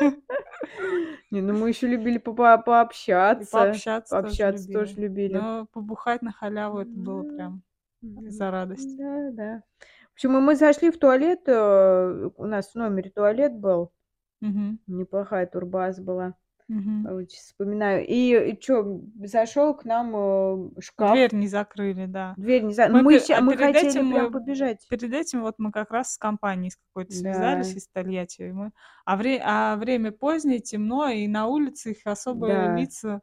Не, 1.30 1.40
ну 1.40 1.52
мы 1.56 1.68
еще 1.68 1.86
любили 1.86 2.18
пообщаться. 2.18 3.52
пообщаться 3.52 4.20
Пообщаться 4.20 4.72
тоже 4.72 4.94
любили. 4.96 5.36
Но 5.36 5.68
побухать 5.72 6.22
на 6.22 6.32
халяву 6.32 6.80
это 6.80 6.90
было 6.90 7.22
прям 7.22 7.62
за 8.02 8.50
радость. 8.50 8.96
Да, 8.98 9.30
да. 9.30 9.62
В 10.10 10.14
общем, 10.14 10.32
мы 10.32 10.56
зашли 10.56 10.90
в 10.90 10.98
туалет, 10.98 11.42
э, 11.46 12.30
у 12.36 12.44
нас 12.44 12.72
в 12.72 12.74
номере 12.74 13.10
туалет 13.10 13.54
был, 13.54 13.92
Мгм, 14.40 14.80
неплохая 14.88 15.46
турбаза 15.46 16.02
была, 16.02 16.34
сейчас 16.68 17.44
вспоминаю. 17.44 18.04
И, 18.06 18.58
что, 18.60 19.00
зашел 19.22 19.74
к 19.74 19.84
нам 19.84 20.12
э, 20.16 20.80
шкаф, 20.80 21.12
Дверь 21.12 21.34
не 21.34 21.46
закрыли, 21.48 22.06
да. 22.06 22.34
дверь 22.36 22.62
не 22.62 22.72
за... 22.72 22.88
Мы, 22.88 23.02
Мы, 23.02 23.18
пе- 23.18 23.24
ща- 23.26 23.38
а 23.38 23.40
мы 23.42 23.56
хотели 23.56 23.88
этим 23.90 24.10
прям 24.10 24.24
мы 24.26 24.30
побежать. 24.30 24.86
Перед 24.88 25.12
этим 25.12 25.42
вот 25.42 25.56
мы 25.58 25.70
как 25.72 25.90
раз 25.90 26.14
с 26.14 26.18
компанией 26.18 26.70
с 26.70 26.76
какой-то 26.76 27.12
связались 27.12 27.72
Да, 27.72 27.78
из 27.78 27.88
Тольятти. 27.88 28.42
и 28.42 28.52
мы... 28.52 28.72
а, 29.04 29.16
вре... 29.16 29.40
а 29.44 29.76
время 29.76 30.10
позднее, 30.12 30.60
темно, 30.60 31.08
и 31.08 31.26
на 31.28 31.46
улице 31.46 31.92
их 31.92 31.98
особо 32.06 32.48
да. 32.48 32.76
лица 32.76 33.20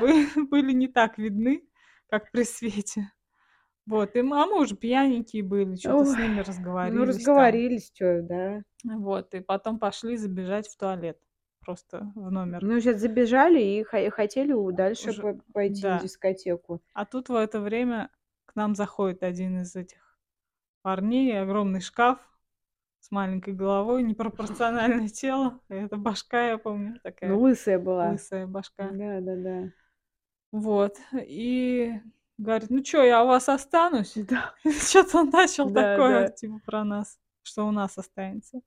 бы- 0.00 0.26
были 0.48 0.72
не 0.72 0.86
так 0.88 1.18
видны, 1.18 1.62
как 2.08 2.30
при 2.30 2.44
свете. 2.44 3.10
Вот, 3.86 4.16
и 4.16 4.22
мы, 4.22 4.42
а 4.42 4.46
мы 4.46 4.60
уже 4.60 4.76
пьяненькие 4.76 5.42
были, 5.42 5.74
что-то 5.76 6.04
с 6.04 6.16
ними 6.16 6.34
ну, 6.34 7.04
разговорились 7.06 7.90
там. 7.90 7.94
что, 7.94 8.22
да. 8.22 8.62
Вот, 8.84 9.34
и 9.34 9.40
потом 9.40 9.78
пошли 9.78 10.16
забежать 10.18 10.68
в 10.68 10.76
туалет, 10.76 11.18
просто 11.68 12.10
в 12.14 12.30
номер. 12.30 12.64
Ну, 12.64 12.80
сейчас 12.80 12.98
забежали 12.98 13.60
и 13.60 13.82
хо- 13.82 14.10
хотели 14.10 14.54
дальше 14.72 15.10
Уже, 15.10 15.20
по- 15.20 15.52
пойти 15.52 15.82
да. 15.82 15.98
дискотеку. 16.00 16.80
А 16.94 17.04
тут 17.04 17.28
в 17.28 17.34
это 17.34 17.60
время 17.60 18.08
к 18.46 18.56
нам 18.56 18.74
заходит 18.74 19.22
один 19.22 19.60
из 19.60 19.76
этих 19.76 20.18
парней, 20.80 21.38
огромный 21.38 21.82
шкаф 21.82 22.20
с 23.00 23.10
маленькой 23.10 23.52
головой, 23.52 24.02
непропорциональное 24.02 25.08
тело. 25.22 25.60
Это 25.68 25.98
башка, 25.98 26.48
я 26.48 26.56
помню, 26.56 26.92
Ну, 26.94 27.00
такая 27.02 27.34
лысая 27.34 27.78
была. 27.78 28.12
лысая 28.12 28.46
башка. 28.46 28.88
Да, 28.90 29.20
да, 29.20 29.36
да. 29.36 29.70
Вот. 30.52 30.96
И 31.20 31.92
говорит, 32.38 32.70
ну 32.70 32.82
что, 32.82 33.02
я 33.02 33.24
у 33.24 33.26
вас 33.26 33.50
останусь? 33.50 34.14
Да, 34.26 34.54
Что-то 34.64 35.18
он 35.18 35.28
начал 35.28 35.68
да, 35.68 35.96
такое, 35.96 36.28
да. 36.28 36.32
типа, 36.32 36.60
про 36.64 36.82
нас, 36.84 37.18
что 37.42 37.68
у 37.68 37.72
нас 37.72 37.98
останется. 37.98 38.62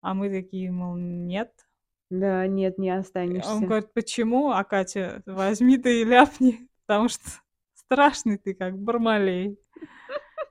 А 0.00 0.14
мы 0.14 0.30
такие, 0.30 0.70
мол, 0.70 0.96
нет. 0.96 1.65
Да, 2.10 2.46
нет, 2.46 2.78
не 2.78 2.88
И 2.88 2.92
Он 2.92 2.98
останешься. 2.98 3.60
говорит, 3.60 3.92
почему? 3.92 4.50
А 4.50 4.62
Катя, 4.64 5.22
возьми 5.26 5.76
ты 5.78 6.02
и 6.02 6.04
ляпни, 6.04 6.68
потому 6.86 7.08
что 7.08 7.24
страшный 7.74 8.38
ты, 8.38 8.54
как 8.54 8.78
Бармалей. 8.78 9.58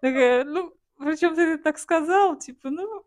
Такая, 0.02 0.44
ну, 0.44 0.74
причем 0.98 1.36
ты 1.36 1.42
это 1.42 1.64
так 1.64 1.78
сказал, 1.78 2.38
типа, 2.38 2.70
ну, 2.70 3.06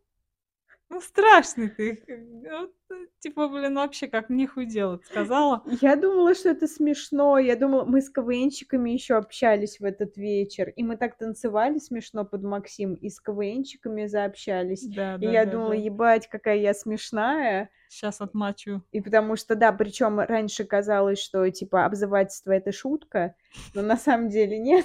ну 0.90 1.00
страшный 1.00 1.68
ты. 1.68 1.96
как- 1.96 2.60
вот, 2.60 2.72
э, 2.90 3.06
типа, 3.20 3.48
блин, 3.48 3.74
вообще 3.74 4.08
как 4.08 4.30
нехуй 4.30 4.66
делать, 4.66 5.04
сказала. 5.04 5.62
Я 5.82 5.96
думала, 5.96 6.34
что 6.34 6.48
это 6.50 6.66
смешно. 6.66 7.38
Я 7.38 7.56
думала, 7.56 7.84
мы 7.84 8.00
с 8.00 8.08
КВНчиками 8.10 8.90
еще 8.90 9.14
общались 9.16 9.80
в 9.80 9.84
этот 9.84 10.16
вечер. 10.16 10.70
И 10.70 10.82
мы 10.82 10.96
так 10.96 11.18
танцевали 11.18 11.78
смешно 11.78 12.24
под 12.24 12.42
Максим, 12.42 12.94
и 12.94 13.10
с 13.10 13.20
КВНчиками 13.20 14.06
заобщались. 14.06 14.86
Да, 14.86 15.16
И 15.16 15.26
да, 15.26 15.30
я 15.30 15.44
да, 15.44 15.52
думала, 15.52 15.70
да. 15.70 15.76
ебать, 15.76 16.28
какая 16.28 16.56
я 16.56 16.72
смешная. 16.74 17.70
Сейчас 17.90 18.20
отмочу. 18.20 18.82
И 18.92 19.00
потому 19.00 19.36
что, 19.36 19.54
да, 19.54 19.72
причем 19.72 20.20
раньше 20.20 20.64
казалось, 20.64 21.18
что, 21.18 21.48
типа, 21.50 21.84
обзывательство— 21.86 22.52
это 22.52 22.72
шутка, 22.72 23.34
но 23.74 23.82
на 23.82 23.96
самом 23.96 24.28
деле 24.28 24.58
нет. 24.58 24.84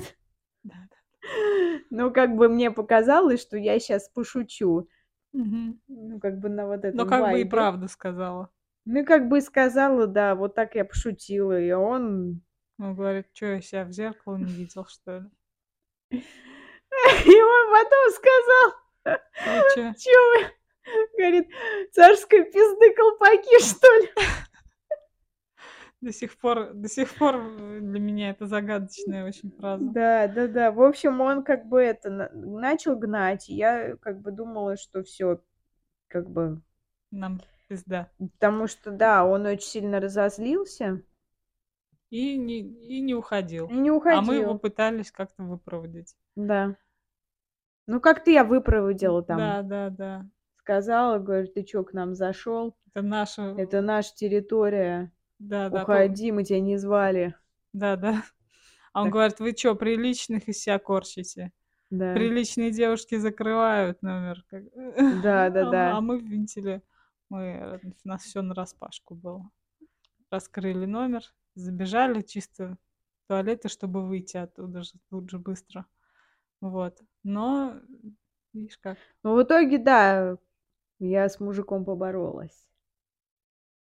Да, 0.64 0.76
да. 0.89 0.97
Ну, 1.89 2.12
как 2.12 2.36
бы 2.36 2.49
мне 2.49 2.72
показалось, 2.72 3.41
что 3.41 3.56
я 3.58 3.80
сейчас 3.80 4.10
пошучу. 4.10 4.88
Мгм. 5.34 5.80
Ну, 5.88 6.20
как 6.20 6.40
бы 6.40 6.50
на 6.50 6.68
вот 6.68 6.86
этом 6.86 6.98
Ну, 6.98 7.06
как 7.06 7.22
бы 7.22 7.28
и 7.30 7.34
вайбе. 7.34 7.50
правду 7.50 7.88
сказала. 7.88 8.50
Ну, 8.86 9.06
как 9.06 9.28
бы 9.30 9.40
и 9.40 9.42
сказала, 9.42 10.08
да, 10.08 10.36
вот 10.36 10.56
так 10.56 10.76
я 10.76 10.86
пошутила. 10.86 11.60
И 11.60 11.72
он... 11.72 12.42
Он 12.80 12.96
говорит, 12.96 13.28
что 13.34 13.46
я 13.48 13.62
себя 13.62 13.86
в 13.86 13.92
зеркало 13.92 14.38
не 14.38 14.52
видел, 14.52 14.86
что 14.86 15.20
ли? 15.20 15.30
И 16.12 17.42
он 17.42 17.72
потом 17.72 18.12
сказал, 18.12 19.20
И 19.46 19.76
чё? 19.76 19.94
чё 19.98 20.20
вы, 20.34 20.52
говорит, 21.18 21.50
царской 21.92 22.44
пизды 22.52 22.94
колпаки, 22.96 23.60
что 23.64 23.88
ли? 24.00 24.10
До 26.04 26.12
сих 26.12 26.38
пор, 26.38 26.74
до 26.74 26.89
сих 26.89 27.16
пор 27.16 27.36
э, 27.38 27.80
для 27.80 27.99
меня 27.99 28.32
это 28.32 28.45
загадочная 28.45 29.26
очень 29.26 29.51
фраза. 29.51 29.86
Да, 29.86 30.28
да, 30.28 30.47
да. 30.47 30.72
В 30.72 30.82
общем, 30.82 31.22
он 31.22 31.43
как 31.43 31.66
бы 31.66 31.82
это 31.82 32.10
на- 32.10 32.30
начал 32.34 32.97
гнать. 32.97 33.49
и 33.49 33.56
Я 33.56 33.95
как 33.97 34.20
бы 34.22 34.32
думала, 34.32 34.76
что 34.76 35.01
все, 35.04 35.41
как 36.10 36.30
бы, 36.30 36.62
Нам 37.12 37.39
пизда. 37.70 38.12
потому 38.20 38.68
что, 38.68 38.91
да, 38.91 39.24
он 39.26 39.45
очень 39.45 39.66
сильно 39.68 40.01
разозлился 40.01 41.01
И 42.10 42.38
не, 42.38 42.60
и 42.60 42.99
не 42.99 43.16
уходил. 43.16 43.68
и 43.70 43.74
не 43.74 43.89
А 43.89 43.93
уходил. 43.93 44.22
мы 44.24 44.36
его 44.36 44.58
пытались 44.60 45.10
как-то 45.10 45.43
выпроводить. 45.43 46.18
Да. 46.36 46.76
Ну, 47.88 48.01
как-то 48.01 48.30
я 48.30 48.43
выпроводила 48.43 49.24
там. 49.24 49.38
Да, 49.38 49.62
да, 49.62 49.89
да. 49.89 50.30
Сказала, 50.58 51.18
говорю, 51.20 51.47
ты 51.47 51.64
чё, 51.64 51.84
к 51.86 51.93
нам 51.93 52.14
зашел? 52.14 52.76
Это 52.93 53.01
наша... 53.01 53.56
Это 53.58 53.82
наша 53.82 54.14
территория. 54.16 55.12
Да, 55.40 55.70
да, 55.70 55.84
Уходи, 55.84 56.32
мы 56.32 56.44
тебя 56.44 56.60
не 56.62 56.78
звали. 56.78 57.36
да, 57.74 57.96
да. 57.96 58.24
А 58.94 59.02
он 59.02 59.08
Так. 59.08 59.14
говорит, 59.14 59.40
вы 59.40 59.54
что, 59.58 59.76
приличных 59.76 60.48
из 60.48 60.60
себя 60.60 60.78
корчите? 60.80 61.52
Да. 61.90 62.14
Приличные 62.14 62.72
девушки 62.72 63.18
закрывают 63.18 64.02
номер. 64.02 64.46
Да, 64.52 65.50
да, 65.50 65.62
а, 65.68 65.72
да. 65.72 65.98
а 65.98 66.02
мы 66.02 66.20
винтили. 66.20 66.82
Мы, 67.30 67.42
э, 67.42 67.80
у 67.84 68.08
нас 68.08 68.24
все 68.24 68.42
на 68.42 68.54
распашку 68.54 69.16
было. 69.16 69.50
Раскрыли 70.30 70.86
номер, 70.86 71.24
забежали 71.56 72.22
чисто 72.22 72.78
в 73.24 73.28
туалеты, 73.28 73.68
чтобы 73.70 74.08
выйти 74.08 74.38
оттуда 74.38 74.84
же 74.84 74.92
тут 75.10 75.30
же 75.30 75.40
быстро. 75.40 75.86
Вот. 76.62 77.00
Но, 77.24 77.80
видишь 78.54 78.78
как. 78.78 78.98
Ну, 79.24 79.36
в 79.36 79.44
итоге, 79.44 79.80
да, 79.80 80.38
я 81.00 81.28
с 81.30 81.40
мужиком 81.40 81.84
поборолась. 81.86 82.68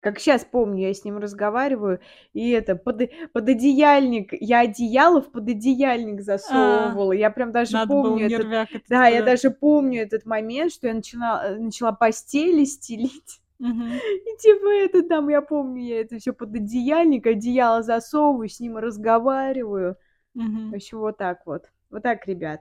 Как 0.07 0.21
сейчас 0.21 0.45
помню, 0.45 0.87
я 0.87 0.95
с 0.95 1.05
ним 1.05 1.19
разговариваю, 1.19 1.99
и 2.33 2.51
это, 2.51 2.77
под, 2.77 3.11
пододеяльник, 3.33 4.33
я 4.41 4.61
одеяло 4.61 5.21
в 5.21 5.33
пододеяльник 5.33 6.21
засовывала. 6.21 7.11
Я 7.11 7.31
прям 7.31 7.51
даже 7.51 7.79
А, 7.79 7.87
помню 7.89 8.27
этот, 8.27 8.47
этот 8.71 8.89
да, 8.89 9.09
я 9.09 9.19
куда- 9.19 9.33
даже 9.33 9.51
помню 9.51 10.03
этот 10.03 10.25
момент, 10.25 10.71
что 10.71 10.87
я 10.87 10.95
начала, 10.95 11.45
э, 11.45 11.57
начала 11.57 11.91
постели 11.91 12.65
стелить. 12.65 13.41
И 13.59 14.37
типа 14.39 14.69
это 14.69 15.03
там, 15.03 15.29
я 15.29 15.43
помню, 15.43 15.83
я 15.83 16.01
это 16.03 16.19
все 16.19 16.33
под 16.33 16.55
одеяльник, 16.55 17.27
одеяло 17.27 17.83
засовываю, 17.83 18.49
с 18.49 18.61
ним 18.61 18.77
разговариваю. 18.77 19.97
В 20.35 20.39
Мгм. 20.39 20.75
общем, 20.77 20.99
вот 20.99 21.19
так 21.19 21.47
вот. 21.47 21.71
Вот 21.91 22.05
так, 22.05 22.29
ребят. 22.29 22.61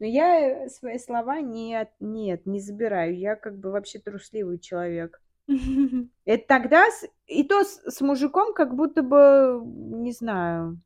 Но 0.00 0.06
я, 0.06 0.64
э, 0.66 0.68
свои 0.68 0.98
слова 0.98 1.40
нет, 1.40 1.90
нет, 2.00 2.46
не 2.46 2.60
забираю. 2.60 3.16
Я 3.16 3.36
как 3.36 3.58
бы 3.58 3.70
вообще 3.70 3.98
трусливый 3.98 4.58
человек. 4.58 5.22
Это 6.24 6.44
тогда 6.46 6.86
с 6.90 7.06
и 7.26 7.44
то 7.44 7.64
с 7.64 7.80
с 7.84 8.00
мужиком 8.00 8.52
как 8.54 8.74
будто 8.74 9.02
бы, 9.02 9.60
не 9.64 10.12
знаю. 10.12 10.80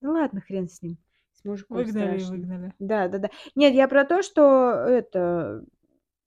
Ну 0.00 0.12
ладно, 0.12 0.40
хрен 0.40 0.68
с 0.68 0.82
ним, 0.82 0.98
с 1.32 1.44
мужиком 1.44 1.78
Выгнали 1.78 2.06
страшно. 2.18 2.36
выгнали. 2.36 2.72
Да-да-да. 2.78 3.30
Нет, 3.54 3.74
я 3.74 3.88
про 3.88 4.04
то, 4.04 4.22
что 4.22 4.70
это, 4.72 5.64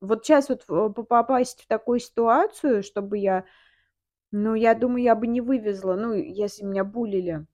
вот 0.02 0.26
щас 0.26 0.50
вот 0.50 0.64
в 0.68 0.90
по 0.92 1.04
попасть 1.04 1.64
в 1.64 1.68
такую 1.68 2.00
ситуацию, 2.00 2.84
чтобы 2.84 3.18
я, 3.18 3.46
ну, 4.32 4.56
я 4.56 4.76
думаю, 4.76 5.04
я 5.04 5.16
бы 5.16 5.28
не 5.28 5.42
вывезла, 5.42 5.96
ну, 5.96 6.14
если 6.14 6.64
меня 6.66 6.84
булили. 6.84 7.46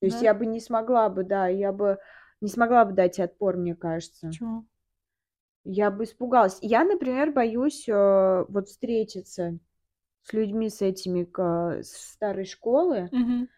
То 0.00 0.06
есть 0.06 0.20
Да? 0.20 0.26
я 0.26 0.34
бы 0.34 0.46
не 0.46 0.60
смогла 0.60 1.08
бы, 1.10 1.24
да, 1.24 1.48
я 1.48 1.72
бы 1.72 1.98
не 2.40 2.48
смогла 2.48 2.84
бы 2.84 2.92
дать 2.92 3.20
отпор, 3.20 3.56
мне 3.56 3.74
кажется. 3.74 4.28
Почему? 4.28 4.66
Я 5.70 5.90
бы 5.90 6.04
испугалась. 6.04 6.58
Я, 6.62 6.82
например, 6.84 7.30
боюсь, 7.32 7.86
э, 7.88 8.44
вот 8.48 8.68
встретиться 8.68 9.58
с 10.22 10.32
людьми 10.32 10.70
с 10.70 10.82
этими 10.82 11.24
ка 11.24 11.80
с 11.82 11.92
старой 12.14 12.46
школы. 12.46 13.12
Мгм. 13.12 13.48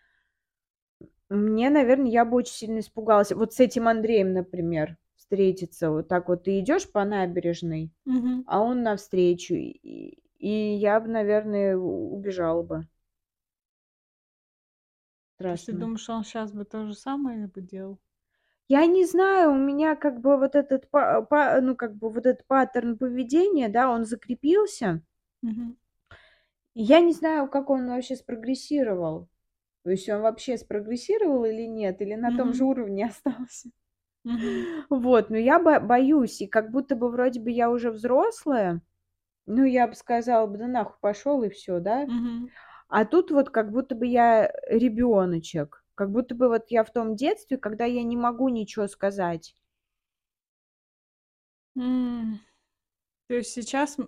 Мне, 1.29 1.71
наверно, 1.71 2.07
я 2.07 2.25
бы 2.25 2.37
очень 2.37 2.55
сильно 2.55 2.79
испугалась. 2.81 3.33
Вот 3.33 3.55
с 3.55 3.61
этим 3.61 3.89
Андреем, 3.89 4.33
например, 4.33 4.97
встретиться. 5.17 5.91
Вот 5.91 6.09
так 6.09 6.29
вот 6.29 6.45
ты 6.45 6.59
идёшь 6.61 6.91
по 6.91 7.05
набережной, 7.05 7.93
Мгм. 8.07 8.45
а 8.47 8.61
он 8.63 8.83
навстречу, 8.83 9.55
и 9.55 10.21
и 10.39 10.75
я 10.77 11.01
бы, 11.01 11.09
наверное, 11.09 11.77
убежала 11.77 12.63
бы. 12.63 12.89
То 15.47 15.53
есть 15.53 15.67
ты 15.67 15.73
Страшно. 15.73 15.81
думаешь, 15.81 16.09
он 16.09 16.25
щас 16.25 16.53
бы 16.53 16.65
то 16.65 16.87
же 16.87 16.95
самое 16.95 17.47
бы 17.47 17.61
делал? 17.61 17.99
Я 18.73 18.87
не 18.87 19.05
знаю, 19.05 19.51
у 19.51 19.57
меня 19.57 19.97
как 19.97 20.21
бы 20.21 20.37
вот 20.37 20.55
этот 20.55 20.89
па 20.91 21.23
па 21.23 21.61
ну, 21.61 21.75
как 21.75 21.97
бы 21.97 22.09
вот 22.09 22.25
этот 22.25 22.47
паттерн 22.47 22.97
поведения, 22.97 23.69
да, 23.69 23.91
он 23.91 24.05
закрепился. 24.05 25.03
Мгм. 25.43 25.77
Я 26.75 27.01
не 27.01 27.13
знаю, 27.13 27.49
как 27.49 27.71
он 27.71 27.89
вообще 27.89 28.17
спрогрессировал. 28.17 29.29
То 29.85 29.91
есть 29.91 30.09
он 30.09 30.23
вообще 30.23 30.59
спрогрессировал 30.59 31.45
или 31.45 31.67
нет, 31.67 32.03
или 32.03 32.15
на 32.17 32.33
том 32.33 32.53
же 32.55 32.65
Мгм. 32.65 32.67
уровне 32.67 33.07
остался. 33.07 33.71
Мгм. 34.25 34.71
Вот, 34.91 35.31
но 35.31 35.37
я 35.37 35.59
бо 35.61 35.79
боюсь, 35.81 36.41
и 36.43 36.47
как 36.49 36.71
будто 36.71 36.97
бы 36.97 37.11
вроде 37.11 37.41
бы 37.41 37.51
я 37.51 37.71
уже 37.71 37.91
взрослая. 37.91 38.81
Ну, 39.47 39.65
я 39.65 39.87
бы 39.89 39.95
сказала 39.95 40.47
бы: 40.47 40.59
"Да 40.59 40.67
нахуй 40.69 40.97
пошёл", 41.01 41.43
и 41.43 41.49
всё, 41.51 41.81
да. 41.81 42.09
Мгм. 42.09 42.51
А 42.89 43.05
тут 43.07 43.31
вот 43.33 43.51
как 43.51 43.73
будто 43.73 43.95
бы 43.97 44.07
я 44.07 44.53
ребёночек. 44.69 45.80
Как 46.01 46.11
будто 46.13 46.35
бы 46.35 46.49
вот 46.49 46.71
я 46.71 46.83
в 46.83 46.91
том 46.91 47.15
детстве, 47.15 47.59
когда 47.59 47.85
я 47.85 48.03
не 48.03 48.17
могу 48.17 48.49
ничего 48.49 48.87
сказать. 48.89 49.53
М. 51.77 52.41
То 53.29 53.35
есть 53.37 53.53
сейчас, 53.53 53.99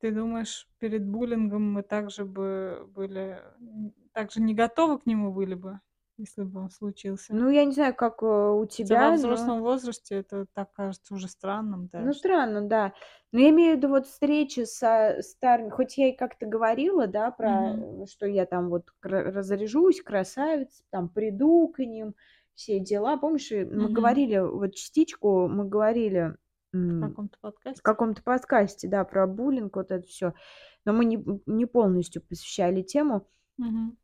ты 0.00 0.12
думаешь, 0.12 0.68
перед 0.78 1.06
буллингом 1.06 1.72
мы 1.72 1.82
также 1.82 2.24
бы 2.24 2.86
были, 2.94 3.40
м, 3.60 3.94
так 4.12 4.32
же 4.32 4.42
не 4.42 4.54
готовы 4.54 4.98
к 5.00 5.06
нему 5.06 5.32
были 5.32 5.54
бы, 5.54 5.80
если 6.18 6.42
бы 6.44 6.60
он 6.60 6.70
случился? 6.70 7.38
Ну, 7.38 7.48
я 7.50 7.64
не 7.64 7.72
знаю, 7.72 7.94
как, 7.94 8.22
э, 8.22 8.26
у 8.26 8.66
во 8.88 9.10
тебя, 9.10 9.16
но 9.16 9.52
взрослом 9.52 9.60
возрасте 9.60 10.14
это 10.16 10.46
так 10.46 10.72
кажется 10.72 11.12
уже 11.14 11.28
странным 11.28 11.88
Ну, 11.98 12.12
даже. 12.12 12.12
странно, 12.12 12.60
да. 12.68 12.92
Но 13.32 13.40
я 13.40 13.48
имею 13.50 13.74
в 13.74 13.78
виду 13.78 13.88
вот 13.88 14.06
встречи 14.06 14.64
со 14.64 15.16
старыми 15.22 15.70
хоть 15.70 15.96
я 15.96 16.08
и 16.10 16.16
как-то 16.16 16.44
говорила, 16.46 17.06
да, 17.06 17.30
про, 17.30 17.72
э, 17.78 18.06
что 18.06 18.26
я 18.26 18.44
там 18.46 18.68
вот 18.68 18.90
разряжусь, 19.02 20.02
красавица, 20.02 20.82
там 20.90 21.08
приду 21.08 21.68
к 21.68 21.78
ним, 21.78 22.14
все 22.54 22.80
дела. 22.80 23.16
Помнишь, 23.16 23.50
мы 23.50 23.88
Мгм. 23.88 23.90
говорили, 23.90 24.38
вот 24.38 24.74
частичку 24.74 25.48
мы 25.48 25.64
говорили, 25.64 26.36
В 26.88 26.98
каком-то 26.98 27.38
в 27.74 27.82
подкасте? 27.82 27.82
каком-то 27.82 28.22
подкасте, 28.22 28.88
да, 28.88 29.04
про 29.04 29.26
буллинг, 29.26 29.76
вот 29.76 29.90
это 29.92 30.06
всё. 30.06 30.34
Но 30.84 30.92
мы 30.92 31.04
не 31.06 31.18
не 31.46 31.66
полностью 31.66 32.22
посвящали 32.22 32.82
тему. 32.82 33.28
Мгм. 33.58 33.96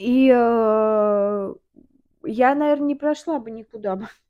И, 0.00 0.30
э, 0.34 1.54
я, 2.24 2.54
наверно, 2.54 2.84
не 2.86 2.94
прошла 2.94 3.38
бы 3.38 3.50
никуда 3.50 3.96
бы. 3.96 4.08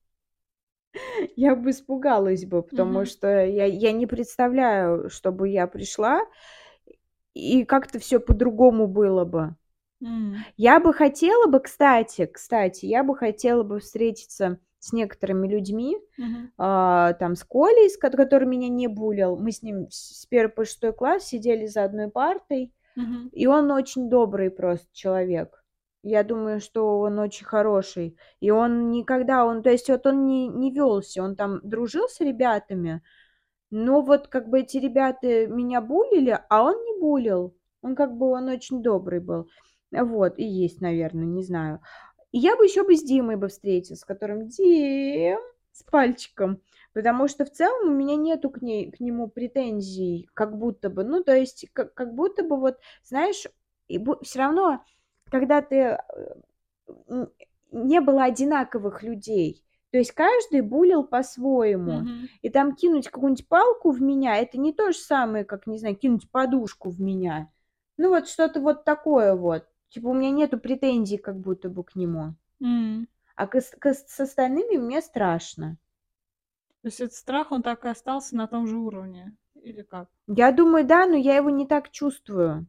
Я 1.37 1.55
бы 1.57 1.71
испугалась 1.71 2.45
бы, 2.45 2.63
потому 2.63 3.01
Мгм. 3.01 3.07
что 3.07 3.29
я 3.45 3.65
я 3.67 3.93
не 3.93 4.07
представляю, 4.07 5.09
чтобы 5.11 5.49
я 5.49 5.67
пришла, 5.67 6.21
и 7.35 7.65
как-то 7.65 7.99
всё 8.01 8.21
по-другому 8.21 8.87
было 8.89 9.25
бы. 9.25 9.57
М. 10.03 10.45
Я 10.57 10.81
бы 10.81 10.93
хотела 10.95 11.47
бы, 11.47 11.61
кстати 11.61 12.27
кстати, 12.27 12.87
я 12.87 13.05
бы 13.05 13.17
хотела 13.17 13.63
бы 13.63 13.81
встретиться 13.81 14.59
с 14.79 14.93
некоторыми 14.93 15.49
людьми, 15.49 15.99
Мгм. 16.19 16.51
а, 16.59 17.15
там, 17.15 17.37
с 17.37 17.45
Колей, 17.45 17.91
с 17.91 17.97
ко 17.99 18.11
который 18.11 18.47
меня 18.49 18.69
не 18.69 18.89
буллил. 18.89 19.37
Мы 19.39 19.53
с 19.53 19.63
ним 19.63 19.89
с 19.91 20.27
1 20.27 20.51
по 20.51 20.65
6 20.65 20.93
класс 20.93 21.25
сидели 21.27 21.67
за 21.67 21.85
одной 21.85 22.11
партой, 22.11 22.73
Мгм. 22.97 23.31
и 23.33 23.47
он 23.49 23.71
очень 23.73 24.11
добрый 24.11 24.51
просто 24.51 24.89
человек. 24.93 25.60
Я 26.05 26.23
думаю, 26.25 26.61
что 26.61 26.99
он 27.01 27.19
очень 27.19 27.45
хороший. 27.45 28.17
И 28.41 28.51
он 28.51 28.91
никогда, 28.91 29.45
он, 29.45 29.63
то 29.63 29.71
есть 29.71 29.89
вот 29.91 30.07
он 30.07 30.25
не 30.25 30.49
не 30.49 30.73
вёлся, 30.73 31.23
он 31.23 31.37
там 31.37 31.61
дружил 31.63 32.09
с 32.09 32.21
ребятами, 32.21 33.03
но 33.71 34.03
вот 34.03 34.29
как 34.29 34.49
бы 34.51 34.61
эти 34.61 34.79
ребята 34.79 35.47
меня 35.49 35.81
буллили, 35.83 36.39
а 36.51 36.65
он 36.65 36.75
не 36.85 37.01
буллил. 37.01 37.55
Он 37.83 37.97
как 37.97 38.17
бы, 38.17 38.29
он 38.31 38.49
очень 38.49 38.83
добрый 38.83 39.21
был. 39.21 39.49
Вот, 39.93 40.39
и 40.39 40.45
есть, 40.45 40.81
наверно, 40.83 41.25
не 41.25 41.43
знаю. 41.45 41.81
Я 42.33 42.57
бы 42.57 42.65
ещё 42.67 42.85
бы 42.87 42.97
с 42.97 43.03
Димой 43.05 43.37
бы 43.37 43.49
встретилась, 43.49 44.01
с 44.01 44.05
которым 44.07 44.49
Дим 44.49 45.39
с 45.73 45.83
пальчиком, 45.85 46.63
потому 46.95 47.29
что 47.29 47.45
в 47.47 47.51
целом 47.53 47.89
у 47.91 47.93
меня 47.97 48.17
нету 48.17 48.51
к 48.51 48.63
ней 48.63 48.91
к 48.93 49.01
нему 49.01 49.29
претензий, 49.29 50.29
как 50.35 50.59
будто 50.59 50.91
бы. 50.91 51.05
Ну, 51.05 51.25
то 51.25 51.35
есть 51.37 51.67
как 51.75 51.95
как 51.95 52.15
будто 52.15 52.45
бы 52.45 52.57
вот, 52.61 52.79
знаешь, 53.05 53.45
и 53.89 53.99
всё 54.23 54.41
равно, 54.41 54.85
когда 55.31 55.63
ты, 55.63 55.99
э, 57.09 57.27
не 57.73 58.01
было 58.01 58.25
одинаковых 58.25 59.03
людей. 59.03 59.65
То 59.91 59.99
есть 59.99 60.13
каждый 60.13 60.61
буллил 60.61 61.05
по-своему. 61.05 62.01
Мгм. 62.01 62.29
И 62.43 62.49
там 62.49 62.75
кинуть 62.75 63.09
какую-нибудь 63.09 63.49
палку 63.49 63.91
в 63.91 64.01
меня- 64.01 64.37
это 64.37 64.59
не 64.59 64.73
то 64.73 64.93
же 64.93 64.99
самое, 64.99 65.45
как, 65.45 65.67
не 65.67 65.79
знаю, 65.79 65.97
кинуть 65.97 66.31
подушку 66.31 66.91
в 66.91 67.01
меня. 67.01 67.49
Ну, 67.97 68.11
вот 68.11 68.29
что-то 68.29 68.61
вот 68.61 68.85
такое 68.85 69.35
вот. 69.35 69.67
Типа 69.89 70.09
у 70.09 70.15
меня 70.15 70.31
нету 70.31 70.59
претензий 70.59 71.19
как 71.19 71.37
будто 71.39 71.69
бы 71.69 71.83
к 71.83 71.97
нему. 71.97 72.35
М. 72.63 73.09
А 73.35 73.47
к 73.47 73.61
к 73.61 73.87
с 73.95 74.21
остальными 74.21 74.77
мне 74.77 75.01
страшно. 75.03 75.77
То 76.83 76.89
есть 76.89 77.01
этот 77.01 77.15
страх, 77.15 77.53
он 77.53 77.63
так 77.63 77.85
и 77.85 77.89
остался 77.89 78.37
на 78.37 78.47
том 78.47 78.67
же 78.67 78.77
уровне 78.77 79.37
или 79.55 79.83
как? 79.83 80.09
Я 80.29 80.53
думаю, 80.53 80.87
да, 80.87 81.07
но 81.07 81.17
я 81.17 81.37
его 81.37 81.51
не 81.51 81.67
так 81.67 81.91
чувствую, 81.91 82.67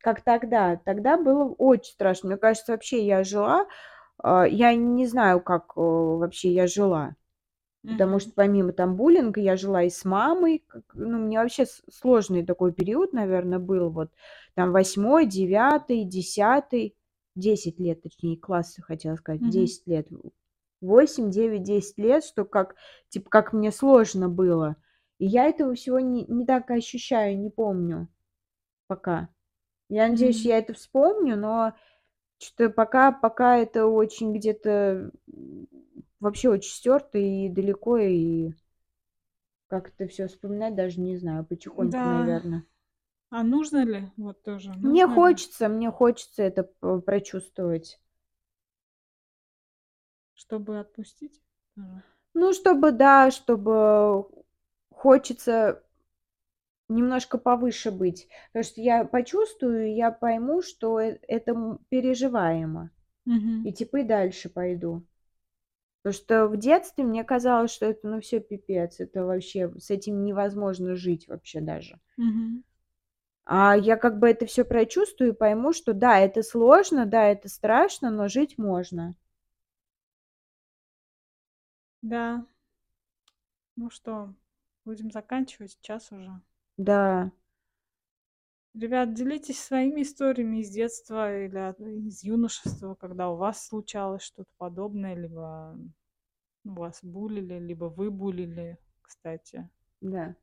Как 0.00 0.22
тогда. 0.22 0.76
Тогда 0.84 1.16
было 1.18 1.44
очень 1.58 1.92
страшно. 1.94 2.28
Мне 2.30 2.38
кажется, 2.38 2.72
вообще 2.72 3.04
я 3.06 3.24
жила, 3.24 3.66
а, 4.18 4.44
я 4.46 4.74
не 4.74 5.06
знаю, 5.06 5.40
как, 5.40 5.72
э, 5.76 5.80
вообще 5.80 6.52
я 6.52 6.66
жила. 6.66 7.16
Потому 7.90 8.18
Мгм. 8.18 8.20
что 8.20 8.32
помимо 8.34 8.72
там 8.72 8.96
буллинга 8.96 9.40
я 9.40 9.56
жила 9.56 9.82
и 9.84 9.90
с 9.90 10.04
мамой. 10.04 10.64
Ну, 10.94 11.18
мне 11.18 11.38
вообще 11.40 11.66
сложный 11.92 12.44
такой 12.46 12.72
период, 12.72 13.12
наверно, 13.12 13.58
был. 13.60 13.90
Вот 13.90 14.10
там 14.54 14.72
8, 14.72 15.26
9, 15.26 16.04
10, 16.04 16.96
10 17.36 17.80
лет, 17.80 18.02
точнее, 18.02 18.36
классы, 18.38 18.82
хотела 18.82 19.16
сказать, 19.16 19.40
Мгм. 19.40 19.46
10 19.46 19.86
лет. 19.86 20.08
8, 20.80 21.30
9, 21.30 21.62
10 21.64 21.98
лет, 21.98 22.24
что 22.24 22.44
как, 22.44 22.76
типа, 23.10 23.30
как 23.30 23.52
мне 23.52 23.72
сложно 23.72 24.28
было. 24.28 24.76
И 25.18 25.26
я 25.26 25.46
этого 25.46 25.74
всего 25.74 26.00
не 26.00 26.24
не 26.26 26.46
так 26.46 26.70
ощущаю, 26.70 27.38
не 27.40 27.50
помню 27.50 28.08
пока. 28.88 29.28
Я 29.90 30.08
надеюсь, 30.08 30.44
я 30.44 30.58
это 30.58 30.74
вспомню, 30.74 31.36
но 31.36 31.72
чё-то 32.38 32.70
пока 32.70 33.12
пока 33.12 33.58
это 33.58 33.86
очень 33.86 34.34
где-то, 34.34 35.10
вообще 36.20 36.50
очень 36.50 36.72
стёрто 36.72 37.18
и 37.18 37.48
далеко, 37.48 37.98
и 37.98 38.52
как 39.70 39.90
это 39.90 40.08
всё 40.08 40.28
вспоминать, 40.28 40.74
даже 40.74 40.98
не 41.00 41.16
знаю. 41.18 41.44
Потихоньку, 41.44 41.98
Да. 42.00 42.08
наверно. 42.08 42.64
А 43.30 43.42
нужно 43.44 43.84
ли? 43.84 44.10
Вот 44.16 44.42
тоже, 44.42 44.74
Мне 44.82 45.06
нужно 45.06 45.18
ли? 45.20 45.24
хочется 45.24 45.68
мне 45.68 45.90
хочется 45.90 46.42
это 46.44 46.62
прочувствовать. 47.04 47.98
Чтобы 50.36 50.78
отпустить? 50.78 51.40
Ну, 52.34 52.52
чтобы, 52.52 52.92
да, 52.92 53.30
чтобы 53.30 54.28
хочется 54.90 55.82
немножко 56.88 57.38
повыше 57.38 57.90
быть. 57.90 58.28
Потому 58.52 58.64
что 58.64 58.80
я 58.82 59.04
почувствую, 59.04 59.94
я 59.94 60.10
пойму, 60.12 60.62
что 60.62 61.00
э 61.00 61.18
это, 61.28 61.78
переживаемо. 61.90 62.90
Мгм. 63.26 63.66
И 63.66 63.72
типа 63.72 63.98
и 63.98 64.04
дальше 64.04 64.48
пойду. 64.50 65.04
Потому 66.04 66.14
что 66.22 66.46
в 66.48 66.56
детстве 66.56 67.04
мне 67.04 67.24
казалось, 67.24 67.72
что 67.72 67.86
это, 67.86 68.08
ну, 68.08 68.20
всё 68.20 68.40
пипец, 68.40 69.00
это 69.00 69.24
вообще 69.24 69.72
с 69.78 69.90
этим 69.90 70.24
невозможно 70.24 70.94
жить 70.96 71.28
вообще 71.28 71.60
даже. 71.60 71.98
Мгм. 72.16 72.64
А 73.46 73.76
я 73.76 73.96
как 73.96 74.18
бы 74.18 74.28
это 74.28 74.46
всё 74.46 74.64
прочувствую 74.64 75.30
и 75.32 75.34
пойму, 75.36 75.72
что 75.72 75.94
да, 75.94 76.18
это 76.20 76.42
сложно, 76.42 77.06
да, 77.06 77.28
это 77.28 77.48
страшно, 77.48 78.10
но 78.10 78.28
жить 78.28 78.58
можно. 78.58 79.14
Да. 82.02 82.44
Ну 83.76 83.90
что, 83.90 84.34
будем 84.84 85.10
заканчивать, 85.10 85.78
час 85.82 86.10
уже. 86.12 86.40
Да. 86.78 87.30
Ребят, 88.74 89.12
делитесь 89.14 89.60
своими 89.60 90.02
историями 90.02 90.58
из 90.60 90.70
детства 90.70 91.44
или 91.44 91.58
из 92.06 92.22
юношества, 92.22 92.94
когда 92.94 93.28
у 93.30 93.36
вас 93.36 93.66
случалось 93.66 94.22
что-то 94.22 94.50
подобное, 94.56 95.14
либо 95.14 95.76
вас 96.64 97.00
булили, 97.02 97.58
либо 97.58 97.86
вы 97.86 98.10
булили, 98.10 98.78
кстати. 99.02 99.68
Да. 100.00 100.36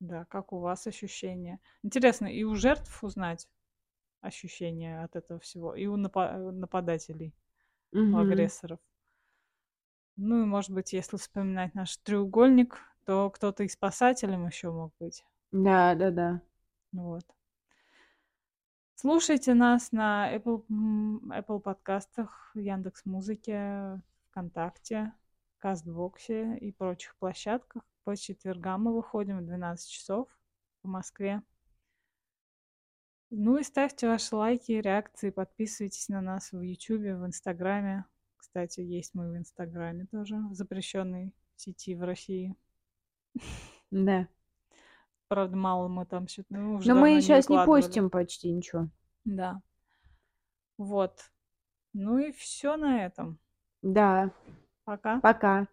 Да, 0.00 0.24
как 0.26 0.52
у 0.52 0.60
вас 0.60 0.86
ощущения? 0.86 1.58
Интересно 1.82 2.26
и 2.26 2.44
у 2.44 2.54
жертв 2.54 3.02
узнать 3.02 3.48
ощущения 4.20 5.02
от 5.02 5.16
этого 5.16 5.40
всего, 5.40 5.74
и 5.74 5.86
у 5.86 5.96
напа- 5.96 6.52
нападателей, 6.52 7.34
у 7.92 8.16
агрессоров. 8.18 8.78
Ну 10.16 10.42
и, 10.42 10.46
может 10.46 10.70
быть, 10.70 10.92
если 10.92 11.16
вспоминать 11.16 11.74
наш 11.74 11.96
треугольник, 11.98 12.78
то 13.06 13.30
кто-то 13.30 13.64
и 13.64 13.68
спасателем 13.68 14.46
еще 14.46 14.70
мог 14.70 14.92
быть. 15.00 15.24
Да, 15.52 15.94
да, 15.94 16.10
да. 16.10 16.42
Вот. 16.92 17.24
Слушайте 18.94 19.54
нас 19.54 19.92
на 19.92 20.34
Apple, 20.34 20.64
Apple 20.68 21.60
подкастах, 21.60 22.50
Яндекс 22.54 23.06
Музыке, 23.06 24.02
ВКонтакте, 24.30 25.12
Кастбоксе 25.58 26.58
и 26.58 26.72
прочих 26.72 27.16
площадках. 27.16 27.82
По 28.04 28.16
четвергам 28.16 28.84
мы 28.84 28.94
выходим 28.94 29.38
в 29.38 29.46
12 29.46 29.88
часов 29.88 30.28
по 30.82 30.88
Москве. 30.88 31.42
Ну 33.30 33.58
и 33.58 33.62
ставьте 33.62 34.08
ваши 34.08 34.34
лайки, 34.34 34.72
реакции, 34.72 35.30
подписывайтесь 35.30 36.08
на 36.08 36.20
нас 36.20 36.50
в 36.52 36.60
Ютубе, 36.60 37.14
в 37.14 37.26
Инстаграме. 37.26 38.04
Кстати, 38.36 38.80
есть 38.80 39.14
мы 39.14 39.30
в 39.30 39.36
Инстаграме 39.36 40.06
тоже, 40.06 40.36
в 40.50 40.54
запрещенной 40.54 41.34
сети 41.56 41.94
в 41.94 42.02
России. 42.02 42.56
Да. 43.90 44.28
Правда, 45.28 45.56
мало 45.56 45.88
мы 45.88 46.06
там 46.06 46.26
что-то... 46.26 46.54
Ну, 46.54 46.80
Но 46.82 46.94
мы 46.94 47.20
сейчас 47.20 47.48
не, 47.48 47.56
не 47.56 47.66
постим 47.66 48.08
почти 48.08 48.50
ничего. 48.50 48.88
Да. 49.24 49.60
Вот. 50.78 51.30
Ну 51.92 52.18
и 52.18 52.32
все 52.32 52.76
на 52.76 53.04
этом. 53.04 53.38
Да. 53.82 54.30
Пока. 54.84 55.20
Пока. 55.20 55.66